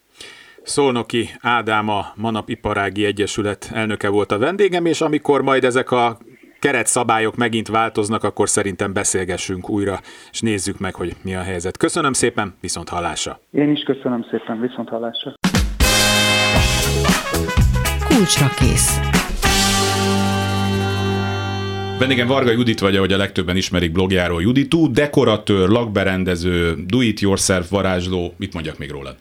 Szolnoki 0.62 1.30
Ádám 1.42 1.90
a 1.90 2.06
Manap 2.16 2.50
Iparági 2.50 3.06
Egyesület 3.06 3.70
elnöke 3.74 4.10
volt 4.10 4.32
a 4.32 4.38
vendégem, 4.38 4.86
és 4.86 5.02
amikor 5.02 5.42
majd 5.42 5.64
ezek 5.64 5.92
a 5.92 6.18
keretszabályok 6.60 7.36
megint 7.36 7.68
változnak, 7.68 8.24
akkor 8.24 8.50
szerintem 8.50 8.94
beszélgessünk 8.94 9.70
újra, 9.70 10.00
és 10.32 10.42
nézzük 10.42 10.80
meg, 10.80 10.96
hogy 10.96 11.12
mi 11.24 11.36
a 11.36 11.42
helyzet. 11.42 11.78
Köszönöm 11.78 12.14
szépen, 12.14 12.56
viszont 12.62 12.90
hallásra. 12.90 13.40
Én 13.52 13.72
is 13.72 13.84
köszönöm 13.84 14.26
szépen, 14.30 14.60
viszont 14.60 14.90
hallásra 14.90 15.34
kulcsra 18.20 18.50
kész. 18.50 19.00
Vendégem 22.00 22.28
Varga 22.28 22.52
Judit 22.52 22.80
vagy, 22.80 22.96
ahogy 22.96 23.14
a 23.14 23.18
legtöbben 23.18 23.56
ismerik 23.56 23.92
blogjáról 23.92 24.42
Juditú, 24.42 24.92
dekoratőr, 24.92 25.70
lakberendező, 25.70 26.76
do-it-yourself 26.86 27.70
varázsló, 27.70 28.34
mit 28.38 28.54
mondjak 28.54 28.78
még 28.78 28.90
rólad? 28.90 29.16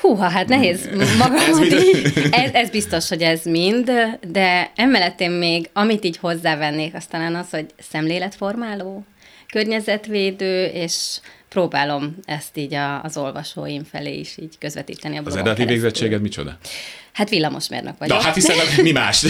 Húha, 0.00 0.28
hát 0.28 0.48
nehéz 0.48 0.88
magamat 1.18 1.64
így. 1.64 2.12
Ez, 2.30 2.52
ez 2.52 2.70
biztos, 2.70 3.08
hogy 3.08 3.22
ez 3.22 3.44
mind, 3.44 3.90
de 4.28 4.72
emellett 4.76 5.20
én 5.20 5.30
még, 5.30 5.70
amit 5.72 6.04
így 6.04 6.16
hozzávennék, 6.16 6.94
aztán 6.94 7.34
az, 7.34 7.50
hogy 7.50 7.66
szemléletformáló, 7.78 9.04
környezetvédő, 9.52 10.64
és 10.64 11.20
próbálom 11.52 12.16
ezt 12.24 12.56
így 12.56 12.74
a, 12.74 13.02
az 13.02 13.16
olvasóim 13.16 13.84
felé 13.84 14.18
is 14.18 14.38
így 14.38 14.58
közvetíteni 14.58 15.16
a 15.18 15.22
Az 15.24 15.36
eredeti 15.36 15.64
végzettséged 15.64 16.20
micsoda? 16.20 16.58
Hát 17.12 17.28
villamosmérnök 17.28 17.98
vagyok. 17.98 18.18
Na, 18.18 18.24
hát 18.24 18.34
hiszen 18.34 18.56
mi 18.82 18.92
más? 18.92 19.22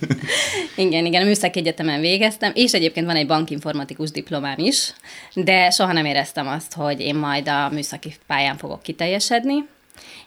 igen, 0.76 1.06
igen, 1.06 1.22
a 1.22 1.24
Műszaki 1.24 1.58
Egyetemen 1.58 2.00
végeztem, 2.00 2.52
és 2.54 2.72
egyébként 2.72 3.06
van 3.06 3.16
egy 3.16 3.26
bankinformatikus 3.26 4.10
diplomám 4.10 4.58
is, 4.58 4.92
de 5.34 5.70
soha 5.70 5.92
nem 5.92 6.04
éreztem 6.04 6.48
azt, 6.48 6.72
hogy 6.72 7.00
én 7.00 7.14
majd 7.14 7.48
a 7.48 7.68
műszaki 7.72 8.14
pályán 8.26 8.56
fogok 8.56 8.82
kiteljesedni, 8.82 9.54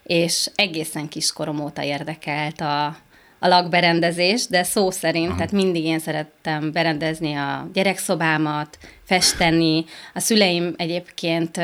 és 0.03 0.49
egészen 0.55 1.07
kiskorom 1.07 1.59
óta 1.59 1.83
érdekelt 1.83 2.61
a, 2.61 2.97
a 3.43 3.47
lakberendezés, 3.47 4.47
de 4.47 4.63
szó 4.63 4.91
szerint, 4.91 5.27
Aha. 5.27 5.35
tehát 5.35 5.51
mindig 5.51 5.83
én 5.83 5.99
szerettem 5.99 6.71
berendezni 6.71 7.33
a 7.33 7.69
gyerekszobámat, 7.73 8.77
festeni. 9.03 9.85
A 10.13 10.19
szüleim 10.19 10.73
egyébként 10.77 11.55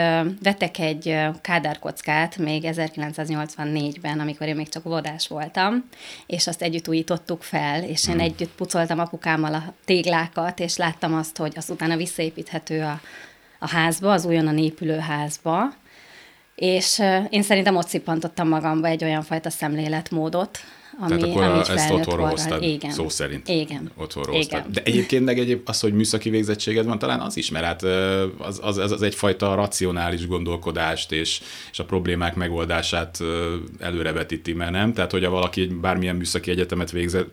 vettek 0.44 0.80
egy 0.80 1.18
kádárkockát 1.42 2.38
még 2.38 2.64
1984-ben, 2.66 4.20
amikor 4.20 4.48
én 4.48 4.56
még 4.56 4.70
csak 4.70 4.84
vodás 4.84 5.28
voltam, 5.28 5.90
és 6.26 6.48
azt 6.48 6.62
együtt 6.62 6.88
újítottuk 6.88 7.44
fel, 7.44 7.84
és 7.84 8.08
én 8.08 8.16
hmm. 8.16 8.24
együtt 8.24 8.56
pucoltam 8.56 9.00
apukámmal 9.00 9.54
a 9.54 9.74
téglákat, 9.86 10.60
és 10.60 10.78
láttam 10.78 11.14
azt, 11.14 11.38
hogy 11.38 11.54
az 11.56 11.70
utána 11.70 11.96
visszaépíthető 11.96 12.82
a, 12.82 13.02
a 13.60 13.70
házba, 13.70 14.12
az 14.12 14.26
újonnan 14.26 14.58
épülő 14.58 14.98
házba, 14.98 15.74
és 16.56 17.02
én 17.30 17.44
szerintem 17.44 17.76
ott 17.76 17.88
szippantottam 17.88 18.48
magamba 18.48 18.88
egy 18.88 19.04
olyan 19.04 19.24
fajta 19.24 19.50
szemléletmódot, 19.50 20.60
ami, 21.00 21.18
Tehát 21.18 21.24
akkor 21.24 21.44
ami 21.44 21.60
ezt 21.60 21.92
otthonról 21.92 22.28
hoztad, 22.28 22.64
igen. 22.64 22.92
szó 22.92 23.10
szerint. 23.10 23.48
Igen. 23.48 23.92
Otthonról 23.96 24.36
igen. 24.36 24.48
hoztad. 24.52 24.74
De 24.74 24.82
egyébként 24.84 25.26
meg 25.26 25.40
egyéb, 25.40 25.62
az, 25.66 25.80
hogy 25.80 25.94
műszaki 25.94 26.30
végzettséged 26.30 26.86
van, 26.86 27.00
talán 27.00 27.20
az 27.20 27.38
is, 27.38 27.52
mert 27.52 27.66
hát 27.66 27.84
az, 28.38 28.60
az, 28.62 28.78
az, 28.78 28.92
az 28.92 29.02
egyfajta 29.02 29.56
racionális 29.56 30.28
gondolkodást 30.28 31.12
és, 31.12 31.42
és 31.72 31.80
a 31.80 31.86
problémák 31.86 32.36
megoldását 32.36 33.20
előrevetíti, 33.80 34.54
mert 34.54 34.72
nem? 34.72 34.94
Tehát, 34.94 35.12
hogyha 35.12 35.30
valaki 35.30 35.66
bármilyen 35.66 36.16
műszaki 36.16 36.52
egyetemet 36.52 36.92
végzett, 36.92 37.30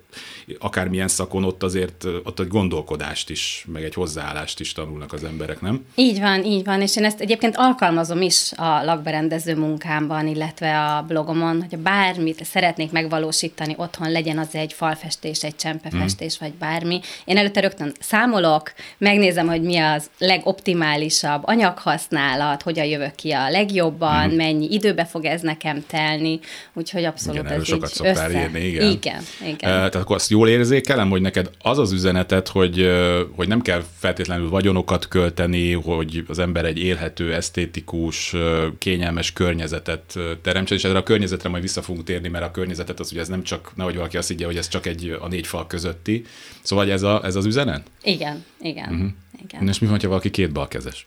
akármilyen 0.59 1.09
szakon, 1.09 1.45
ott 1.45 1.63
azért 1.63 2.05
ott 2.25 2.41
egy 2.41 2.49
gondolkodást 2.49 3.31
is, 3.31 3.67
meg 3.73 3.85
egy 3.85 3.95
hozzáállást 3.95 4.61
is 4.61 4.73
tanulnak 4.73 5.13
az 5.13 5.25
emberek, 5.25 5.61
nem? 5.61 5.85
Így 5.95 6.21
van, 6.21 6.45
így 6.45 6.65
van, 6.65 6.81
és 6.81 6.97
én 6.97 7.05
ezt 7.05 7.21
egyébként 7.21 7.57
alkalmazom 7.57 8.21
is 8.21 8.53
a 8.53 8.85
lakberendező 8.85 9.57
munkámban, 9.57 10.27
illetve 10.27 10.85
a 10.85 11.03
blogomon, 11.03 11.67
hogy 11.71 11.79
bármit 11.79 12.45
szeretnék 12.45 12.91
megvalósítani, 12.91 13.55
alakítani 13.61 13.75
otthon, 13.77 14.13
legyen 14.13 14.39
az 14.39 14.49
egy 14.53 14.73
falfestés, 14.73 15.43
egy 15.43 15.57
csempefestés, 15.57 16.35
mm. 16.37 16.47
vagy 16.47 16.55
bármi. 16.55 17.01
Én 17.25 17.37
előtte 17.37 17.61
rögtön 17.61 17.93
számolok, 18.01 18.73
megnézem, 18.99 19.47
hogy 19.47 19.63
mi 19.63 19.77
az 19.77 20.11
legoptimálisabb 20.19 21.43
anyaghasználat, 21.45 22.63
hogyan 22.63 22.85
jövök 22.85 23.15
ki 23.15 23.31
a 23.31 23.51
legjobban, 23.51 24.29
mm. 24.29 24.37
mennyi 24.37 24.73
időbe 24.73 25.05
fog 25.05 25.25
ez 25.25 25.41
nekem 25.41 25.85
telni, 25.87 26.41
úgyhogy 26.73 27.05
abszolút 27.05 27.41
igen, 27.41 27.61
ez 27.61 27.67
sokat 27.67 27.93
így 28.01 28.07
össze. 28.07 28.31
írni, 28.31 28.61
igen. 28.61 28.91
Igen, 28.91 29.23
igen. 29.41 29.57
Tehát 29.59 29.95
akkor 29.95 30.17
azt 30.17 30.31
jól 30.31 30.49
érzékelem, 30.49 31.11
hogy 31.11 31.21
neked 31.21 31.51
az 31.59 31.79
az 31.79 31.93
üzenetet, 31.93 32.49
hogy, 32.49 32.91
hogy 33.37 33.49
nem 33.49 33.61
kell 33.61 33.85
feltétlenül 33.99 34.49
vagyonokat 34.49 35.09
költeni, 35.09 35.73
hogy 35.73 36.25
az 36.29 36.39
ember 36.39 36.65
egy 36.65 36.79
élhető, 36.79 37.35
esztétikus, 37.35 38.35
kényelmes 38.79 39.33
környezetet 39.33 40.15
teremtsen, 40.43 40.77
és 40.77 40.85
erre 40.85 40.99
a 40.99 41.03
környezetre 41.03 41.49
majd 41.49 41.63
vissza 41.63 41.83
fogunk 41.83 42.05
térni, 42.05 42.29
mert 42.29 42.45
a 42.45 42.51
környezetet 42.51 43.01
az 43.01 43.13
ugye 43.13 43.21
ez 43.21 43.29
nem 43.29 43.43
csak, 43.47 43.73
nehogy 43.75 43.97
valaki 43.97 44.17
azt 44.17 44.29
higgye, 44.29 44.47
hogy 44.47 44.57
ez 44.57 44.69
csak 44.69 44.87
egy 44.87 45.19
a 45.21 45.29
négy 45.29 45.47
fal 45.47 45.67
közötti. 45.67 46.25
Szóval 46.63 46.91
ez, 46.91 47.03
a, 47.03 47.25
ez 47.25 47.35
az 47.35 47.45
üzenet? 47.45 47.91
Igen, 48.03 48.45
igen. 48.61 48.93
Uh-huh. 48.93 49.09
igen. 49.43 49.69
És 49.69 49.79
mi 49.79 49.87
van, 49.87 50.01
ha 50.01 50.09
valaki 50.09 50.31
két 50.31 50.53
balkezes? 50.53 51.07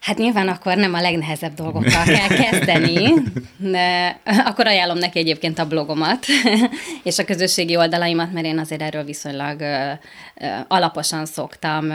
Hát 0.00 0.18
nyilván 0.18 0.48
akkor 0.48 0.76
nem 0.76 0.94
a 0.94 1.00
legnehezebb 1.00 1.54
dolgokkal 1.54 2.04
kell 2.04 2.28
kezdeni, 2.28 3.12
de 3.56 4.20
akkor 4.44 4.66
ajánlom 4.66 4.98
neki 4.98 5.18
egyébként 5.18 5.58
a 5.58 5.66
blogomat 5.66 6.26
és 7.02 7.18
a 7.18 7.24
közösségi 7.24 7.76
oldalaimat, 7.76 8.32
mert 8.32 8.46
én 8.46 8.58
azért 8.58 8.82
erről 8.82 9.04
viszonylag 9.04 9.62
alaposan 10.68 11.26
szoktam 11.26 11.92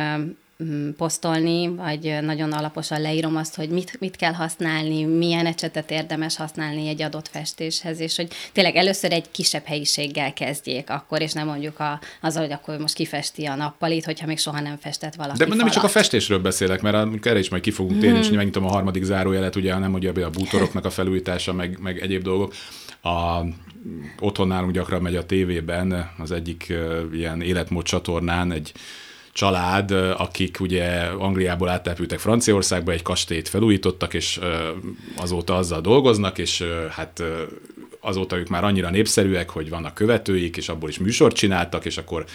posztolni, 0.97 1.67
vagy 1.67 2.17
nagyon 2.21 2.51
alaposan 2.51 3.01
leírom 3.01 3.35
azt, 3.35 3.55
hogy 3.55 3.69
mit, 3.69 3.99
mit 3.99 4.15
kell 4.15 4.33
használni, 4.33 5.03
milyen 5.03 5.45
ecsetet 5.45 5.91
érdemes 5.91 6.35
használni 6.35 6.87
egy 6.87 7.01
adott 7.01 7.27
festéshez, 7.27 7.99
és 7.99 8.15
hogy 8.15 8.27
tényleg 8.51 8.75
először 8.75 9.11
egy 9.11 9.31
kisebb 9.31 9.65
helyiséggel 9.65 10.33
kezdjék 10.33 10.89
akkor, 10.89 11.21
és 11.21 11.33
nem 11.33 11.47
mondjuk 11.47 11.79
a, 11.79 11.99
azzal, 12.21 12.41
hogy 12.41 12.51
akkor 12.51 12.77
most 12.77 12.93
kifesti 12.93 13.45
a 13.45 13.55
nappalit, 13.55 14.05
hogyha 14.05 14.25
még 14.25 14.39
soha 14.39 14.59
nem 14.59 14.77
festett 14.77 15.15
valaki 15.15 15.37
De 15.37 15.55
nem 15.55 15.67
is 15.67 15.73
csak 15.73 15.83
a 15.83 15.87
festésről 15.87 16.39
beszélek, 16.39 16.81
mert 16.81 17.25
erre 17.25 17.39
is 17.39 17.49
majd 17.49 17.63
ki 17.63 17.71
fogunk 17.71 17.99
térni, 17.99 18.17
hmm. 18.17 18.25
és 18.25 18.35
megnyitom 18.35 18.65
a 18.65 18.69
harmadik 18.69 19.03
zárójelet, 19.03 19.55
ugye 19.55 19.77
nem 19.77 19.93
ugye 19.93 20.11
a 20.11 20.29
bútoroknak 20.29 20.85
a 20.85 20.89
felújítása, 20.89 21.53
meg, 21.53 21.77
meg 21.81 22.01
egyéb 22.01 22.23
dolgok. 22.23 22.53
A, 23.01 23.39
otthon 24.19 24.47
nálunk 24.47 24.71
gyakran 24.71 25.01
megy 25.01 25.15
a 25.15 25.25
tévében, 25.25 26.11
az 26.17 26.31
egyik 26.31 26.67
uh, 26.69 27.03
ilyen 27.13 27.41
életmód 27.41 27.83
csatornán 27.83 28.51
egy 28.51 28.71
család, 29.35 29.91
akik 30.17 30.57
ugye 30.59 30.85
Angliából 31.17 31.69
áttelepültek 31.69 32.19
Franciaországba, 32.19 32.91
egy 32.91 33.01
kastélyt 33.01 33.49
felújítottak, 33.49 34.13
és 34.13 34.39
azóta 35.17 35.55
azzal 35.55 35.81
dolgoznak, 35.81 36.37
és 36.37 36.63
hát 36.89 37.23
azóta 37.99 38.37
ők 38.37 38.47
már 38.47 38.63
annyira 38.63 38.89
népszerűek, 38.89 39.49
hogy 39.49 39.69
vannak 39.69 39.93
követőik, 39.93 40.57
és 40.57 40.69
abból 40.69 40.89
is 40.89 40.99
műsort 40.99 41.35
csináltak, 41.35 41.85
és 41.85 41.97
akkor 41.97 42.25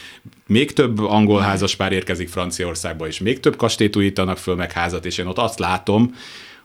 még 0.46 0.72
több 0.72 0.98
angol 0.98 1.40
házaspár 1.40 1.92
érkezik 1.92 2.28
Franciaországba, 2.28 3.06
és 3.06 3.20
még 3.20 3.40
több 3.40 3.56
kastélyt 3.56 3.96
újítanak 3.96 4.38
föl, 4.38 4.54
meg 4.54 4.72
házat, 4.72 5.06
és 5.06 5.18
én 5.18 5.26
ott 5.26 5.38
azt 5.38 5.58
látom, 5.58 6.14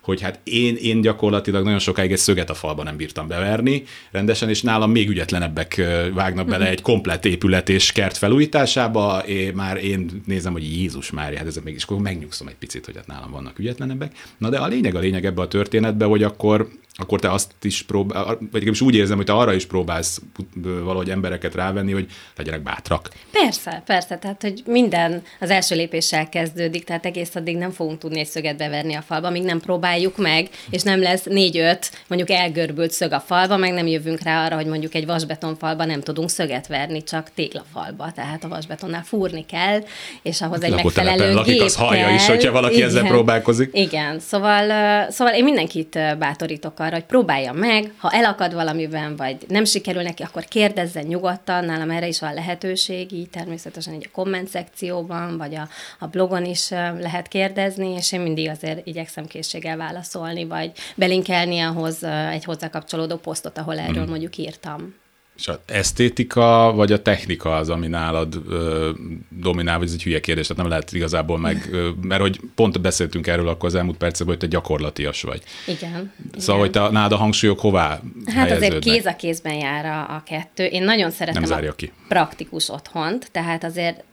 hogy 0.05 0.21
hát 0.21 0.39
én, 0.43 0.75
én 0.75 1.01
gyakorlatilag 1.01 1.63
nagyon 1.63 1.79
sokáig 1.79 2.11
egy 2.11 2.17
szöget 2.17 2.49
a 2.49 2.53
falba 2.53 2.83
nem 2.83 2.97
bírtam 2.97 3.27
beverni 3.27 3.83
rendesen, 4.11 4.49
és 4.49 4.61
nálam 4.61 4.91
még 4.91 5.09
ügyetlenebbek 5.09 5.81
vágnak 6.13 6.47
bele 6.47 6.69
egy 6.69 6.81
komplet 6.81 7.25
épület 7.25 7.69
és 7.69 7.91
kert 7.91 8.17
felújításába, 8.17 9.23
én, 9.27 9.53
már 9.53 9.83
én 9.83 10.21
nézem, 10.25 10.51
hogy 10.51 10.63
Jézus 10.63 11.11
már, 11.11 11.33
hát 11.33 11.47
ez 11.47 11.59
mégis 11.63 11.83
akkor 11.83 12.01
megnyugszom 12.01 12.47
egy 12.47 12.55
picit, 12.55 12.85
hogy 12.85 12.95
hát 12.95 13.07
nálam 13.07 13.31
vannak 13.31 13.59
ügyetlenebbek. 13.59 14.11
Na 14.37 14.49
de 14.49 14.57
a 14.57 14.67
lényeg 14.67 14.95
a 14.95 14.99
lényeg 14.99 15.25
ebbe 15.25 15.41
a 15.41 15.47
történetbe, 15.47 16.05
hogy 16.05 16.23
akkor 16.23 16.67
akkor 16.97 17.19
te 17.19 17.31
azt 17.31 17.51
is 17.61 17.83
próbál, 17.83 18.23
vagy 18.25 18.37
legalábbis 18.51 18.81
úgy 18.81 18.95
érzem, 18.95 19.15
hogy 19.15 19.25
te 19.25 19.33
arra 19.33 19.53
is 19.53 19.65
próbálsz 19.65 20.21
valahogy 20.61 21.09
embereket 21.09 21.55
rávenni, 21.55 21.91
hogy 21.91 22.07
legyenek 22.35 22.63
bátrak. 22.63 23.09
Persze, 23.31 23.81
persze, 23.85 24.17
tehát 24.17 24.41
hogy 24.41 24.61
minden 24.65 25.23
az 25.39 25.49
első 25.49 25.75
lépéssel 25.75 26.29
kezdődik, 26.29 26.83
tehát 26.83 27.05
egész 27.05 27.35
addig 27.35 27.57
nem 27.57 27.71
fogunk 27.71 27.97
tudni 27.97 28.19
egy 28.19 28.27
szöget 28.27 28.57
beverni 28.57 28.93
a 28.93 29.01
falba, 29.01 29.29
míg 29.29 29.43
nem 29.43 29.59
próbáljuk 29.59 30.17
meg, 30.17 30.49
és 30.69 30.81
nem 30.81 31.01
lesz 31.01 31.23
négy-öt 31.23 31.91
mondjuk 32.07 32.29
elgörbült 32.29 32.91
szög 32.91 33.11
a 33.11 33.19
falba, 33.19 33.57
meg 33.57 33.73
nem 33.73 33.87
jövünk 33.87 34.21
rá 34.21 34.45
arra, 34.45 34.55
hogy 34.55 34.65
mondjuk 34.65 34.93
egy 34.93 35.05
vasbetonfalba 35.05 35.85
nem 35.85 36.01
tudunk 36.01 36.29
szöget 36.29 36.67
verni, 36.67 37.03
csak 37.03 37.29
téglafalba, 37.35 38.11
tehát 38.11 38.43
a 38.43 38.47
vasbetonnál 38.47 39.03
fúrni 39.03 39.45
kell, 39.45 39.83
és 40.21 40.41
ahhoz 40.41 40.63
egy 40.63 40.73
megfelelő 40.73 41.33
lakik, 41.33 41.53
gép 41.53 41.61
az 41.61 41.75
hallja 41.75 42.09
is, 42.09 42.25
hogyha 42.27 42.51
valaki 42.51 42.75
Igen. 42.75 42.87
ezzel 42.87 43.03
próbálkozik. 43.03 43.69
Igen, 43.73 44.19
szóval, 44.19 44.67
szóval 45.11 45.33
én 45.33 45.43
mindenkit 45.43 45.99
bátorítok 46.19 46.79
arra, 46.85 46.95
hogy 46.95 47.05
próbálja 47.05 47.53
meg, 47.53 47.93
ha 47.97 48.11
elakad 48.11 48.53
valamiben, 48.53 49.15
vagy 49.15 49.37
nem 49.47 49.65
sikerül 49.65 50.01
neki, 50.01 50.23
akkor 50.23 50.45
kérdezzen 50.45 51.05
nyugodtan, 51.05 51.65
nálam 51.65 51.89
erre 51.89 52.07
is 52.07 52.19
van 52.19 52.33
lehetőség, 52.33 53.11
így 53.11 53.29
természetesen 53.29 53.93
egy 53.93 54.09
a 54.11 54.15
komment 54.15 54.47
szekcióban, 54.47 55.37
vagy 55.37 55.55
a, 55.55 55.67
a 55.99 56.07
blogon 56.07 56.45
is 56.45 56.69
lehet 56.99 57.27
kérdezni, 57.27 57.89
és 57.89 58.11
én 58.11 58.21
mindig 58.21 58.49
azért 58.49 58.87
igyekszem 58.87 59.25
készséggel 59.25 59.77
válaszolni, 59.77 60.45
vagy 60.45 60.71
belinkelni 60.95 61.59
ahhoz 61.59 62.03
egy 62.03 62.43
hozzá 62.43 62.69
kapcsolódó 62.69 63.15
posztot, 63.15 63.57
ahol 63.57 63.79
erről 63.79 64.01
hmm. 64.01 64.09
mondjuk 64.09 64.37
írtam. 64.37 65.03
És 65.37 65.47
az 65.47 65.59
esztétika 65.65 66.71
vagy 66.75 66.91
a 66.91 67.01
technika 67.01 67.55
az, 67.55 67.69
ami 67.69 67.87
nálad 67.87 68.41
ö, 68.49 68.89
dominál, 69.29 69.77
vagy 69.77 69.87
ez 69.87 69.93
egy 69.93 70.03
hülye 70.03 70.19
kérdés, 70.19 70.47
tehát 70.47 70.61
nem 70.61 70.71
lehet 70.71 70.91
igazából 70.91 71.37
meg, 71.37 71.69
ö, 71.71 71.89
mert 72.01 72.21
hogy 72.21 72.39
pont 72.55 72.81
beszéltünk 72.81 73.27
erről 73.27 73.47
akkor 73.47 73.69
az 73.69 73.75
elmúlt 73.75 73.97
percekben, 73.97 74.35
hogy 74.35 74.49
te 74.49 74.55
gyakorlatias 74.55 75.21
vagy. 75.21 75.41
Igen. 75.67 76.13
Szóval, 76.37 76.65
igen. 76.65 76.81
hogy 76.81 76.89
te, 76.89 76.93
nálad 76.93 77.11
a 77.11 77.17
hangsúlyok 77.17 77.59
hová 77.59 78.01
Hát 78.25 78.51
azért 78.51 78.79
kéz 78.79 79.05
a 79.05 79.15
kézben 79.15 79.53
jár 79.53 79.85
a, 79.85 79.99
a 79.99 80.23
kettő. 80.25 80.65
Én 80.65 80.83
nagyon 80.83 81.11
szeretem 81.11 81.43
nem 81.43 81.67
a 81.67 81.71
ki. 81.71 81.91
praktikus 82.07 82.69
otthont, 82.69 83.31
tehát 83.31 83.63
azért 83.63 84.03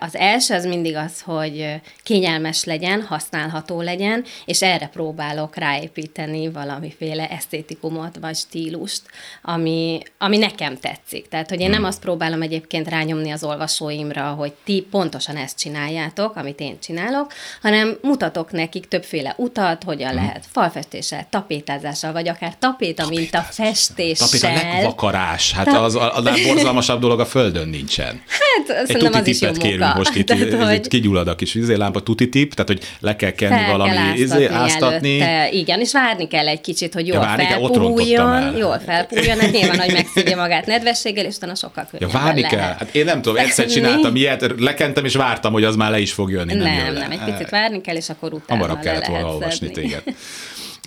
az 0.00 0.16
első 0.16 0.54
az 0.54 0.64
mindig 0.64 0.96
az, 0.96 1.20
hogy 1.20 1.80
kényelmes 2.02 2.64
legyen, 2.64 3.02
használható 3.02 3.80
legyen, 3.80 4.24
és 4.44 4.62
erre 4.62 4.86
próbálok 4.86 5.56
ráépíteni 5.56 6.50
valamiféle 6.50 7.28
esztétikumot 7.28 8.16
vagy 8.20 8.36
stílust, 8.36 9.02
ami, 9.42 10.00
ami 10.18 10.38
nekem 10.38 10.78
tetszik. 10.78 11.28
Tehát, 11.28 11.48
hogy 11.48 11.60
én 11.60 11.70
nem 11.70 11.78
hmm. 11.78 11.86
azt 11.86 12.00
próbálom 12.00 12.42
egyébként 12.42 12.88
rányomni 12.88 13.30
az 13.30 13.44
olvasóimra, 13.44 14.22
hogy 14.22 14.52
ti 14.64 14.86
pontosan 14.90 15.36
ezt 15.36 15.58
csináljátok, 15.58 16.36
amit 16.36 16.60
én 16.60 16.78
csinálok, 16.80 17.32
hanem 17.62 17.98
mutatok 18.02 18.52
nekik 18.52 18.88
többféle 18.88 19.34
utat, 19.36 19.82
hogyan 19.82 20.10
hmm. 20.10 20.18
lehet 20.18 20.46
falfestéssel, 20.50 21.26
tapétázással, 21.30 22.12
vagy 22.12 22.28
akár 22.28 22.54
tapéta, 22.58 23.08
mint 23.08 23.34
a 23.34 23.40
festéssel. 23.40 24.28
Tapéta 24.28 24.66
legvakarás. 24.66 25.52
Hát 25.52 25.68
az 25.68 25.94
a, 25.94 26.16
a 26.16 26.22
borzalmasabb 26.46 27.00
dolog 27.00 27.20
a 27.20 27.26
földön 27.26 27.68
nincsen. 27.68 28.22
Hát 28.26 28.86
szerintem 28.86 29.20
az 29.20 29.26
is 29.26 29.40
jó 29.40 29.50
kérünk 29.78 29.94
most 29.94 30.14
itt, 30.14 30.26
tehát, 30.32 30.52
ez 30.52 30.68
hogy... 30.68 30.88
kigyullad 30.88 31.28
a 31.28 31.34
kis 31.34 31.54
izélámpa, 31.54 32.00
tuti 32.00 32.28
tip, 32.28 32.54
tehát 32.54 32.70
hogy 32.70 32.80
le 33.00 33.16
kell 33.16 33.30
kenni 33.30 33.54
fel 33.54 33.70
valami 33.70 33.90
kell 33.90 34.14
izé, 34.14 34.46
áztatni. 34.46 35.20
Előtte, 35.20 35.56
igen, 35.56 35.80
és 35.80 35.92
várni 35.92 36.28
kell 36.28 36.48
egy 36.48 36.60
kicsit, 36.60 36.94
hogy 36.94 37.06
jól 37.06 37.16
ja, 37.16 37.44
felpújjon, 37.46 38.56
jól 38.56 38.78
felpújjon, 38.86 39.38
hát 39.38 39.50
nyilván, 39.50 39.78
hogy 39.78 39.92
megszívja 39.92 40.36
magát 40.36 40.66
nedvességgel, 40.66 41.24
és 41.24 41.36
utána 41.36 41.54
sokkal 41.54 41.86
könnyebben 41.90 42.20
ja, 42.20 42.24
várni 42.24 42.40
lehet. 42.40 42.58
kell. 42.58 42.74
Hát 42.78 42.94
én 42.94 43.04
nem 43.04 43.22
tudom, 43.22 43.38
egyszer 43.38 43.66
csináltam 43.74 44.16
ilyet, 44.16 44.54
lekentem, 44.58 45.04
és 45.04 45.14
vártam, 45.14 45.52
hogy 45.52 45.64
az 45.64 45.76
már 45.76 45.90
le 45.90 45.98
is 45.98 46.12
fog 46.12 46.30
jönni. 46.30 46.54
Nem, 46.54 46.76
nem, 46.76 46.92
nem, 46.92 47.10
egy 47.10 47.24
picit 47.24 47.50
várni 47.50 47.80
kell, 47.80 47.96
és 47.96 48.08
akkor 48.08 48.32
utána 48.32 48.60
Hamarabb 48.60 48.84
kellett 48.84 49.06
volna 49.06 49.32
olvasni 49.32 49.70
téged. 49.70 50.02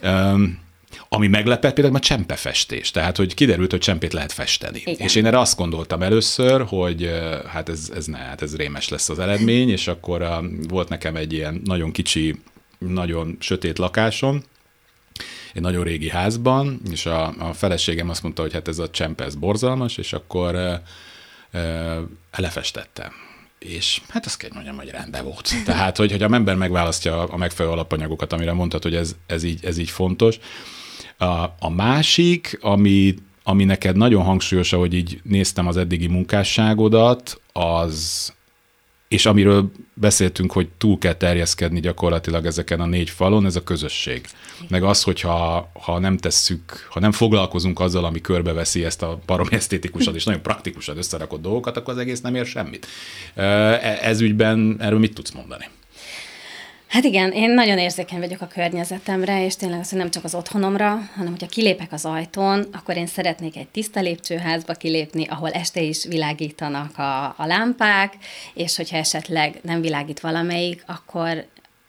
Um, 0.03 0.63
ami 1.09 1.27
meglepett 1.27 1.73
például 1.73 1.95
a 1.95 1.99
csempefestés, 1.99 2.91
tehát 2.91 3.17
hogy 3.17 3.33
kiderült, 3.33 3.71
hogy 3.71 3.79
csempét 3.79 4.13
lehet 4.13 4.31
festeni. 4.31 4.79
Igen. 4.85 4.95
És 5.07 5.15
én 5.15 5.25
erre 5.25 5.39
azt 5.39 5.57
gondoltam 5.57 6.01
először, 6.01 6.65
hogy 6.67 7.11
hát 7.47 7.69
ez, 7.69 7.91
ez 7.95 8.05
ne, 8.05 8.17
hát 8.17 8.41
ez 8.41 8.55
rémes 8.55 8.89
lesz 8.89 9.09
az 9.09 9.19
eredmény, 9.19 9.69
és 9.69 9.87
akkor 9.87 10.21
uh, 10.21 10.67
volt 10.67 10.89
nekem 10.89 11.15
egy 11.15 11.33
ilyen 11.33 11.61
nagyon 11.63 11.91
kicsi, 11.91 12.41
nagyon 12.77 13.37
sötét 13.39 13.77
lakásom, 13.77 14.43
egy 15.53 15.61
nagyon 15.61 15.83
régi 15.83 16.09
házban, 16.09 16.81
és 16.91 17.05
a, 17.05 17.33
a 17.37 17.53
feleségem 17.53 18.09
azt 18.09 18.23
mondta, 18.23 18.41
hogy 18.41 18.53
hát 18.53 18.67
ez 18.67 18.79
a 18.79 18.89
csempe, 18.89 19.23
ez 19.23 19.35
borzalmas, 19.35 19.97
és 19.97 20.13
akkor 20.13 20.55
uh, 20.55 20.73
uh, 21.61 22.01
lefestettem 22.37 23.11
és 23.59 24.01
hát 24.07 24.25
azt 24.25 24.37
kell 24.37 24.49
mondjam, 24.53 24.75
hogy 24.75 24.89
rendben 24.89 25.23
volt. 25.23 25.49
Tehát, 25.65 25.97
hogy, 25.97 26.11
hogy 26.11 26.23
a 26.23 26.33
ember 26.33 26.55
megválasztja 26.55 27.23
a 27.23 27.37
megfelelő 27.37 27.73
alapanyagokat, 27.73 28.33
amire 28.33 28.53
mondtad, 28.53 28.83
hogy 28.83 28.95
ez, 28.95 29.15
ez, 29.27 29.43
így, 29.43 29.65
ez 29.65 29.77
így 29.77 29.89
fontos, 29.89 30.39
a, 31.17 31.55
a 31.59 31.69
másik, 31.69 32.57
ami, 32.61 33.15
ami 33.43 33.63
neked 33.63 33.95
nagyon 33.95 34.23
hangsúlyos, 34.23 34.73
ahogy 34.73 34.93
így 34.93 35.19
néztem 35.23 35.67
az 35.67 35.77
eddigi 35.77 36.07
munkásságodat, 36.07 37.41
az, 37.53 38.33
és 39.07 39.25
amiről 39.25 39.71
beszéltünk, 39.93 40.51
hogy 40.51 40.67
túl 40.77 40.97
kell 40.97 41.13
terjeszkedni 41.13 41.79
gyakorlatilag 41.79 42.45
ezeken 42.45 42.79
a 42.79 42.85
négy 42.85 43.09
falon, 43.09 43.45
ez 43.45 43.55
a 43.55 43.63
közösség. 43.63 44.25
Meg 44.69 44.83
az, 44.83 45.03
hogyha 45.03 45.69
ha 45.73 45.99
nem 45.99 46.17
tesszük, 46.17 46.87
ha 46.89 46.99
nem 46.99 47.11
foglalkozunk 47.11 47.79
azzal, 47.79 48.05
ami 48.05 48.21
körbeveszi 48.21 48.85
ezt 48.85 49.01
a 49.01 49.19
barom 49.25 49.47
esztétikusan 49.49 50.15
és 50.15 50.23
nagyon 50.23 50.41
praktikusan 50.41 50.97
összerakott 50.97 51.41
dolgokat, 51.41 51.77
akkor 51.77 51.93
az 51.93 51.99
egész 51.99 52.21
nem 52.21 52.35
ér 52.35 52.45
semmit. 52.45 52.87
E, 53.33 53.43
ez 54.01 54.21
ügyben 54.21 54.75
erről 54.79 54.99
mit 54.99 55.13
tudsz 55.13 55.31
mondani? 55.31 55.69
Hát 56.87 57.03
igen, 57.03 57.31
én 57.31 57.49
nagyon 57.49 57.77
érzékeny 57.77 58.19
vagyok 58.19 58.41
a 58.41 58.47
környezetemre, 58.47 59.45
és 59.45 59.55
tényleg 59.55 59.79
az, 59.79 59.89
hogy 59.89 59.97
nem 59.97 60.11
csak 60.11 60.23
az 60.23 60.35
otthonomra, 60.35 60.99
hanem 61.15 61.31
hogyha 61.31 61.47
kilépek 61.47 61.91
az 61.91 62.05
ajtón, 62.05 62.67
akkor 62.73 62.97
én 62.97 63.07
szeretnék 63.07 63.55
egy 63.55 63.67
tiszta 63.67 63.99
lépcsőházba 63.99 64.73
kilépni, 64.73 65.25
ahol 65.27 65.51
este 65.51 65.81
is 65.81 66.05
világítanak 66.05 66.97
a, 66.97 67.25
a 67.25 67.45
lámpák, 67.45 68.13
és 68.53 68.75
hogyha 68.75 68.97
esetleg 68.97 69.59
nem 69.61 69.81
világít 69.81 70.19
valamelyik, 70.19 70.83
akkor 70.85 71.45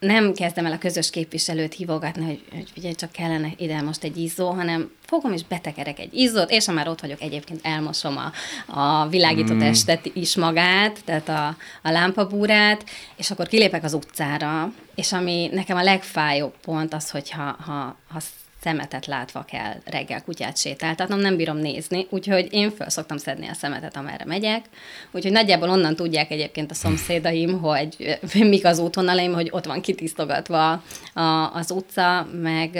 nem 0.06 0.32
kezdem 0.32 0.66
el 0.66 0.72
a 0.72 0.78
közös 0.78 1.10
képviselőt 1.10 1.74
hívogatni, 1.74 2.24
hogy, 2.24 2.42
hogy 2.50 2.68
ugye 2.76 2.92
csak 2.92 3.12
kellene 3.12 3.48
ide 3.56 3.82
most 3.82 4.04
egy 4.04 4.16
izzó, 4.16 4.50
hanem 4.50 4.90
fogom 5.06 5.32
és 5.32 5.44
betekerek 5.44 5.98
egy 5.98 6.14
izzót, 6.14 6.50
és 6.50 6.66
ha 6.66 6.72
már 6.72 6.88
ott 6.88 7.00
vagyok, 7.00 7.20
egyébként 7.20 7.60
elmosom 7.62 8.16
a, 8.16 8.32
a 8.80 9.08
világított 9.08 9.56
mm. 9.56 9.60
estet 9.60 10.10
is 10.14 10.36
magát, 10.36 11.04
tehát 11.04 11.28
a, 11.28 11.56
a 11.82 11.90
lámpabúrát, 11.90 12.84
és 13.16 13.30
akkor 13.30 13.46
kilépek 13.46 13.84
az 13.84 13.94
utcára, 13.94 14.72
és 14.94 15.12
ami 15.12 15.48
nekem 15.52 15.76
a 15.76 15.82
legfájóbb 15.82 16.54
pont 16.62 16.94
az, 16.94 17.10
hogyha 17.10 17.56
ha, 17.66 17.96
ha 18.08 18.20
szemetet 18.62 19.06
látva 19.06 19.44
kell 19.44 19.74
reggel 19.84 20.22
kutyát 20.22 20.56
sétáltatnom, 20.56 21.18
nem 21.18 21.36
bírom 21.36 21.56
nézni, 21.56 22.06
úgyhogy 22.10 22.48
én 22.50 22.70
föl 22.70 22.88
szoktam 22.88 23.16
szedni 23.16 23.48
a 23.48 23.54
szemetet, 23.54 23.96
amerre 23.96 24.24
megyek. 24.24 24.64
Úgyhogy 25.10 25.32
nagyjából 25.32 25.70
onnan 25.70 25.96
tudják 25.96 26.30
egyébként 26.30 26.70
a 26.70 26.74
szomszédaim, 26.74 27.60
hogy 27.60 28.18
mik 28.34 28.64
az 28.64 28.78
útvonalaim, 28.78 29.32
hogy 29.32 29.48
ott 29.52 29.64
van 29.64 29.80
kitisztogatva 29.80 30.82
a, 31.14 31.52
az 31.54 31.70
utca, 31.70 32.28
meg 32.32 32.78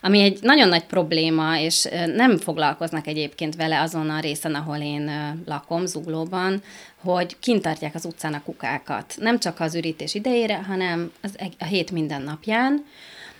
ami 0.00 0.20
egy 0.20 0.38
nagyon 0.42 0.68
nagy 0.68 0.84
probléma, 0.84 1.58
és 1.58 1.88
nem 2.14 2.38
foglalkoznak 2.38 3.06
egyébként 3.06 3.56
vele 3.56 3.80
azon 3.80 4.10
a 4.10 4.20
részen, 4.20 4.54
ahol 4.54 4.76
én 4.76 5.10
lakom, 5.46 5.86
Zuglóban, 5.86 6.62
hogy 7.02 7.36
kint 7.38 7.62
tartják 7.62 7.94
az 7.94 8.04
utcán 8.04 8.34
a 8.34 8.42
kukákat. 8.42 9.14
Nem 9.18 9.38
csak 9.38 9.60
az 9.60 9.74
ürítés 9.74 10.14
idejére, 10.14 10.56
hanem 10.56 11.12
az, 11.22 11.36
a 11.58 11.64
hét 11.64 11.90
minden 11.90 12.22
napján. 12.22 12.84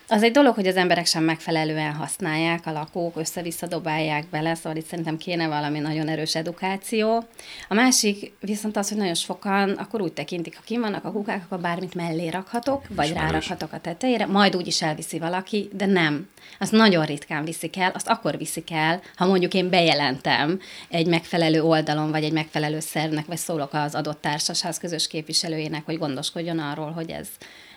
Az 0.08 0.22
egy 0.22 0.32
dolog, 0.32 0.54
hogy 0.54 0.66
az 0.66 0.76
emberek 0.76 1.06
sem 1.06 1.24
megfelelően 1.24 1.92
használják, 1.92 2.66
a 2.66 2.72
lakók 2.72 3.16
össze-vissza 3.16 3.66
dobálják 3.66 4.26
bele, 4.30 4.54
szóval 4.54 4.76
itt 4.76 4.86
szerintem 4.86 5.16
kéne 5.16 5.48
valami 5.48 5.78
nagyon 5.78 6.08
erős 6.08 6.34
edukáció. 6.34 7.24
A 7.68 7.74
másik 7.74 8.32
viszont 8.40 8.76
az, 8.76 8.88
hogy 8.88 8.98
nagyon 8.98 9.14
sokan 9.14 9.70
akkor 9.70 10.00
úgy 10.00 10.12
tekintik, 10.12 10.56
ha 10.56 10.62
kim 10.64 10.80
vannak 10.80 11.04
a 11.04 11.12
kukák, 11.12 11.42
akkor 11.44 11.60
bármit 11.60 11.94
mellé 11.94 12.28
rakhatok, 12.28 12.84
vagy 12.88 13.04
Ismerős. 13.06 13.30
rárakhatok 13.30 13.72
a 13.72 13.80
tetejére, 13.80 14.26
majd 14.26 14.56
úgy 14.56 14.66
is 14.66 14.82
elviszi 14.82 15.18
valaki, 15.18 15.68
de 15.72 15.86
nem. 15.86 16.28
Azt 16.58 16.72
nagyon 16.72 17.04
ritkán 17.04 17.44
viszik 17.44 17.76
el, 17.76 17.90
azt 17.94 18.08
akkor 18.08 18.38
viszik 18.38 18.70
el, 18.70 19.00
ha 19.16 19.26
mondjuk 19.26 19.54
én 19.54 19.70
bejelentem 19.70 20.60
egy 20.88 21.06
megfelelő 21.06 21.62
oldalon, 21.62 22.10
vagy 22.10 22.24
egy 22.24 22.32
megfelelő 22.32 22.80
szervnek, 22.80 23.26
vagy 23.26 23.36
szólok 23.36 23.72
az 23.72 23.94
adott 23.94 24.20
társaság 24.20 24.74
közös 24.80 25.06
képviselőjének, 25.06 25.84
hogy 25.84 25.98
gondoskodjon 25.98 26.58
arról, 26.58 26.90
hogy 26.90 27.10
ez 27.10 27.28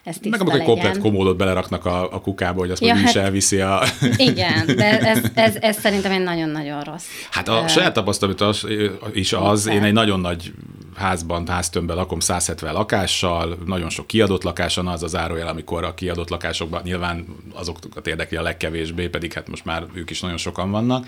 ez 0.08 0.18
Meg 0.30 0.42
amikor 0.42 0.60
egy 0.60 0.66
komplet 0.66 0.98
komódot 0.98 1.38
beleraknak 1.38 1.86
a, 1.86 2.14
a 2.14 2.22
kukába, 2.22 2.60
hogy 2.60 2.72
azt 2.72 2.82
ja, 2.82 2.96
hát, 2.96 3.10
is 3.10 3.16
elviszi 3.16 3.60
a... 3.60 3.84
Igen, 4.18 4.66
de 4.66 5.00
ez, 5.00 5.24
ez, 5.34 5.56
ez 5.60 5.80
szerintem 5.80 6.12
egy 6.12 6.24
nagyon-nagyon 6.24 6.82
rossz. 6.82 7.06
Hát 7.32 7.48
a 7.48 7.60
uh, 7.60 7.68
saját 7.68 7.94
tapasztalat 7.94 8.42
az, 8.42 8.68
is 9.14 9.34
az, 9.34 9.68
én 9.68 9.84
egy 9.84 9.94
nagyon 9.94 10.20
nagy 10.20 10.54
házban, 10.96 11.48
háztömbben 11.48 11.96
lakom 11.96 12.20
170 12.20 12.74
lakással, 12.74 13.58
nagyon 13.66 13.90
sok 13.90 14.08
kiadott 14.08 14.44
lakáson 14.44 14.88
az 14.88 15.04
az 15.04 15.16
árójel, 15.16 15.48
amikor 15.48 15.84
a 15.84 15.94
kiadott 15.94 16.30
lakásokban 16.30 16.82
nyilván 16.84 17.26
azokat 17.54 18.08
érdekli 18.08 18.38
a 18.38 18.42
legkevésbé, 18.42 19.08
pedig 19.08 19.34
hát 19.34 19.48
most 19.48 19.66
már 19.66 19.86
ők 19.94 20.10
is 20.10 20.22
nagyon 20.22 20.38
sokan 20.38 20.72
vannak, 20.72 21.06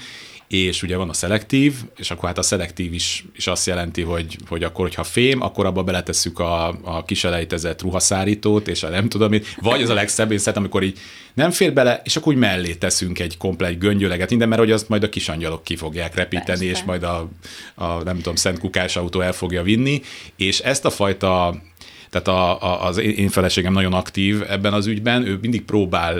és 0.50 0.84
ugye 0.84 0.98
van 0.98 1.10
a 1.10 1.14
szelektív, 1.14 1.74
és 1.98 2.12
akkor 2.12 2.28
hát 2.28 2.38
a 2.38 2.42
szelektív 2.42 2.94
is, 2.94 3.26
is 3.36 3.48
azt 3.48 3.66
jelenti, 3.68 4.02
hogy, 4.02 4.38
hogy 4.48 4.64
akkor, 4.64 4.86
hogyha 4.86 5.04
fém, 5.04 5.42
akkor 5.42 5.66
abba 5.66 5.84
beletesszük 5.84 6.40
a, 6.40 6.68
a 6.68 7.04
kiselejtezett 7.06 7.82
ruhaszárítót, 7.82 8.68
és 8.68 8.84
a 8.84 8.90
nem 8.90 9.10
tudom 9.10 9.30
mit, 9.30 9.56
vagy 9.62 9.82
az 9.82 9.90
a 9.90 9.94
legszebb, 9.94 10.32
én 10.32 10.38
szeretem, 10.38 10.62
amikor 10.62 10.84
így 10.84 10.98
nem 11.34 11.52
fér 11.52 11.74
bele, 11.74 12.02
és 12.04 12.16
akkor 12.16 12.34
úgy 12.34 12.40
mellé 12.40 12.74
teszünk 12.74 13.20
egy 13.20 13.38
komplet 13.38 13.78
göngyöleget, 13.78 14.30
minden, 14.30 14.48
mert 14.48 14.62
hogy 14.62 14.72
azt 14.72 14.90
majd 14.90 15.04
a 15.04 15.10
kisangyalok 15.10 15.64
ki 15.64 15.76
fogják 15.76 16.16
repíteni, 16.16 16.66
Persze. 16.66 16.82
és 16.82 16.84
majd 16.84 17.04
a, 17.04 17.30
a, 17.76 18.04
nem 18.04 18.16
tudom, 18.16 18.36
Szent 18.36 18.60
Kukás 18.60 18.96
autó 18.96 19.22
el 19.22 19.34
fogja 19.34 19.64
vinni, 19.64 20.02
és 20.36 20.60
ezt 20.60 20.86
a 20.86 20.90
fajta 20.90 21.62
tehát 22.10 22.28
a, 22.28 22.62
a, 22.62 22.86
az 22.86 22.98
én 22.98 23.30
feleségem 23.30 23.74
nagyon 23.74 23.94
aktív 23.94 24.44
ebben 24.48 24.74
az 24.74 24.86
ügyben, 24.86 25.28
ő 25.28 25.38
mindig 25.42 25.62
próbál 25.62 26.18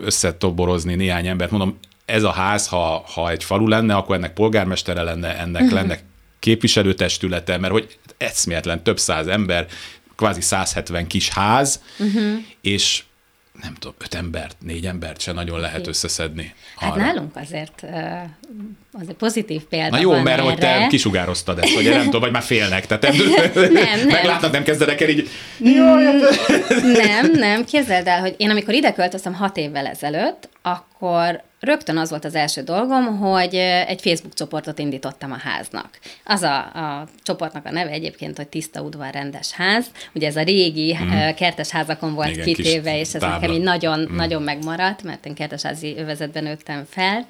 összetoborozni 0.00 0.94
néhány 0.94 1.26
embert, 1.26 1.50
mondom, 1.50 1.78
ez 2.04 2.22
a 2.22 2.30
ház, 2.30 2.66
ha, 2.66 3.04
ha 3.14 3.30
egy 3.30 3.44
falu 3.44 3.68
lenne, 3.68 3.94
akkor 3.94 4.16
ennek 4.16 4.32
polgármestere 4.32 5.02
lenne, 5.02 5.38
ennek 5.38 5.62
uh-huh. 5.62 5.78
lenne 5.78 5.98
képviselőtestülete, 6.38 7.58
mert 7.58 7.72
hogy 7.72 7.98
eszméletlen 8.16 8.82
több 8.82 8.98
száz 8.98 9.26
ember, 9.26 9.66
kvázi 10.16 10.40
170 10.40 11.06
kis 11.06 11.28
ház, 11.28 11.82
uh-huh. 11.98 12.32
és 12.60 13.02
nem 13.62 13.74
tudom, 13.74 13.96
öt 13.98 14.14
embert, 14.14 14.56
négy 14.60 14.86
embert 14.86 15.20
se 15.20 15.32
nagyon 15.32 15.60
lehet 15.60 15.86
összeszedni. 15.86 16.54
Hát 16.76 16.92
arra. 16.92 17.02
nálunk 17.02 17.36
azért 17.36 17.82
az 18.92 19.08
egy 19.08 19.14
pozitív 19.14 19.62
példa 19.62 19.90
Na 19.90 19.98
jó, 19.98 20.10
mert 20.10 20.28
erre. 20.28 20.42
hogy 20.42 20.58
te 20.58 20.86
kisugároztad 20.88 21.58
ezt, 21.58 21.74
vagy 21.74 21.84
nem 21.84 22.04
tudom, 22.04 22.20
vagy 22.20 22.30
már 22.30 22.42
félnek, 22.42 22.86
tehát 22.86 23.02
nem, 23.02 23.16
nem, 23.72 24.06
meglátnak, 24.06 24.52
nem 24.52 24.62
kezdenek 24.62 25.00
el 25.00 25.08
így. 25.08 25.28
nem, 26.82 27.30
nem, 27.32 27.64
képzeld 27.64 28.06
el, 28.06 28.20
hogy 28.20 28.34
én 28.36 28.50
amikor 28.50 28.74
ide 28.74 28.92
költöztem 28.92 29.34
hat 29.34 29.56
évvel 29.56 29.86
ezelőtt, 29.86 30.48
akkor 30.66 31.42
rögtön 31.64 31.96
az 31.96 32.10
volt 32.10 32.24
az 32.24 32.34
első 32.34 32.62
dolgom, 32.62 33.18
hogy 33.18 33.54
egy 33.86 34.00
Facebook 34.00 34.34
csoportot 34.34 34.78
indítottam 34.78 35.32
a 35.32 35.36
háznak. 35.36 35.98
Az 36.24 36.42
a, 36.42 36.56
a 36.58 37.08
csoportnak 37.22 37.66
a 37.66 37.70
neve 37.70 37.90
egyébként, 37.90 38.36
hogy 38.36 38.48
Tiszta 38.48 38.82
udvar 38.82 39.12
rendes 39.12 39.52
ház. 39.52 39.86
Ugye 40.14 40.26
ez 40.26 40.36
a 40.36 40.42
régi 40.42 40.98
mm. 41.02 41.30
kertes 41.36 41.68
házakon 41.68 42.14
volt 42.14 42.28
Igen, 42.30 42.44
kitéve, 42.44 42.98
és 42.98 43.14
ez 43.14 43.20
tábla. 43.20 43.28
nekem 43.28 43.52
így 43.52 43.62
nagyon, 43.62 43.98
mm. 43.98 44.16
nagyon 44.16 44.42
megmaradt, 44.42 45.02
mert 45.02 45.26
én 45.26 45.34
kertesházi 45.34 45.94
övezetben 45.98 46.42
nőttem 46.42 46.86
fel. 46.88 47.26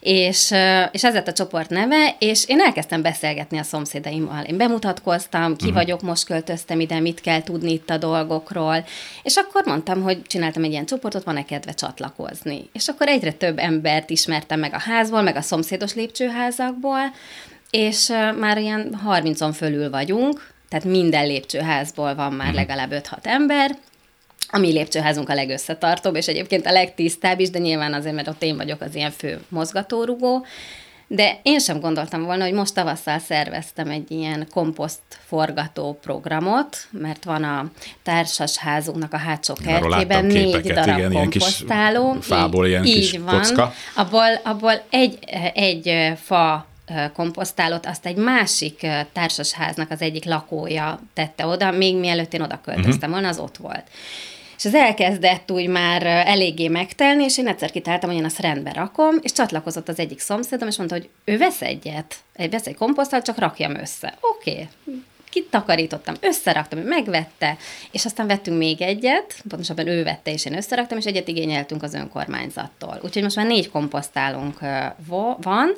És, 0.00 0.54
és 0.92 1.04
ez 1.04 1.14
lett 1.14 1.28
a 1.28 1.32
csoport 1.32 1.70
neve, 1.70 2.16
és 2.18 2.44
én 2.46 2.60
elkezdtem 2.60 3.02
beszélgetni 3.02 3.58
a 3.58 3.62
szomszédaimmal. 3.62 4.44
Én 4.44 4.56
bemutatkoztam, 4.56 5.56
ki 5.56 5.70
mm. 5.70 5.74
vagyok, 5.74 6.02
most 6.02 6.24
költöztem 6.24 6.80
ide, 6.80 7.00
mit 7.00 7.20
kell 7.20 7.42
tudni 7.42 7.72
itt 7.72 7.90
a 7.90 7.96
dolgokról, 7.96 8.84
és 9.22 9.36
akkor 9.36 9.62
mondtam, 9.64 10.02
hogy 10.02 10.22
csináltam 10.22 10.64
egy 10.64 10.70
ilyen 10.70 10.86
csoportot, 10.86 11.24
van-e 11.24 11.44
kedve 11.44 11.72
csatlakozni. 11.72 12.67
És 12.72 12.88
akkor 12.88 13.08
egyre 13.08 13.32
több 13.32 13.58
embert 13.58 14.10
ismertem 14.10 14.60
meg 14.60 14.74
a 14.74 14.78
házból, 14.78 15.22
meg 15.22 15.36
a 15.36 15.40
szomszédos 15.40 15.94
lépcsőházakból, 15.94 17.14
és 17.70 18.08
már 18.38 18.58
ilyen 18.58 19.00
30-on 19.06 19.52
fölül 19.56 19.90
vagyunk, 19.90 20.52
tehát 20.68 20.84
minden 20.84 21.26
lépcsőházból 21.26 22.14
van 22.14 22.32
már 22.32 22.46
mhm. 22.46 22.56
legalább 22.56 22.90
5-6 22.92 23.00
ember, 23.22 23.76
a 24.50 24.58
mi 24.58 24.72
lépcsőházunk 24.72 25.28
a 25.28 25.34
legösszetartóbb, 25.34 26.14
és 26.14 26.28
egyébként 26.28 26.66
a 26.66 26.72
legtisztább 26.72 27.40
is, 27.40 27.50
de 27.50 27.58
nyilván 27.58 27.94
azért, 27.94 28.14
mert 28.14 28.28
ott 28.28 28.42
én 28.42 28.56
vagyok 28.56 28.80
az 28.80 28.94
ilyen 28.94 29.10
fő 29.10 29.40
mozgatórugó, 29.48 30.46
de 31.10 31.40
én 31.42 31.58
sem 31.58 31.80
gondoltam 31.80 32.22
volna, 32.22 32.44
hogy 32.44 32.52
most 32.52 32.74
tavasszal 32.74 33.18
szerveztem 33.18 33.90
egy 33.90 34.10
ilyen 34.10 34.46
komposztforgató 34.50 35.98
programot, 36.02 36.76
mert 36.90 37.24
van 37.24 37.44
a 37.44 37.70
társasházunknak 38.02 39.12
a 39.12 39.16
hátsó 39.16 39.54
kertjében 39.64 40.24
négy 40.24 40.44
képeket, 40.44 40.84
darab 40.84 40.98
igen, 40.98 41.12
komposztáló. 41.12 42.02
Ilyen 42.02 42.18
kis 42.18 42.26
fából 42.26 42.66
ilyen 42.66 42.84
így 42.84 43.10
kis 43.10 43.18
van. 43.18 43.34
kocka. 43.34 43.72
Abból, 43.94 44.40
abból 44.44 44.82
egy, 44.90 45.18
egy 45.54 46.12
fa 46.22 46.66
komposztálót, 47.14 47.86
azt 47.86 48.06
egy 48.06 48.16
másik 48.16 48.86
társasháznak 49.12 49.90
az 49.90 50.00
egyik 50.00 50.24
lakója 50.24 51.00
tette 51.14 51.46
oda, 51.46 51.70
még 51.70 51.96
mielőtt 51.96 52.34
én 52.34 52.42
oda 52.42 52.60
költöztem 52.64 52.94
uh-huh. 52.94 53.10
volna, 53.10 53.28
az 53.28 53.38
ott 53.38 53.56
volt. 53.56 53.84
És 54.58 54.64
az 54.64 54.74
elkezdett 54.74 55.50
úgy 55.50 55.68
már 55.68 56.06
eléggé 56.06 56.68
megtelni, 56.68 57.24
és 57.24 57.38
én 57.38 57.48
egyszer 57.48 57.70
kitáltam, 57.70 58.10
hogy 58.10 58.18
én 58.18 58.24
azt 58.24 58.38
rendbe 58.38 58.72
rakom, 58.72 59.18
és 59.20 59.32
csatlakozott 59.32 59.88
az 59.88 59.98
egyik 59.98 60.20
szomszédom, 60.20 60.68
és 60.68 60.76
mondta, 60.76 60.96
hogy 60.96 61.08
ő 61.24 61.38
vesz 61.38 61.62
egyet, 61.62 62.16
egy 62.34 62.50
vesz 62.50 62.66
egy 62.66 62.76
komposztalt, 62.76 63.24
csak 63.24 63.38
rakjam 63.38 63.76
össze. 63.76 64.14
Oké, 64.20 64.50
okay 64.50 64.68
kitakarítottam, 65.30 66.14
összeraktam, 66.20 66.78
megvette, 66.78 67.56
és 67.90 68.04
aztán 68.04 68.26
vettünk 68.26 68.58
még 68.58 68.82
egyet, 68.82 69.42
pontosabban 69.48 69.86
ő 69.86 70.02
vette, 70.02 70.32
és 70.32 70.44
én 70.44 70.56
összeraktam, 70.56 70.98
és 70.98 71.04
egyet 71.04 71.28
igényeltünk 71.28 71.82
az 71.82 71.94
önkormányzattól. 71.94 73.00
Úgyhogy 73.02 73.22
most 73.22 73.36
már 73.36 73.46
négy 73.46 73.70
komposztálunk 73.70 74.58
van, 75.42 75.72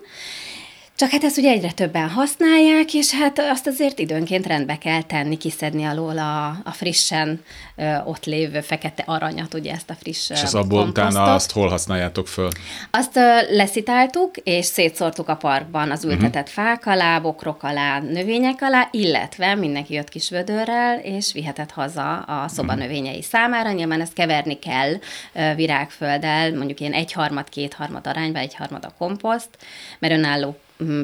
csak 1.01 1.11
hát 1.11 1.25
ezt 1.25 1.39
ugye 1.39 1.51
egyre 1.51 1.73
többen 1.73 2.09
használják, 2.09 2.95
és 2.95 3.13
hát 3.13 3.39
azt 3.39 3.67
azért 3.67 3.99
időnként 3.99 4.47
rendbe 4.47 4.79
kell 4.79 5.03
tenni, 5.03 5.37
kiszedni 5.37 5.85
alól 5.85 6.19
a, 6.19 6.47
a 6.49 6.71
frissen 6.73 7.45
ö, 7.77 7.97
ott 8.05 8.25
lévő 8.25 8.61
fekete 8.61 9.03
aranyat, 9.07 9.55
ugye 9.55 9.73
ezt 9.73 9.91
a 9.91 9.95
friss 9.95 10.31
És 10.31 10.43
az 10.43 10.55
abból 10.55 10.87
utána 10.87 11.35
azt 11.35 11.53
hol 11.53 11.69
használjátok 11.69 12.29
föl? 12.29 12.49
Azt 12.91 13.17
ö, 13.17 13.39
leszitáltuk, 13.51 14.37
és 14.37 14.65
szétszórtuk 14.65 15.29
a 15.29 15.37
parkban 15.37 15.91
az 15.91 16.05
ültetett 16.05 16.49
uh-huh. 16.49 16.65
fák 16.65 16.87
alá, 16.87 17.19
bokrok 17.19 17.63
alá, 17.63 18.01
növények 18.01 18.63
alá, 18.63 18.89
illetve 18.91 19.55
mindenki 19.55 19.95
jött 19.95 20.09
kis 20.09 20.31
vödörrel, 20.31 20.99
és 20.99 21.33
vihetett 21.33 21.71
haza 21.71 22.19
a 22.19 22.49
szobanövényei 22.49 23.09
uh-huh. 23.09 23.25
számára. 23.25 23.73
Nyilván 23.73 24.01
ezt 24.01 24.13
keverni 24.13 24.59
kell 24.59 24.93
ö, 25.33 25.55
virágfölddel, 25.55 26.55
mondjuk 26.55 26.81
ilyen 26.81 26.93
egyharmad, 26.93 27.49
kétharmad 27.49 28.07
arányba, 28.07 28.39
egyharmad 28.39 28.85
a 28.85 28.95
komposzt, 28.99 29.51
mert 29.99 30.15
önálló 30.15 30.57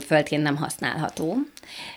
földként 0.06 0.42
nem 0.42 0.56
használható. 0.56 1.36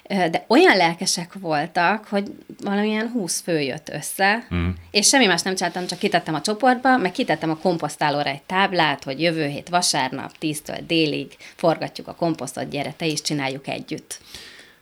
De 0.04 0.46
olyan 0.48 0.78
lelkesek 0.78 1.34
voltak, 1.40 2.06
hogy 2.06 2.32
valamilyen 2.64 3.10
20 3.10 3.42
fő 3.42 3.62
jött 3.62 3.90
össze, 3.90 4.48
mm. 4.56 4.70
és 4.92 5.08
semmi 5.08 5.26
más 5.26 5.42
nem 5.42 5.56
csináltam, 5.56 5.88
csak 5.88 6.00
kitettem 6.00 6.34
a 6.34 6.42
csoportba, 6.42 6.98
meg 6.98 7.12
kitettem 7.12 7.50
a 7.50 7.58
komposztálóra 7.58 8.30
egy 8.30 8.42
táblát, 8.42 9.04
hogy 9.04 9.22
jövő 9.22 9.48
hét 9.48 9.70
vasárnap 9.70 10.32
10-től 10.42 10.80
délig 10.88 11.38
forgatjuk 11.56 12.08
a 12.08 12.16
komposztot, 12.16 12.70
gyere, 12.70 12.94
te 12.98 13.06
is 13.06 13.22
csináljuk 13.22 13.68
együtt. 13.68 14.20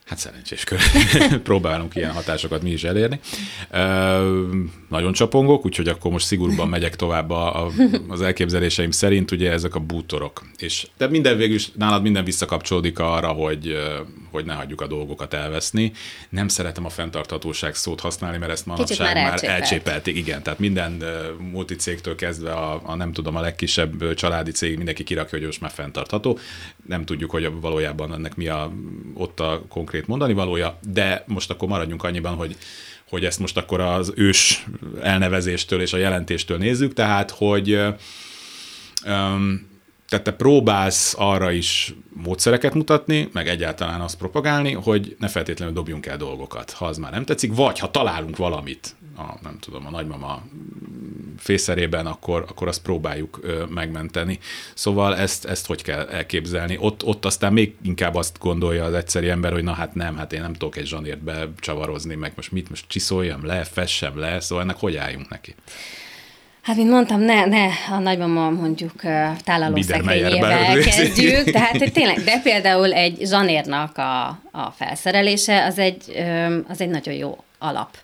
Hát 0.08 0.18
szerencsés 0.18 0.64
kör. 0.64 0.80
Próbálunk 1.44 1.96
ilyen 1.96 2.12
hatásokat 2.12 2.62
mi 2.62 2.70
is 2.70 2.84
elérni. 2.84 3.20
Ö, 3.72 4.52
nagyon 4.90 5.14
csapongok, 5.14 5.66
úgyhogy 5.66 5.88
akkor 5.88 6.12
most 6.12 6.26
szigorúban 6.26 6.70
megyek 6.70 6.96
tovább 6.96 7.30
a, 7.30 7.66
a, 7.66 7.72
az 8.08 8.22
elképzeléseim 8.22 8.92
szerint, 8.92 9.32
ugye 9.32 9.52
ezek 9.52 9.76
a 9.76 9.80
bútorok. 9.80 10.42
És, 10.58 10.88
de 10.98 11.08
minden 11.08 11.38
végül 11.38 11.56
is 11.56 11.72
nálad 11.72 12.02
minden 12.02 12.24
visszakapcsolódik 12.24 13.00
arra, 13.00 13.28
hogy, 13.28 13.78
hogy 14.32 14.46
ne 14.46 14.54
hagyjuk 14.54 14.82
a 14.82 14.88
dolgokat 14.88 15.34
elveszni. 15.34 15.92
Nem 16.30 16.48
szeretem 16.48 16.86
a 16.86 16.90
fenntarthatóság 16.90 17.76
szót 17.76 18.00
használni, 18.00 18.38
mert 18.38 18.52
ezt 18.52 18.66
manapság 18.66 19.14
már, 19.14 19.24
már 19.24 19.44
elcsépelték. 19.44 20.16
Igen, 20.16 20.44
tehát 20.44 20.60
minden 20.60 21.04
multicégtől 21.52 22.16
kezdve 22.16 22.52
a, 22.52 22.82
a, 22.84 22.96
nem 22.96 23.12
tudom, 23.14 23.36
a 23.36 23.42
legkisebb 23.42 24.14
családi 24.14 24.52
cég, 24.52 24.76
mindenki 24.78 25.04
kirakja, 25.04 25.38
hogy 25.38 25.48
most 25.48 25.62
már 25.62 25.72
fenntartható. 25.72 26.40
Nem 26.86 27.06
tudjuk, 27.06 27.32
hogy 27.32 27.52
valójában 27.62 28.14
ennek 28.14 28.36
mi 28.36 28.48
a, 28.48 28.72
ott 29.14 29.40
a 29.40 29.62
konkrét 29.70 29.97
mondani 30.06 30.34
valója, 30.34 30.80
de 30.92 31.24
most 31.28 31.52
akkor 31.52 31.68
maradjunk 31.68 32.04
annyiban, 32.04 32.36
hogy 32.36 32.58
hogy 33.10 33.26
ezt 33.26 33.40
most 33.40 33.58
akkor 33.58 33.80
az 33.80 34.14
ős 34.16 34.66
elnevezéstől 35.02 35.82
és 35.82 35.94
a 35.94 35.98
jelentéstől 35.98 36.58
nézzük, 36.58 36.94
tehát 36.94 37.32
hogy 37.32 37.74
um, 39.06 39.68
tehát 40.08 40.26
te 40.26 40.32
próbálsz 40.32 41.16
arra 41.18 41.52
is 41.52 41.94
módszereket 42.24 42.74
mutatni, 42.74 43.30
meg 43.32 43.48
egyáltalán 43.48 44.02
azt 44.02 44.18
propagálni, 44.18 44.74
hogy 44.74 45.16
ne 45.20 45.28
feltétlenül 45.28 45.74
dobjunk 45.74 46.06
el 46.06 46.18
dolgokat, 46.18 46.72
ha 46.72 46.86
az 46.86 46.98
már 46.98 47.12
nem 47.12 47.24
tetszik, 47.24 47.56
vagy 47.56 47.80
ha 47.80 47.92
találunk 47.92 48.38
valamit, 48.38 48.96
a, 49.18 49.24
nem 49.42 49.58
tudom, 49.60 49.86
a 49.86 49.90
nagymama 49.90 50.42
fészerében, 51.38 52.06
akkor, 52.06 52.46
akkor 52.50 52.68
azt 52.68 52.82
próbáljuk 52.82 53.40
megmenteni. 53.70 54.40
Szóval 54.74 55.18
ezt, 55.18 55.46
ezt 55.46 55.66
hogy 55.66 55.82
kell 55.82 56.08
elképzelni? 56.08 56.78
Ott, 56.80 57.04
ott 57.04 57.26
aztán 57.26 57.54
még 57.54 57.76
inkább 57.84 58.16
azt 58.16 58.40
gondolja 58.40 58.84
az 58.84 58.94
egyszerű 58.94 59.28
ember, 59.28 59.52
hogy 59.52 59.64
na 59.64 59.74
hát 59.74 59.96
nem, 59.96 60.18
hát 60.18 60.34
én 60.34 60.42
nem 60.42 60.54
tudok 60.54 60.78
egy 60.78 60.86
zsanért 60.86 61.20
becsavarozni, 61.20 62.16
meg 62.16 62.32
most 62.36 62.52
mit, 62.52 62.70
most 62.70 62.86
csiszoljam 62.88 63.46
le, 63.46 63.64
fessem 63.64 64.20
le, 64.20 64.40
szóval 64.40 64.64
ennek 64.64 64.78
hogy 64.80 64.96
álljunk 64.96 65.30
neki? 65.30 65.56
Hát, 66.62 66.76
mint 66.76 66.90
mondtam, 66.90 67.22
ne, 67.22 67.46
ne 67.46 67.66
a 67.90 68.00
nagymama 68.00 68.50
mondjuk 68.50 69.02
tálalószekrényével 69.44 70.80
kezdjük, 70.80 71.44
tehát 71.52 71.92
tényleg, 71.94 72.18
de 72.18 72.40
például 72.50 72.94
egy 72.94 73.18
zsanérnak 73.26 73.98
a, 73.98 74.28
a 74.52 74.74
felszerelése 74.78 75.66
az 75.66 75.78
egy, 75.78 76.26
az 76.68 76.82
egy 76.82 76.90
nagyon 76.90 77.14
jó 77.14 77.44
alap 77.60 77.98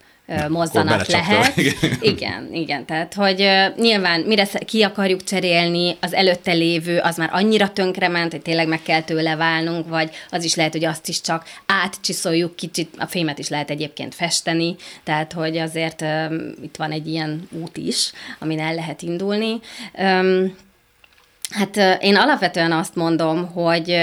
mozzanat 0.47 1.07
lehet. 1.07 1.53
Igen, 2.01 2.49
igen, 2.53 2.85
tehát 2.85 3.13
hogy 3.13 3.49
nyilván 3.77 4.21
mire 4.21 4.47
ki 4.65 4.83
akarjuk 4.83 5.23
cserélni, 5.23 5.97
az 6.01 6.13
előtte 6.13 6.51
lévő, 6.51 6.99
az 6.99 7.17
már 7.17 7.29
annyira 7.31 7.69
tönkrement, 7.69 8.31
hogy 8.31 8.41
tényleg 8.41 8.67
meg 8.67 8.81
kell 8.81 9.01
tőle 9.01 9.35
válnunk, 9.35 9.87
vagy 9.87 10.09
az 10.29 10.43
is 10.43 10.55
lehet, 10.55 10.71
hogy 10.71 10.85
azt 10.85 11.07
is 11.07 11.21
csak 11.21 11.45
átcsiszoljuk 11.65 12.55
kicsit, 12.55 12.95
a 12.97 13.05
fémet 13.05 13.39
is 13.39 13.49
lehet 13.49 13.69
egyébként 13.69 14.15
festeni, 14.15 14.75
tehát 15.03 15.33
hogy 15.33 15.57
azért 15.57 16.01
um, 16.01 16.53
itt 16.61 16.75
van 16.75 16.91
egy 16.91 17.07
ilyen 17.07 17.47
út 17.61 17.77
is, 17.77 18.11
amin 18.39 18.59
el 18.59 18.73
lehet 18.73 19.01
indulni. 19.01 19.59
Um, 19.97 20.55
hát 21.49 22.01
én 22.01 22.15
alapvetően 22.15 22.71
azt 22.71 22.95
mondom, 22.95 23.47
hogy 23.51 23.95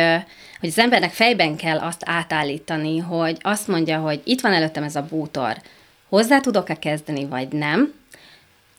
hogy 0.61 0.69
az 0.69 0.79
embernek 0.79 1.13
fejben 1.13 1.57
kell 1.57 1.79
azt 1.79 2.03
átállítani, 2.05 2.99
hogy 2.99 3.37
azt 3.41 3.69
mondja, 3.69 3.99
hogy 3.99 4.21
itt 4.25 4.41
van 4.41 4.53
előttem 4.53 4.83
ez 4.83 4.97
a 4.97 5.07
bútor, 5.11 5.57
hozzá 6.11 6.41
tudok-e 6.41 6.75
kezdeni, 6.75 7.27
vagy 7.27 7.49
nem, 7.49 7.93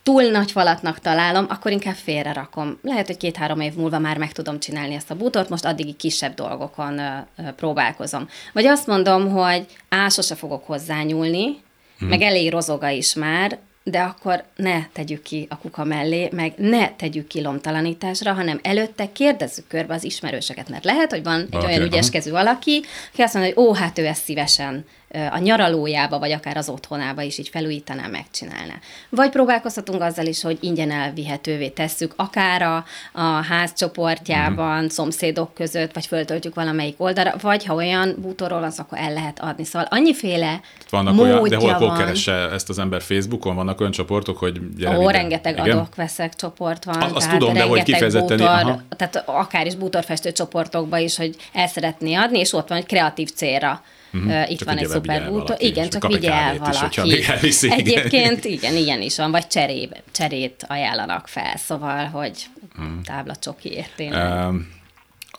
túl 0.04 0.24
nagy 0.24 0.52
falatnak 0.52 1.00
találom, 1.00 1.46
akkor 1.50 1.72
inkább 1.72 1.96
félre 1.96 2.34
rakom. 2.34 2.80
Lehet, 2.82 3.08
hogy 3.08 3.18
két-három 3.18 3.60
év 3.60 3.74
múlva 3.74 4.00
már 4.00 4.18
meg 4.18 4.32
tudom 4.32 4.60
csinálni 4.60 4.94
ezt 4.94 5.12
a 5.12 5.16
bútort, 5.16 5.50
most 5.50 5.66
addigi 5.66 5.94
kisebb 5.94 6.34
dolgokon 6.34 6.98
ö, 6.98 7.18
ö, 7.38 7.52
próbálkozom. 7.52 8.28
Vagy 8.54 8.66
azt 8.66 8.88
mondom, 8.88 9.30
hogy 9.30 9.66
á, 9.90 10.10
sose 10.10 10.36
fogok 10.36 10.66
hozzányúlni, 10.66 11.62
hmm. 12.00 12.08
meg 12.08 12.22
elég 12.22 12.52
rozoga 12.52 12.90
is 12.90 13.14
már, 13.14 13.58
de 13.84 14.00
akkor 14.00 14.44
ne 14.56 14.86
tegyük 14.94 15.22
ki 15.22 15.48
a 15.50 15.58
kuka 15.58 15.84
mellé, 15.84 16.30
meg 16.32 16.54
ne 16.58 16.90
tegyük 16.90 17.28
ki 17.28 17.42
lomtalanításra, 17.42 18.34
hanem 18.34 18.60
előtte 18.64 19.12
kérdezzük 19.12 19.68
körbe 19.68 19.94
az 19.94 20.04
ismerőseket, 20.04 20.70
mert 20.70 20.84
lehet, 20.84 21.12
hogy 21.12 21.24
van 21.24 21.40
egy 21.40 21.56
okay, 21.56 21.66
olyan 21.66 21.82
ügyeskező 21.82 22.32
valaki, 22.32 22.82
aki 23.12 23.22
azt 23.22 23.34
mondja, 23.34 23.54
hogy 23.54 23.64
ó, 23.64 23.74
hát 23.74 23.98
ő 23.98 24.06
ezt 24.06 24.24
szívesen 24.24 24.86
a 25.32 25.38
nyaralójába, 25.38 26.20
vagy 26.20 26.32
akár 26.32 26.58
az 26.58 26.70
otthonába 26.70 27.22
is 27.22 27.38
így 27.38 27.50
felújítaná, 27.50 28.08
megcsinálná. 28.08 28.74
Vagy 29.10 29.30
próbálkozhatunk 29.30 30.02
azzal 30.02 30.26
is, 30.26 30.42
hogy 30.42 30.58
ingyen 30.62 30.92
elvihetővé 30.92 31.70
tesszük, 31.70 32.14
akár 32.16 32.62
a, 32.62 32.86
a 33.12 33.22
ház 33.22 33.74
csoportjában, 33.74 34.76
uh-huh. 34.76 34.90
szomszédok 34.90 35.54
között, 35.54 35.94
vagy 35.94 36.06
föltöltjük 36.06 36.56
valamelyik 36.56 36.96
oldalra, 36.98 37.34
vagy 37.42 37.66
ha 37.66 37.74
olyan 37.74 38.16
bútorról 38.18 38.64
az, 38.64 38.80
akkor 38.80 38.98
el 38.98 39.14
lehet 39.14 39.40
adni. 39.40 39.64
Szóval 39.64 39.88
annyiféle 39.92 40.62
Vannak 40.90 41.20
olyan, 41.20 41.48
de 41.48 41.56
hol, 41.56 41.74
hol 41.74 41.98
keresse 41.98 42.34
ezt 42.34 42.70
az 42.70 42.80
ember 42.80 43.02
Facebookon? 43.02 43.56
Vannak 43.56 43.80
olyan 43.80 43.92
csoportok, 43.92 44.38
hogy 44.38 44.76
gyere 44.78 44.98
Ó, 44.98 45.10
rengeteg 45.10 45.58
Igen? 45.58 45.70
adok-veszek 45.78 46.36
csoport 46.36 46.84
van. 46.84 47.02
Azt, 47.02 47.16
azt 47.16 47.30
tudom, 47.30 47.54
de 47.54 47.64
hogy 47.64 47.84
kifejezetten... 47.84 48.38
Bútor, 48.38 48.82
tehát 48.98 49.24
akár 49.26 49.66
is 49.66 49.76
bútorfestő 49.76 50.32
csoportokba 50.32 50.98
is, 50.98 51.18
hogy 51.18 51.36
el 51.54 51.68
szeretné 51.68 52.14
adni, 52.14 52.40
és 52.40 52.54
ott 52.54 52.68
van, 52.68 52.78
hogy 52.78 52.88
kreatív 52.88 53.30
célra 53.30 53.82
Uh-huh. 54.14 54.52
Itt 54.52 54.58
csak 54.58 54.68
van 54.68 54.78
egy 54.78 54.88
szuperbútor. 54.88 55.56
Igen, 55.60 55.90
csak 55.90 56.08
vigye 56.08 56.34
el 56.34 56.58
valaki. 56.58 57.18
Is, 57.18 57.28
elviszi, 57.28 57.72
Egyébként 57.72 58.46
igen, 58.46 58.76
ilyen 58.76 59.02
is 59.02 59.18
van, 59.18 59.32
vagy 59.32 59.48
cserébe, 59.48 60.04
cserét 60.12 60.66
ajánlanak 60.68 61.28
fel, 61.28 61.58
szóval, 61.58 62.06
hogy 62.06 62.46
uh-huh. 62.78 63.02
tábla 63.04 63.36
csokiért 63.36 64.00
Um, 64.00 64.68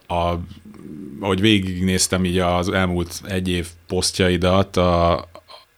a, 0.07 0.35
ahogy 1.21 1.41
végignéztem 1.41 2.25
így 2.25 2.39
az 2.39 2.69
elmúlt 2.69 3.21
egy 3.29 3.49
év 3.49 3.67
posztjaidat, 3.87 4.77
a, 4.77 5.25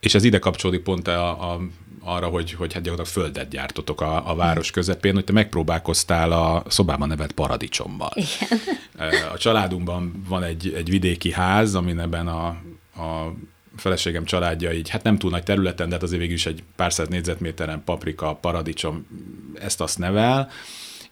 és 0.00 0.14
ez 0.14 0.24
ide 0.24 0.38
kapcsolódik 0.38 0.82
pont 0.82 1.08
a, 1.08 1.52
a 1.52 1.60
arra, 2.04 2.26
hogy, 2.26 2.52
hogy 2.52 2.72
hát 2.72 2.82
gyakorlatilag 2.82 3.24
földet 3.24 3.48
gyártotok 3.48 4.00
a, 4.00 4.30
a 4.30 4.34
város 4.34 4.70
közepén, 4.70 5.14
hogy 5.14 5.24
te 5.24 5.32
megpróbálkoztál 5.32 6.32
a 6.32 6.62
szobában 6.68 7.08
nevet 7.08 7.32
paradicsommal. 7.32 8.12
Igen. 8.14 9.28
A 9.32 9.38
családunkban 9.38 10.24
van 10.28 10.42
egy, 10.42 10.72
egy 10.76 10.90
vidéki 10.90 11.32
ház, 11.32 11.74
amin 11.74 11.98
ebben 11.98 12.28
a 12.28 12.56
a 12.96 13.32
feleségem 13.76 14.24
családja 14.24 14.72
így, 14.72 14.88
hát 14.88 15.02
nem 15.02 15.18
túl 15.18 15.30
nagy 15.30 15.42
területen, 15.42 15.88
de 15.88 15.94
hát 15.94 16.02
azért 16.02 16.20
végül 16.20 16.34
is 16.34 16.46
egy 16.46 16.62
pár 16.76 16.92
száz 16.92 17.08
négyzetméteren 17.08 17.84
paprika, 17.84 18.34
paradicsom, 18.34 19.06
ezt-azt 19.54 19.98
nevel, 19.98 20.50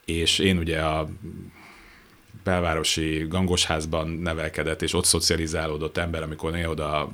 és 0.05 0.39
én 0.39 0.59
ugye 0.59 0.81
a 0.81 1.09
belvárosi 2.45 3.27
gangosházban 3.29 4.09
nevelkedett, 4.09 4.83
és 4.83 4.95
ott 4.95 5.05
szocializálódott 5.05 5.97
ember, 5.97 6.23
amikor 6.23 6.53
néha 6.53 6.71
oda 6.71 7.13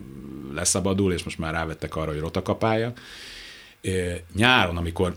leszabadul, 0.55 1.13
és 1.13 1.23
most 1.23 1.39
már 1.39 1.53
rávettek 1.53 1.97
arra, 1.97 2.11
hogy 2.11 2.21
rotakapálja. 2.21 2.93
Nyáron, 4.35 4.77
amikor 4.77 5.17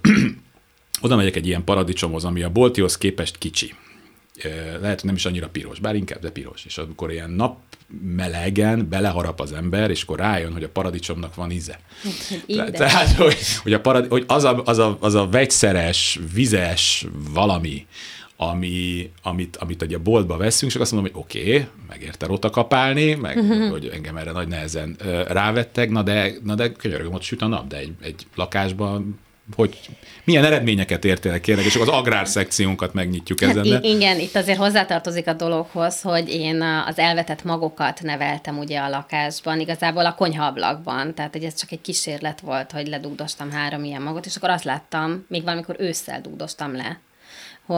oda 1.01 1.15
megyek 1.15 1.35
egy 1.35 1.47
ilyen 1.47 1.63
paradicsomhoz, 1.63 2.25
ami 2.25 2.43
a 2.43 2.49
boltihoz 2.49 2.97
képest 2.97 3.37
kicsi, 3.37 3.73
lehet, 4.79 4.99
hogy 4.99 5.05
nem 5.05 5.15
is 5.15 5.25
annyira 5.25 5.49
piros, 5.49 5.79
bár 5.79 5.95
inkább, 5.95 6.21
de 6.21 6.31
piros. 6.31 6.65
És 6.65 6.77
amikor 6.77 7.11
ilyen 7.11 7.29
nap 7.29 7.59
melegen 8.15 8.89
beleharap 8.89 9.39
az 9.39 9.51
ember, 9.51 9.89
és 9.89 10.03
akkor 10.03 10.19
rájön, 10.19 10.53
hogy 10.53 10.63
a 10.63 10.69
paradicsomnak 10.69 11.35
van 11.35 11.51
íze. 11.51 11.79
Te, 12.47 12.71
tehát, 12.71 13.15
hogy, 13.15 13.37
hogy, 13.63 13.73
a 13.73 13.79
parad, 13.79 14.07
hogy 14.07 14.23
az, 14.27 14.43
a, 14.43 14.61
az, 14.65 14.77
a, 14.77 14.97
az 14.99 15.15
a 15.15 15.27
vegyszeres, 15.27 16.19
vizes 16.33 17.05
valami, 17.33 17.85
ami, 18.37 19.11
amit, 19.23 19.57
amit 19.57 19.81
ugye 19.81 19.95
a 19.95 19.99
boltba 19.99 20.37
veszünk, 20.37 20.71
és 20.71 20.79
azt 20.79 20.91
mondom, 20.91 21.11
hogy 21.11 21.21
oké, 21.23 21.39
okay, 21.39 21.67
megérte 21.87 22.25
rota 22.25 22.49
kapálni, 22.49 23.13
meg 23.13 23.37
uh-huh. 23.37 23.69
hogy 23.69 23.89
engem 23.93 24.17
erre 24.17 24.31
nagy 24.31 24.47
nehezen 24.47 24.95
rávettek, 25.27 25.89
na 25.89 26.01
de, 26.01 26.33
na 26.43 26.55
de 26.55 26.71
könyörgöm, 26.71 27.13
ott 27.13 27.21
süt 27.21 27.41
a 27.41 27.47
nap, 27.47 27.67
de 27.67 27.77
egy, 27.77 27.93
egy 28.01 28.27
lakásban 28.35 29.19
hogy 29.55 29.79
milyen 30.23 30.45
eredményeket 30.45 31.05
értél 31.05 31.39
kérlek, 31.39 31.65
és 31.65 31.75
akkor 31.75 31.87
az 31.87 31.93
agrárszekciónkat 31.93 32.93
megnyitjuk 32.93 33.41
ezen. 33.41 33.71
Hát, 33.71 33.83
igen, 33.83 34.19
itt 34.19 34.35
azért 34.35 34.57
hozzátartozik 34.57 35.27
a 35.27 35.33
dologhoz, 35.33 36.01
hogy 36.01 36.29
én 36.29 36.61
az 36.61 36.99
elvetett 36.99 37.43
magokat 37.43 38.01
neveltem 38.01 38.57
ugye 38.57 38.79
a 38.79 38.89
lakásban, 38.89 39.59
igazából 39.59 40.05
a 40.05 40.15
konyhaablakban, 40.15 41.13
tehát 41.13 41.33
hogy 41.33 41.43
ez 41.43 41.55
csak 41.55 41.71
egy 41.71 41.81
kísérlet 41.81 42.39
volt, 42.39 42.71
hogy 42.71 42.87
ledugdostam 42.87 43.51
három 43.51 43.83
ilyen 43.83 44.01
magot, 44.01 44.25
és 44.25 44.35
akkor 44.35 44.49
azt 44.49 44.63
láttam, 44.63 45.25
még 45.27 45.43
valamikor 45.43 45.75
ősszel 45.79 46.21
dugdostam 46.21 46.75
le, 46.75 46.99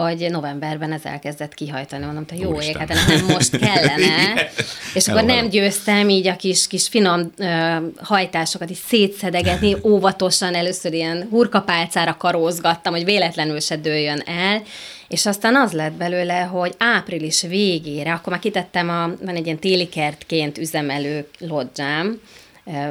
hogy 0.02 0.28
novemberben 0.30 0.92
ez 0.92 1.02
elkezdett 1.04 1.54
kihajtani. 1.54 2.06
Mondom, 2.06 2.26
hogy 2.30 2.40
jó 2.40 2.62
ég, 2.62 2.78
hát 2.78 2.88
nem 2.88 3.26
most 3.28 3.58
kellene. 3.58 4.50
és 4.94 5.08
akkor 5.08 5.24
nem 5.24 5.50
győztem 5.50 6.10
így 6.10 6.28
a 6.28 6.36
kis, 6.36 6.68
kis 6.68 6.88
finom 6.88 7.32
uh, 7.38 7.76
hajtásokat 7.98 8.70
is 8.70 8.78
szétszedegetni, 8.88 9.76
óvatosan 9.92 10.56
először 10.56 10.94
ilyen 10.94 11.28
hurkapálcára 11.30 12.18
karózgattam, 12.18 12.94
hogy 12.94 13.06
véletlenül 13.06 13.60
se 13.60 13.78
dőljön 13.78 14.22
el, 14.26 14.62
és 15.08 15.26
aztán 15.26 15.56
az 15.56 15.72
lett 15.72 15.94
belőle, 15.94 16.40
hogy 16.40 16.74
április 16.78 17.42
végére, 17.42 18.14
akkor 18.14 18.32
már 18.32 18.42
kitettem, 18.42 18.90
a, 18.90 19.26
van 19.26 19.36
egy 19.36 19.46
ilyen 19.46 19.60
téli 19.60 19.90
kertként 19.90 20.58
üzemelő 20.58 21.28
lodzsám, 21.40 22.20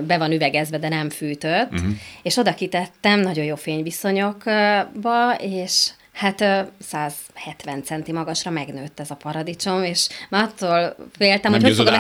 be 0.06 0.18
van 0.18 0.32
üvegezve, 0.32 0.78
de 0.78 0.88
nem 0.88 1.10
fűtött, 1.10 1.72
uh-huh. 1.72 1.92
és 2.22 2.36
oda 2.36 2.54
kitettem 2.54 3.20
nagyon 3.20 3.44
jó 3.44 3.54
fényviszonyokba, 3.54 5.34
és 5.40 5.90
Hát 6.12 6.44
170 6.80 7.82
centi 7.82 8.12
magasra 8.12 8.50
megnőtt 8.50 9.00
ez 9.00 9.10
a 9.10 9.14
paradicsom, 9.14 9.82
és 9.82 10.08
már 10.30 10.42
attól 10.42 10.96
féltem, 11.16 11.50
Nem 11.50 11.60
hogy 11.60 11.76
hogy 11.76 11.78
fogom 11.78 11.94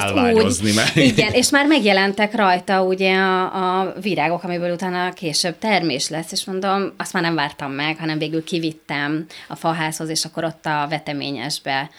ezt 0.44 0.62
úgy... 0.62 0.74
Mert... 0.74 0.96
Igen, 1.12 1.32
és 1.32 1.50
már 1.50 1.66
megjelentek 1.66 2.34
rajta 2.34 2.82
ugye 2.82 3.14
a, 3.14 3.80
a 3.80 3.92
virágok, 4.00 4.44
amiből 4.44 4.72
utána 4.72 5.12
később 5.12 5.58
termés 5.58 6.08
lesz, 6.08 6.32
és 6.32 6.44
mondom, 6.44 6.92
azt 6.96 7.12
már 7.12 7.22
nem 7.22 7.34
vártam 7.34 7.72
meg, 7.72 7.98
hanem 7.98 8.18
végül 8.18 8.44
kivittem 8.44 9.26
a 9.48 9.56
faházhoz, 9.56 10.08
és 10.08 10.24
akkor 10.24 10.44
ott 10.44 10.66
a 10.66 10.86
veteményesbe 10.88 11.90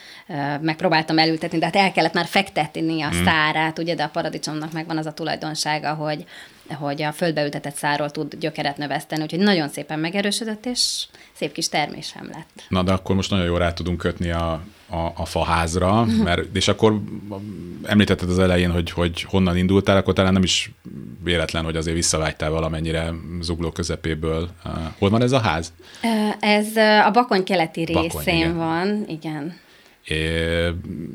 megpróbáltam 0.61 1.17
elültetni, 1.17 1.57
de 1.57 1.65
hát 1.65 1.75
el 1.75 1.91
kellett 1.91 2.13
már 2.13 2.27
fektetni 2.27 3.01
a 3.01 3.09
hmm. 3.09 3.23
szárát, 3.23 3.79
ugye, 3.79 3.95
de 3.95 4.03
a 4.03 4.09
paradicsomnak 4.09 4.71
megvan 4.71 4.97
az 4.97 5.05
a 5.05 5.13
tulajdonsága, 5.13 5.93
hogy 5.93 6.25
hogy 6.73 7.01
a 7.01 7.11
földbeültetett 7.11 7.75
szárról 7.75 8.09
tud 8.09 8.35
gyökeret 8.35 8.77
növeszteni, 8.77 9.21
úgyhogy 9.21 9.39
nagyon 9.39 9.69
szépen 9.69 9.99
megerősödött, 9.99 10.65
és 10.65 11.05
szép 11.33 11.51
kis 11.51 11.69
termésem 11.69 12.29
lett. 12.31 12.63
Na, 12.69 12.83
de 12.83 12.91
akkor 12.91 13.15
most 13.15 13.29
nagyon 13.29 13.45
jól 13.45 13.59
rá 13.59 13.73
tudunk 13.73 13.97
kötni 13.97 14.31
a, 14.31 14.61
a, 14.89 15.11
a 15.15 15.25
faházra, 15.25 16.05
mert, 16.23 16.55
és 16.55 16.67
akkor 16.67 17.01
említetted 17.83 18.29
az 18.29 18.39
elején, 18.39 18.71
hogy, 18.71 18.91
hogy 18.91 19.21
honnan 19.21 19.57
indultál, 19.57 19.97
akkor 19.97 20.13
talán 20.13 20.33
nem 20.33 20.43
is 20.43 20.71
véletlen, 21.23 21.63
hogy 21.63 21.75
azért 21.75 21.95
visszavágytál 21.95 22.49
valamennyire 22.49 23.13
zugló 23.41 23.71
közepéből. 23.71 24.49
Hol 24.97 25.09
van 25.09 25.21
ez 25.21 25.31
a 25.31 25.39
ház? 25.39 25.73
Ez 26.39 26.75
a 27.05 27.11
Bakony 27.11 27.43
keleti 27.43 27.83
részén 27.83 28.07
Bakony, 28.07 28.35
igen. 28.35 28.55
van, 28.55 29.03
igen. 29.07 29.61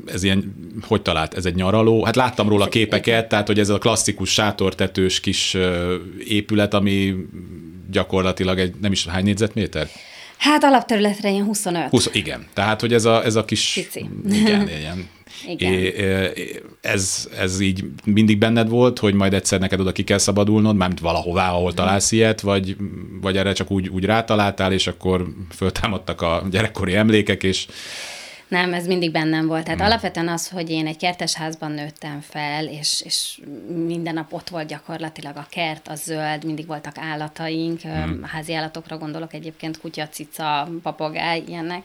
Ez 0.05 0.23
ilyen, 0.23 0.53
hogy 0.81 1.01
talált, 1.01 1.33
ez 1.33 1.45
egy 1.45 1.55
nyaraló? 1.55 2.03
Hát 2.03 2.15
láttam 2.15 2.49
róla 2.49 2.67
képeket, 2.67 3.29
tehát 3.29 3.47
hogy 3.47 3.59
ez 3.59 3.69
a 3.69 3.77
klasszikus 3.77 4.29
sátortetős 4.29 5.19
kis 5.19 5.57
épület, 6.27 6.73
ami 6.73 7.15
gyakorlatilag 7.91 8.59
egy, 8.59 8.73
nem 8.81 8.91
is 8.91 9.05
hány 9.05 9.23
négyzetméter? 9.23 9.89
Hát 10.37 10.63
alapterületre 10.63 11.29
ilyen 11.29 11.45
25. 11.45 11.89
20, 11.89 12.09
igen, 12.11 12.47
tehát 12.53 12.81
hogy 12.81 12.93
ez 12.93 13.05
a, 13.05 13.25
ez 13.25 13.35
a 13.35 13.45
kis... 13.45 13.71
Pici. 13.73 14.09
Igen, 14.29 14.67
ilyen. 14.67 15.07
Igen. 15.47 15.73
É, 15.73 16.61
ez, 16.81 17.29
ez 17.37 17.59
így 17.59 17.85
mindig 18.05 18.37
benned 18.37 18.69
volt, 18.69 18.99
hogy 18.99 19.13
majd 19.13 19.33
egyszer 19.33 19.59
neked 19.59 19.79
oda 19.79 19.91
ki 19.91 20.03
kell 20.03 20.17
szabadulnod, 20.17 20.75
mármint 20.75 20.99
valahová, 20.99 21.51
ahol 21.51 21.73
találsz 21.73 22.11
ilyet, 22.11 22.41
vagy, 22.41 22.75
vagy 23.21 23.37
erre 23.37 23.53
csak 23.53 23.71
úgy, 23.71 23.87
úgy 23.87 24.05
rátaláltál, 24.05 24.73
és 24.73 24.87
akkor 24.87 25.27
föltámadtak 25.55 26.21
a 26.21 26.43
gyerekkori 26.51 26.95
emlékek, 26.95 27.43
és 27.43 27.67
nem, 28.49 28.73
ez 28.73 28.87
mindig 28.87 29.11
bennem 29.11 29.47
volt. 29.47 29.63
Tehát 29.63 29.79
hmm. 29.79 29.87
alapvetően 29.87 30.27
az, 30.27 30.49
hogy 30.49 30.69
én 30.69 30.87
egy 30.87 30.97
kertesházban 30.97 31.71
nőttem 31.71 32.21
fel, 32.21 32.67
és, 32.67 33.01
és 33.05 33.39
minden 33.67 34.13
nap 34.13 34.33
ott 34.33 34.49
volt 34.49 34.67
gyakorlatilag 34.67 35.35
a 35.37 35.47
kert, 35.49 35.87
a 35.87 35.95
zöld, 35.95 36.45
mindig 36.45 36.67
voltak 36.67 36.97
állataink, 36.97 37.81
hmm. 37.81 38.23
házi 38.23 38.53
állatokra 38.53 38.97
gondolok 38.97 39.33
egyébként, 39.33 39.79
kutya, 39.79 40.07
cica, 40.07 40.67
papagáj, 40.81 41.43
ilyenek. 41.47 41.83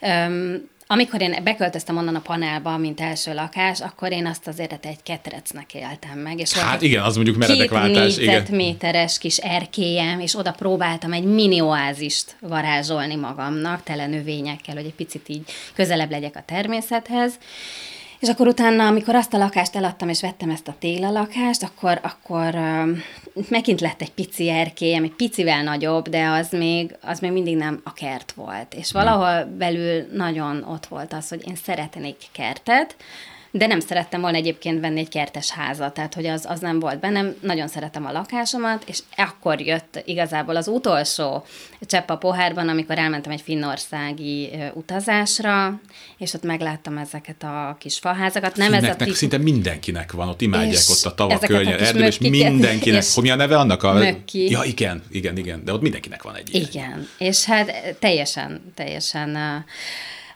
Um, 0.00 0.68
amikor 0.92 1.20
én 1.20 1.40
beköltöztem 1.44 1.96
onnan 1.96 2.14
a 2.14 2.20
panelba, 2.20 2.76
mint 2.76 3.00
első 3.00 3.34
lakás, 3.34 3.80
akkor 3.80 4.12
én 4.12 4.26
azt 4.26 4.46
azért 4.46 4.86
egy 4.86 5.02
ketrecnek 5.02 5.74
éltem 5.74 6.18
meg. 6.18 6.38
És 6.38 6.52
hát 6.52 6.82
igen, 6.82 7.02
az 7.02 7.14
mondjuk 7.14 7.36
meredek 7.36 7.70
váltás. 7.70 8.16
Két 8.16 8.48
méteres 8.48 9.18
kis 9.18 9.36
erkélyem, 9.36 10.20
és 10.20 10.36
oda 10.36 10.52
próbáltam 10.52 11.12
egy 11.12 11.24
mini 11.24 11.60
oázist 11.60 12.36
varázsolni 12.40 13.14
magamnak, 13.14 13.82
tele 13.82 14.06
növényekkel, 14.06 14.74
hogy 14.74 14.84
egy 14.84 14.94
picit 14.94 15.28
így 15.28 15.42
közelebb 15.74 16.10
legyek 16.10 16.36
a 16.36 16.42
természethez. 16.46 17.32
És 18.20 18.28
akkor 18.28 18.46
utána, 18.46 18.86
amikor 18.86 19.14
azt 19.14 19.34
a 19.34 19.38
lakást 19.38 19.76
eladtam, 19.76 20.08
és 20.08 20.20
vettem 20.20 20.50
ezt 20.50 20.68
a 20.68 20.74
télalakást, 20.78 21.62
akkor, 21.62 22.00
akkor 22.02 22.54
uh, 22.54 22.98
megint 23.48 23.80
lett 23.80 24.00
egy 24.00 24.12
pici 24.12 24.50
erkélyem, 24.50 25.04
egy 25.04 25.14
picivel 25.14 25.62
nagyobb, 25.62 26.08
de 26.08 26.28
az 26.28 26.50
még, 26.50 26.96
az 27.00 27.20
még 27.20 27.32
mindig 27.32 27.56
nem 27.56 27.80
a 27.84 27.92
kert 27.92 28.32
volt. 28.32 28.74
És 28.74 28.92
valahol 28.92 29.44
belül 29.44 30.06
nagyon 30.12 30.62
ott 30.62 30.86
volt 30.86 31.12
az, 31.12 31.28
hogy 31.28 31.48
én 31.48 31.56
szeretnék 31.56 32.16
kertet, 32.32 32.96
de 33.50 33.66
nem 33.66 33.80
szerettem 33.80 34.20
volna 34.20 34.36
egyébként 34.36 34.80
venni 34.80 35.00
egy 35.00 35.08
kertes 35.08 35.50
házat, 35.50 35.94
tehát 35.94 36.14
hogy 36.14 36.26
az, 36.26 36.44
az 36.48 36.60
nem 36.60 36.78
volt 36.80 37.00
bennem, 37.00 37.34
nagyon 37.40 37.68
szeretem 37.68 38.06
a 38.06 38.12
lakásomat, 38.12 38.84
és 38.86 38.98
akkor 39.16 39.60
jött 39.60 40.02
igazából 40.04 40.56
az 40.56 40.68
utolsó 40.68 41.44
csepp 41.80 42.08
a 42.08 42.16
pohárban, 42.16 42.68
amikor 42.68 42.98
elmentem 42.98 43.32
egy 43.32 43.40
finnországi 43.40 44.50
utazásra, 44.74 45.80
és 46.18 46.34
ott 46.34 46.42
megláttam 46.42 46.98
ezeket 46.98 47.42
a 47.42 47.76
kis 47.78 47.98
faházakat. 47.98 48.56
Nem 48.56 48.74
ez 48.74 48.84
a 48.84 48.96
típ... 48.96 49.14
szinte 49.14 49.38
mindenkinek 49.38 50.12
van, 50.12 50.28
ott 50.28 50.40
imádják 50.40 50.82
ott 50.88 51.04
a 51.04 51.14
tavak 51.14 51.40
környezet, 51.40 51.96
és 51.96 52.18
mindenkinek, 52.18 53.02
és 53.02 53.14
hogy 53.14 53.22
mi 53.22 53.30
a 53.30 53.34
neve 53.34 53.58
annak? 53.58 53.82
A... 53.82 53.92
Mökki. 53.92 54.50
Ja, 54.50 54.62
igen, 54.64 55.02
igen, 55.10 55.36
igen, 55.36 55.64
de 55.64 55.72
ott 55.72 55.82
mindenkinek 55.82 56.22
van 56.22 56.34
egy 56.34 56.54
ilyen. 56.54 56.68
Igen, 56.70 57.08
és 57.18 57.44
hát 57.44 57.96
teljesen, 57.98 58.72
teljesen 58.74 59.28
uh, 59.30 59.64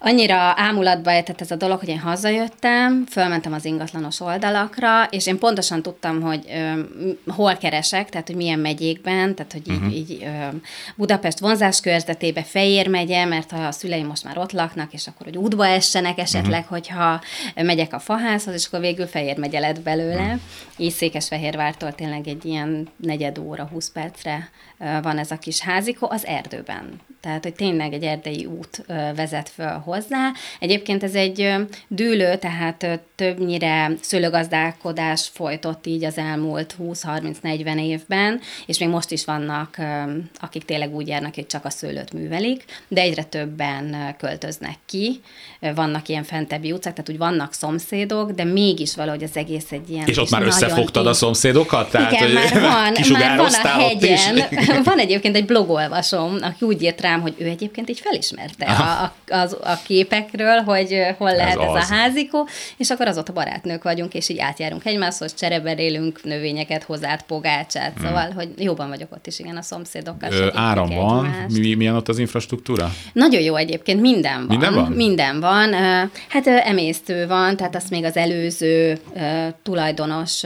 annyira 0.04 0.52
ámulatba 0.56 1.10
ejtett 1.10 1.40
ez 1.40 1.50
a 1.50 1.56
dolog, 1.56 1.78
hogy 1.78 1.88
én 1.88 1.98
hazajöttem, 1.98 3.06
fölmentem 3.10 3.52
az 3.52 3.64
ingatlanos 3.64 4.20
oldalakra, 4.20 5.04
és 5.04 5.26
én 5.26 5.38
pontosan 5.38 5.82
tudtam, 5.82 6.20
hogy 6.20 6.44
ö, 6.48 6.80
hol 7.26 7.56
keresek, 7.56 8.08
tehát 8.08 8.26
hogy 8.26 8.36
milyen 8.36 8.58
megyékben, 8.58 9.34
tehát 9.34 9.52
hogy 9.52 9.62
uh-huh. 9.66 9.96
így, 9.96 10.10
így 10.10 10.22
ö, 10.22 10.56
Budapest 10.96 11.38
vonzás 11.38 11.80
körzetébe, 11.80 12.42
Fejér 12.42 12.88
megye, 12.88 13.24
mert 13.24 13.52
a 13.52 13.72
szüleim 13.72 14.06
most 14.06 14.24
már 14.24 14.38
ott 14.38 14.52
laknak, 14.52 14.92
és 14.92 15.06
akkor 15.06 15.26
hogy 15.26 15.36
útba 15.36 15.66
essenek 15.66 16.18
esetleg, 16.18 16.60
uh-huh. 16.60 16.78
hogyha 16.78 17.20
megyek 17.54 17.92
a 17.92 17.98
faházhoz, 17.98 18.54
és 18.54 18.66
akkor 18.66 18.80
végül 18.80 19.06
Fejér 19.06 19.38
megye 19.38 19.58
lett 19.58 19.80
belőle. 19.80 20.22
Uh-huh. 20.22 20.40
Így 20.76 20.92
Székesfehérvártól 20.92 21.94
tényleg 21.94 22.28
egy 22.28 22.44
ilyen 22.44 22.88
negyed 22.96 23.38
óra, 23.38 23.68
20 23.72 23.90
percre 23.90 24.50
van 25.02 25.18
ez 25.18 25.30
a 25.30 25.38
kis 25.38 25.60
házikó, 25.60 26.08
az 26.10 26.26
erdőben. 26.26 27.00
Tehát, 27.20 27.42
hogy 27.42 27.54
tényleg 27.54 27.92
egy 27.92 28.02
erdei 28.02 28.44
út 28.44 28.84
vezet 29.14 29.48
föl 29.48 29.82
hozzá. 29.84 30.32
Egyébként 30.58 31.02
ez 31.02 31.14
egy 31.14 31.54
dűlő, 31.88 32.36
tehát 32.36 33.00
többnyire 33.14 33.90
szőlőgazdálkodás 34.00 35.30
folytott 35.32 35.86
így 35.86 36.04
az 36.04 36.18
elmúlt 36.18 36.76
20-30-40 36.82 37.80
évben, 37.80 38.40
és 38.66 38.78
még 38.78 38.88
most 38.88 39.10
is 39.10 39.24
vannak, 39.24 39.76
akik 40.40 40.64
tényleg 40.64 40.94
úgy 40.94 41.08
járnak, 41.08 41.34
hogy 41.34 41.46
csak 41.46 41.64
a 41.64 41.70
szőlőt 41.70 42.12
művelik, 42.12 42.64
de 42.88 43.00
egyre 43.00 43.22
többen 43.22 44.14
költöznek 44.18 44.76
ki. 44.86 45.20
Vannak 45.74 46.08
ilyen 46.08 46.24
fentebbi 46.24 46.72
utcák, 46.72 46.92
tehát 46.92 47.10
úgy 47.10 47.18
vannak 47.18 47.52
szomszédok, 47.52 48.30
de 48.30 48.44
mégis 48.44 48.94
valahogy 48.94 49.22
az 49.22 49.36
egész 49.36 49.72
egy 49.72 49.90
ilyen... 49.90 50.06
És 50.06 50.18
ott 50.18 50.30
már 50.30 50.42
összefogtad 50.42 51.06
a 51.06 51.12
szomszédokat? 51.12 51.90
Tehát, 51.90 52.12
Igen, 52.12 52.30
már 52.30 52.52
van, 52.52 52.92
már 53.12 53.36
van 53.36 53.52
a 53.62 53.68
hegyen. 53.68 54.42
Van 54.82 54.98
egyébként 54.98 55.36
egy 55.36 55.44
blogolvasom, 55.44 56.36
aki 56.40 56.64
úgy 56.66 56.82
írt 56.82 57.00
rám, 57.00 57.20
hogy 57.20 57.34
ő 57.38 57.46
egyébként 57.46 57.88
így 57.88 58.00
felismerte 58.00 58.66
a, 58.66 59.02
a, 59.02 59.34
a, 59.34 59.48
a 59.62 59.78
képekről, 59.86 60.56
hogy 60.60 61.02
hol 61.18 61.34
lehet 61.36 61.58
ez, 61.60 61.68
ez 61.74 61.90
a 61.90 61.94
házikó, 61.94 62.48
és 62.76 62.90
akkor 62.90 63.06
azóta 63.06 63.32
barátnők 63.32 63.82
vagyunk, 63.82 64.14
és 64.14 64.28
így 64.28 64.38
átjárunk 64.38 64.84
egymáshoz, 64.84 65.34
csereberélünk 65.34 66.24
növényeket, 66.24 66.82
hozzád 66.82 67.22
pogácsát, 67.22 67.92
hmm. 67.96 68.06
szóval, 68.06 68.30
hogy 68.30 68.48
jobban 68.58 68.88
vagyok 68.88 69.12
ott 69.12 69.26
is, 69.26 69.38
igen, 69.38 69.56
a 69.56 69.62
szomszédokkal. 69.62 70.32
Ö, 70.32 70.48
áram 70.54 70.88
van, 70.88 71.46
Mi, 71.48 71.74
milyen 71.74 71.94
ott 71.94 72.08
az 72.08 72.18
infrastruktúra? 72.18 72.92
Nagyon 73.12 73.40
jó 73.42 73.56
egyébként, 73.56 74.00
minden 74.00 74.46
van. 74.46 74.46
Minden 74.46 74.74
van? 74.74 74.92
Minden 74.92 75.40
van. 75.40 75.72
Hát 76.28 76.46
emésztő 76.46 77.26
van, 77.26 77.56
tehát 77.56 77.76
azt 77.76 77.90
még 77.90 78.04
az 78.04 78.16
előző 78.16 78.98
tulajdonos 79.62 80.42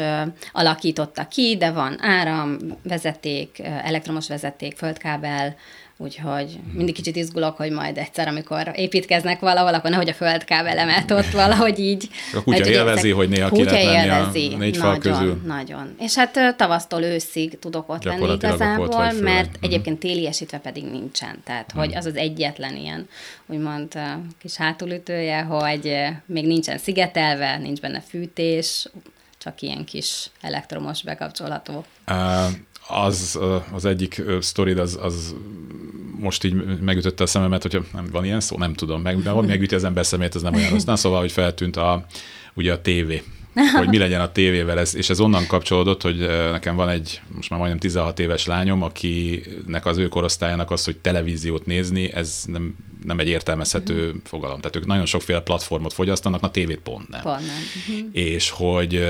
alakította 0.52 1.28
ki, 1.28 1.56
de 1.58 1.70
van 1.70 1.96
áram, 2.00 2.56
vezeték, 2.82 3.62
elektromos 4.08 4.28
vezeték, 4.28 4.76
földkábel, 4.76 5.56
Úgyhogy 6.00 6.58
mindig 6.72 6.94
kicsit 6.94 7.16
izgulok, 7.16 7.56
hogy 7.56 7.70
majd 7.70 7.98
egyszer, 7.98 8.28
amikor 8.28 8.72
építkeznek 8.74 9.40
valahol, 9.40 9.74
akkor 9.74 9.90
nehogy 9.90 10.08
a 10.08 10.14
földkábelemet 10.14 11.10
ott 11.10 11.30
valahogy 11.42 11.78
így. 11.78 12.08
A 12.34 12.42
kutya 12.42 12.64
egy 12.64 12.70
élvezi, 12.70 13.10
hogy 13.10 13.28
néha 13.28 13.50
ki 13.50 13.64
lehet 13.64 14.04
élvezi. 14.04 14.50
a 14.54 14.56
négy 14.56 14.76
fal 14.76 14.96
nagyon, 14.96 15.12
közül. 15.12 15.42
Nagyon. 15.46 15.94
És 16.00 16.14
hát 16.14 16.56
tavasztól 16.56 17.02
őszig 17.02 17.58
tudok 17.58 17.88
ott 17.88 18.04
lenni 18.04 18.32
igazából, 18.32 18.88
ott 18.88 19.20
mert 19.20 19.48
mm. 19.48 19.62
egyébként 19.62 19.98
téliesítve 19.98 20.58
pedig 20.58 20.84
nincsen. 20.84 21.40
Tehát, 21.44 21.72
hogy 21.74 21.90
mm. 21.92 21.96
az 21.96 22.06
az 22.06 22.16
egyetlen 22.16 22.76
ilyen, 22.76 23.08
úgymond 23.46 23.98
kis 24.38 24.56
hátulütője, 24.56 25.40
hogy 25.40 25.96
még 26.26 26.46
nincsen 26.46 26.78
szigetelve, 26.78 27.58
nincs 27.58 27.80
benne 27.80 28.00
fűtés, 28.00 28.88
csak 29.38 29.62
ilyen 29.62 29.84
kis 29.84 30.30
elektromos 30.40 31.02
bekapcsolható. 31.02 31.84
Uh, 32.06 32.16
az, 32.88 33.38
az 33.72 33.84
egyik 33.84 34.22
sztorid, 34.40 34.78
az, 34.78 34.98
az 35.02 35.34
most 36.18 36.44
így 36.44 36.80
megütötte 36.80 37.22
a 37.22 37.26
szememet, 37.26 37.62
hogyha 37.62 37.80
nem 37.92 38.08
van 38.12 38.24
ilyen 38.24 38.40
szó, 38.40 38.56
nem 38.56 38.74
tudom, 38.74 39.02
meg, 39.02 39.22
de 39.22 39.32
megüti 39.32 39.74
az 39.74 39.84
ember 39.84 40.06
szemét, 40.06 40.34
az 40.34 40.42
nem 40.42 40.54
olyan 40.54 40.70
rossz. 40.70 40.84
Na, 40.84 40.96
szóval, 40.96 41.20
hogy 41.20 41.32
feltűnt 41.32 41.76
a, 41.76 42.06
ugye 42.54 42.72
a 42.72 42.80
tévé 42.80 43.22
hogy 43.76 43.88
mi 43.88 43.98
legyen 43.98 44.20
a 44.20 44.32
tévével, 44.32 44.78
ez, 44.78 44.96
és 44.96 45.10
ez 45.10 45.20
onnan 45.20 45.46
kapcsolódott, 45.46 46.02
hogy 46.02 46.26
nekem 46.50 46.76
van 46.76 46.88
egy, 46.88 47.20
most 47.34 47.50
már 47.50 47.58
majdnem 47.58 47.80
16 47.80 48.18
éves 48.18 48.46
lányom, 48.46 48.82
akinek 48.82 49.86
az 49.86 49.96
ő 49.96 50.08
korosztályának 50.08 50.70
az, 50.70 50.84
hogy 50.84 50.96
televíziót 50.96 51.66
nézni, 51.66 52.12
ez 52.12 52.42
nem, 52.46 52.74
nem 53.04 53.18
egy 53.18 53.28
értelmezhető 53.28 54.06
uh-huh. 54.06 54.20
fogalom. 54.24 54.60
Tehát 54.60 54.76
ők 54.76 54.86
nagyon 54.86 55.06
sokféle 55.06 55.40
platformot 55.40 55.92
fogyasztanak, 55.92 56.40
na 56.40 56.50
tévét 56.50 56.78
pont 56.78 57.08
nem. 57.08 57.20
Pont 57.22 57.40
nem. 57.40 57.56
Uh-huh. 57.88 58.08
És 58.12 58.50
hogy 58.50 59.08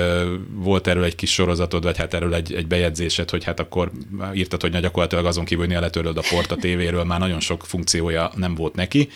volt 0.53 0.87
erről 0.87 1.05
egy 1.05 1.15
kis 1.15 1.33
sorozatod, 1.33 1.83
vagy 1.83 1.97
hát 1.97 2.15
erről 2.15 2.35
egy, 2.35 2.53
egy 2.55 2.67
bejegyzésed, 2.67 3.31
hogy 3.31 3.45
hát 3.45 3.61
akkor 3.61 3.91
írtad, 4.35 4.61
hogy 4.61 4.81
gyakorlatilag 4.81 5.27
azon 5.27 5.45
kívül, 5.45 5.67
hogy 5.67 5.75
letöröd 5.75 6.17
a 6.17 6.23
port 6.31 6.51
a 6.51 6.57
tévéről, 6.57 7.05
már 7.05 7.19
nagyon 7.19 7.41
sok 7.41 7.67
funkciója 7.67 8.31
nem 8.37 8.55
volt 8.55 8.75
neki 8.75 9.09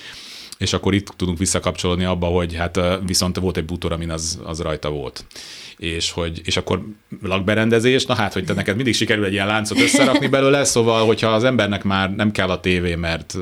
és 0.62 0.72
akkor 0.72 0.94
itt 0.94 1.06
tudunk 1.16 1.38
visszakapcsolódni 1.38 2.04
abba, 2.04 2.26
hogy 2.26 2.54
hát 2.54 2.80
viszont 3.06 3.38
volt 3.38 3.56
egy 3.56 3.64
bútor, 3.64 3.92
amin 3.92 4.10
az, 4.10 4.40
az 4.44 4.60
rajta 4.60 4.90
volt. 4.90 5.24
És, 5.76 6.10
hogy, 6.10 6.40
és 6.44 6.56
akkor 6.56 6.82
lakberendezés, 7.22 8.06
na 8.06 8.14
hát, 8.14 8.32
hogy 8.32 8.44
te 8.44 8.52
neked 8.52 8.76
mindig 8.76 8.94
sikerül 8.94 9.24
egy 9.24 9.32
ilyen 9.32 9.46
láncot 9.46 9.80
összerakni 9.80 10.26
belőle, 10.26 10.64
szóval, 10.64 11.06
hogyha 11.06 11.28
az 11.28 11.44
embernek 11.44 11.82
már 11.84 12.14
nem 12.14 12.30
kell 12.30 12.48
a 12.48 12.60
tévé, 12.60 12.94
mert, 12.94 13.36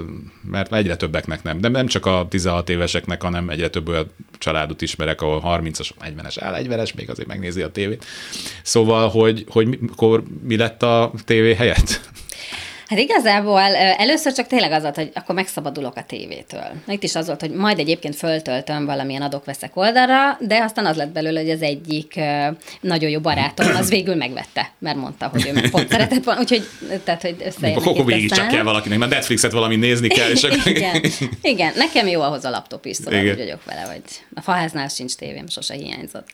mert 0.51 0.75
egyre 0.75 0.97
többeknek 0.97 1.43
nem, 1.43 1.61
de 1.61 1.69
nem 1.69 1.87
csak 1.87 2.07
a 2.07 2.27
16 2.29 2.69
éveseknek, 2.69 3.23
hanem 3.23 3.49
egyre 3.49 3.69
több 3.69 3.89
olyan 3.89 4.11
családot 4.39 4.83
ismerek, 4.83 5.23
ahol 5.23 5.61
30-as, 5.63 5.91
40-es 6.05 6.37
áll, 6.41 6.63
40-es, 6.63 6.95
még 6.95 7.11
azért 7.11 7.29
megnézi 7.29 7.63
a 7.63 7.71
tévét. 7.71 8.05
Szóval, 8.63 9.09
hogy, 9.09 9.45
hogy 9.49 9.67
mikor 9.67 10.23
mi 10.43 10.57
lett 10.57 10.83
a 10.83 11.13
tévé 11.25 11.55
helyett? 11.55 12.01
Hát 12.91 12.99
igazából 12.99 13.61
először 13.77 14.33
csak 14.33 14.47
tényleg 14.47 14.73
az 14.73 14.83
volt, 14.83 14.95
hogy 14.95 15.11
akkor 15.15 15.35
megszabadulok 15.35 15.97
a 15.97 16.03
tévétől. 16.03 16.71
Itt 16.87 17.03
is 17.03 17.15
az 17.15 17.27
volt, 17.27 17.41
hogy 17.41 17.51
majd 17.51 17.79
egyébként 17.79 18.17
föltöltöm 18.17 18.85
valamilyen 18.87 19.23
adok-veszek 19.23 19.77
oldalra, 19.77 20.37
de 20.41 20.63
aztán 20.63 20.87
az 20.87 20.97
lett 20.97 21.13
belőle, 21.13 21.41
hogy 21.41 21.51
az 21.51 21.63
egyik 21.63 22.21
nagyon 22.81 23.11
jó 23.11 23.21
barátom 23.21 23.77
az 23.77 23.89
végül 23.89 24.15
megvette, 24.15 24.71
mert 24.79 24.97
mondta, 24.97 25.29
hogy 25.29 25.47
ő 25.47 25.53
meg 25.53 25.71
pont 25.71 25.91
szeretett 25.91 26.25
volna, 26.25 26.41
úgyhogy 26.41 26.69
tehát, 27.05 27.23
hogy 27.23 27.37
összejönnek 27.45 27.87
Akkor 27.87 28.05
végig 28.05 28.33
csak 28.33 28.49
kell 28.49 28.63
valakinek, 28.63 28.99
mert 28.99 29.11
Netflixet 29.11 29.53
valami 29.53 29.77
nézni 29.77 30.09
kell. 30.09 30.31
És 30.31 30.43
akkor... 30.43 30.67
Igen. 30.67 31.03
Igen, 31.43 31.73
nekem 31.77 32.07
jó 32.07 32.21
ahhoz 32.21 32.45
a 32.45 32.51
laptop 32.51 32.85
is, 32.85 32.97
szóval 32.97 33.21
úgy 33.21 33.37
vagyok 33.37 33.65
vele, 33.65 33.81
hogy 33.81 34.03
a 34.35 34.41
faháznál 34.41 34.89
sincs 34.89 35.15
tévém, 35.15 35.49
sose 35.49 35.75
hiányzott. 35.75 36.29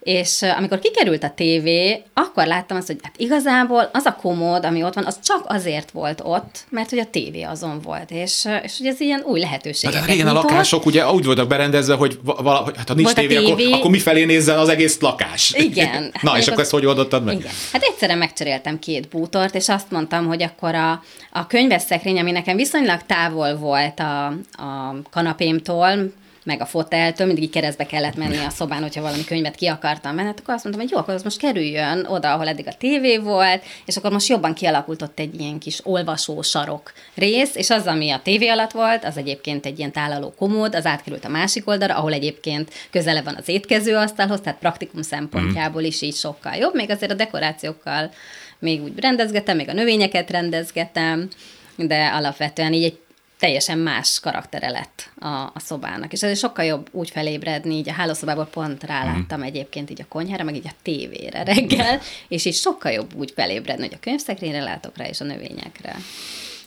És 0.00 0.42
amikor 0.42 0.78
kikerült 0.78 1.24
a 1.24 1.30
tévé, 1.30 2.02
akkor 2.14 2.46
láttam 2.46 2.76
azt, 2.76 2.86
hogy 2.86 2.98
hát 3.02 3.14
igazából 3.16 3.90
az 3.92 4.04
a 4.04 4.16
komód, 4.20 4.64
ami 4.64 4.82
ott 4.82 4.94
van, 4.94 5.06
az 5.06 5.18
csak 5.24 5.44
azért 5.48 5.94
volt 5.96 6.20
ott, 6.24 6.64
mert 6.68 6.90
hogy 6.90 6.98
a 6.98 7.06
tévé 7.10 7.42
azon 7.42 7.80
volt, 7.80 8.10
és, 8.10 8.48
és 8.62 8.78
hogy 8.78 8.86
ez 8.86 9.00
ilyen 9.00 9.22
új 9.24 9.40
lehetőség. 9.40 9.92
Hát 9.92 10.06
régen 10.06 10.26
a 10.26 10.32
lakások 10.32 10.86
ugye 10.86 11.10
úgy 11.10 11.24
voltak 11.24 11.48
berendezve, 11.48 11.94
hogy 11.94 12.18
vala, 12.22 12.72
hát 12.76 12.88
ha 12.88 12.94
nincs 12.94 13.12
tévé, 13.12 13.34
tévé, 13.34 13.64
akkor, 13.64 13.78
akkor 13.78 13.90
mifelé 13.90 14.24
nézzen 14.24 14.58
az 14.58 14.68
egész 14.68 15.00
lakás. 15.00 15.54
Igen. 15.56 16.12
Na, 16.22 16.30
hát 16.30 16.38
és 16.38 16.46
akkor 16.46 16.58
az... 16.58 16.64
ezt 16.64 16.70
hogy 16.70 16.86
oldottad 16.86 17.24
meg? 17.24 17.38
Igen. 17.38 17.52
Hát 17.72 17.82
egyszerűen 17.82 18.18
megcseréltem 18.18 18.78
két 18.78 19.08
bútort, 19.08 19.54
és 19.54 19.68
azt 19.68 19.90
mondtam, 19.90 20.26
hogy 20.26 20.42
akkor 20.42 20.74
a, 20.74 21.02
a 21.32 21.46
könyvesszekrény, 21.46 22.18
ami 22.18 22.30
nekem 22.30 22.56
viszonylag 22.56 23.00
távol 23.06 23.56
volt 23.56 24.00
a, 24.00 24.26
a 24.52 24.96
kanapémtól, 25.10 26.12
meg 26.46 26.60
a 26.60 26.66
foteltől, 26.66 27.26
mindig 27.26 27.50
keresztbe 27.50 27.86
kellett 27.86 28.16
menni 28.16 28.36
a 28.36 28.50
szobán, 28.50 28.82
hogyha 28.82 29.00
valami 29.00 29.24
könyvet 29.24 29.54
ki 29.54 29.66
akartam 29.66 30.14
menni, 30.14 30.26
hát 30.26 30.40
akkor 30.40 30.54
azt 30.54 30.64
mondtam, 30.64 30.84
hogy 30.84 30.94
jó, 30.94 31.00
akkor 31.00 31.14
az 31.14 31.22
most 31.22 31.38
kerüljön 31.38 32.06
oda, 32.08 32.32
ahol 32.32 32.48
eddig 32.48 32.66
a 32.66 32.72
tévé 32.78 33.18
volt, 33.18 33.62
és 33.84 33.96
akkor 33.96 34.12
most 34.12 34.28
jobban 34.28 34.54
kialakult 34.54 35.02
ott 35.02 35.18
egy 35.18 35.40
ilyen 35.40 35.58
kis 35.58 35.80
olvasó 35.82 36.42
sarok 36.42 36.92
rész, 37.14 37.54
és 37.54 37.70
az, 37.70 37.86
ami 37.86 38.10
a 38.10 38.20
tévé 38.22 38.48
alatt 38.48 38.70
volt, 38.70 39.04
az 39.04 39.16
egyébként 39.16 39.66
egy 39.66 39.78
ilyen 39.78 39.92
tálaló 39.92 40.34
komód, 40.38 40.74
az 40.74 40.86
átkerült 40.86 41.24
a 41.24 41.28
másik 41.28 41.68
oldalra, 41.68 41.96
ahol 41.96 42.12
egyébként 42.12 42.72
közele 42.90 43.22
van 43.22 43.34
az 43.34 43.48
étkezőasztalhoz, 43.48 44.40
tehát 44.40 44.58
praktikum 44.58 45.02
szempontjából 45.02 45.82
is 45.82 46.02
így 46.02 46.16
sokkal 46.16 46.54
jobb, 46.54 46.74
még 46.74 46.90
azért 46.90 47.12
a 47.12 47.14
dekorációkkal 47.14 48.10
még 48.58 48.82
úgy 48.82 48.98
rendezgetem, 48.98 49.56
még 49.56 49.68
a 49.68 49.72
növényeket 49.72 50.30
rendezgetem, 50.30 51.28
de 51.76 52.06
alapvetően 52.06 52.72
így 52.72 52.84
egy 52.84 52.98
teljesen 53.38 53.78
más 53.78 54.20
karaktere 54.20 54.70
lett 54.70 55.10
a, 55.18 55.26
a 55.26 55.56
szobának. 55.56 56.12
És 56.12 56.22
ez 56.22 56.38
sokkal 56.38 56.64
jobb 56.64 56.88
úgy 56.90 57.10
felébredni, 57.10 57.74
így 57.74 57.88
a 57.88 57.92
hálószobából 57.92 58.46
pont 58.46 58.84
ráláttam 58.84 59.38
mm. 59.38 59.42
egyébként 59.42 59.90
így 59.90 60.00
a 60.00 60.06
konyhára, 60.08 60.44
meg 60.44 60.54
így 60.54 60.66
a 60.66 60.74
tévére 60.82 61.42
reggel, 61.42 62.00
és 62.28 62.44
így 62.44 62.54
sokkal 62.54 62.92
jobb 62.92 63.14
úgy 63.14 63.32
felébredni, 63.34 63.82
hogy 63.82 63.94
a 63.94 64.04
könyvszekrényre 64.04 64.62
látok 64.62 64.96
rá, 64.96 65.08
és 65.08 65.20
a 65.20 65.24
növényekre. 65.24 65.96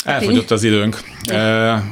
Elfogyott 0.03 0.51
az 0.51 0.63
időnk, 0.63 0.99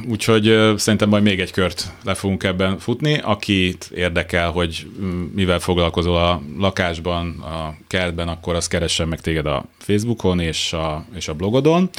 úgyhogy 0.08 0.44
szerintem 0.76 1.08
majd 1.08 1.22
még 1.22 1.40
egy 1.40 1.50
kört 1.50 1.92
le 2.04 2.14
fogunk 2.14 2.42
ebben 2.42 2.78
futni. 2.78 3.18
Akit 3.18 3.90
érdekel, 3.94 4.50
hogy 4.50 4.86
mivel 5.34 5.58
foglalkozol 5.58 6.16
a 6.16 6.42
lakásban, 6.58 7.40
a 7.40 7.74
kertben, 7.86 8.28
akkor 8.28 8.54
az 8.54 8.68
keressen 8.68 9.08
meg 9.08 9.20
téged 9.20 9.46
a 9.46 9.64
Facebookon 9.78 10.40
és 10.40 10.72
a, 10.72 11.04
és 11.14 11.28
a 11.28 11.34
blogodon. 11.34 11.90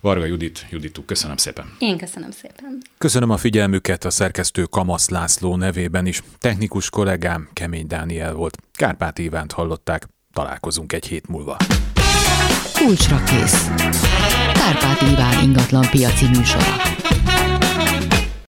Varga 0.00 0.24
Judit, 0.24 0.66
Judituk, 0.70 1.06
köszönöm 1.06 1.36
szépen. 1.36 1.76
Én 1.78 1.98
köszönöm 1.98 2.30
szépen. 2.30 2.78
Köszönöm 2.98 3.30
a 3.30 3.36
figyelmüket 3.36 4.04
a 4.04 4.10
szerkesztő 4.10 4.64
Kamasz 4.64 5.08
László 5.08 5.56
nevében 5.56 6.06
is. 6.06 6.22
Technikus 6.38 6.90
kollégám 6.90 7.48
Kemény 7.52 7.86
Dániel 7.86 8.34
volt. 8.34 8.56
Kárpát 8.72 9.18
Ivánt 9.18 9.52
hallották. 9.52 10.08
Találkozunk 10.32 10.92
egy 10.92 11.06
hét 11.06 11.28
múlva. 11.28 11.56
Kulcsra 12.74 13.22
kész. 13.24 13.68
Kárpát 14.52 15.00
Iván 15.00 15.42
ingatlan 15.42 15.86
piaci 15.90 16.26
műsora. 16.26 16.64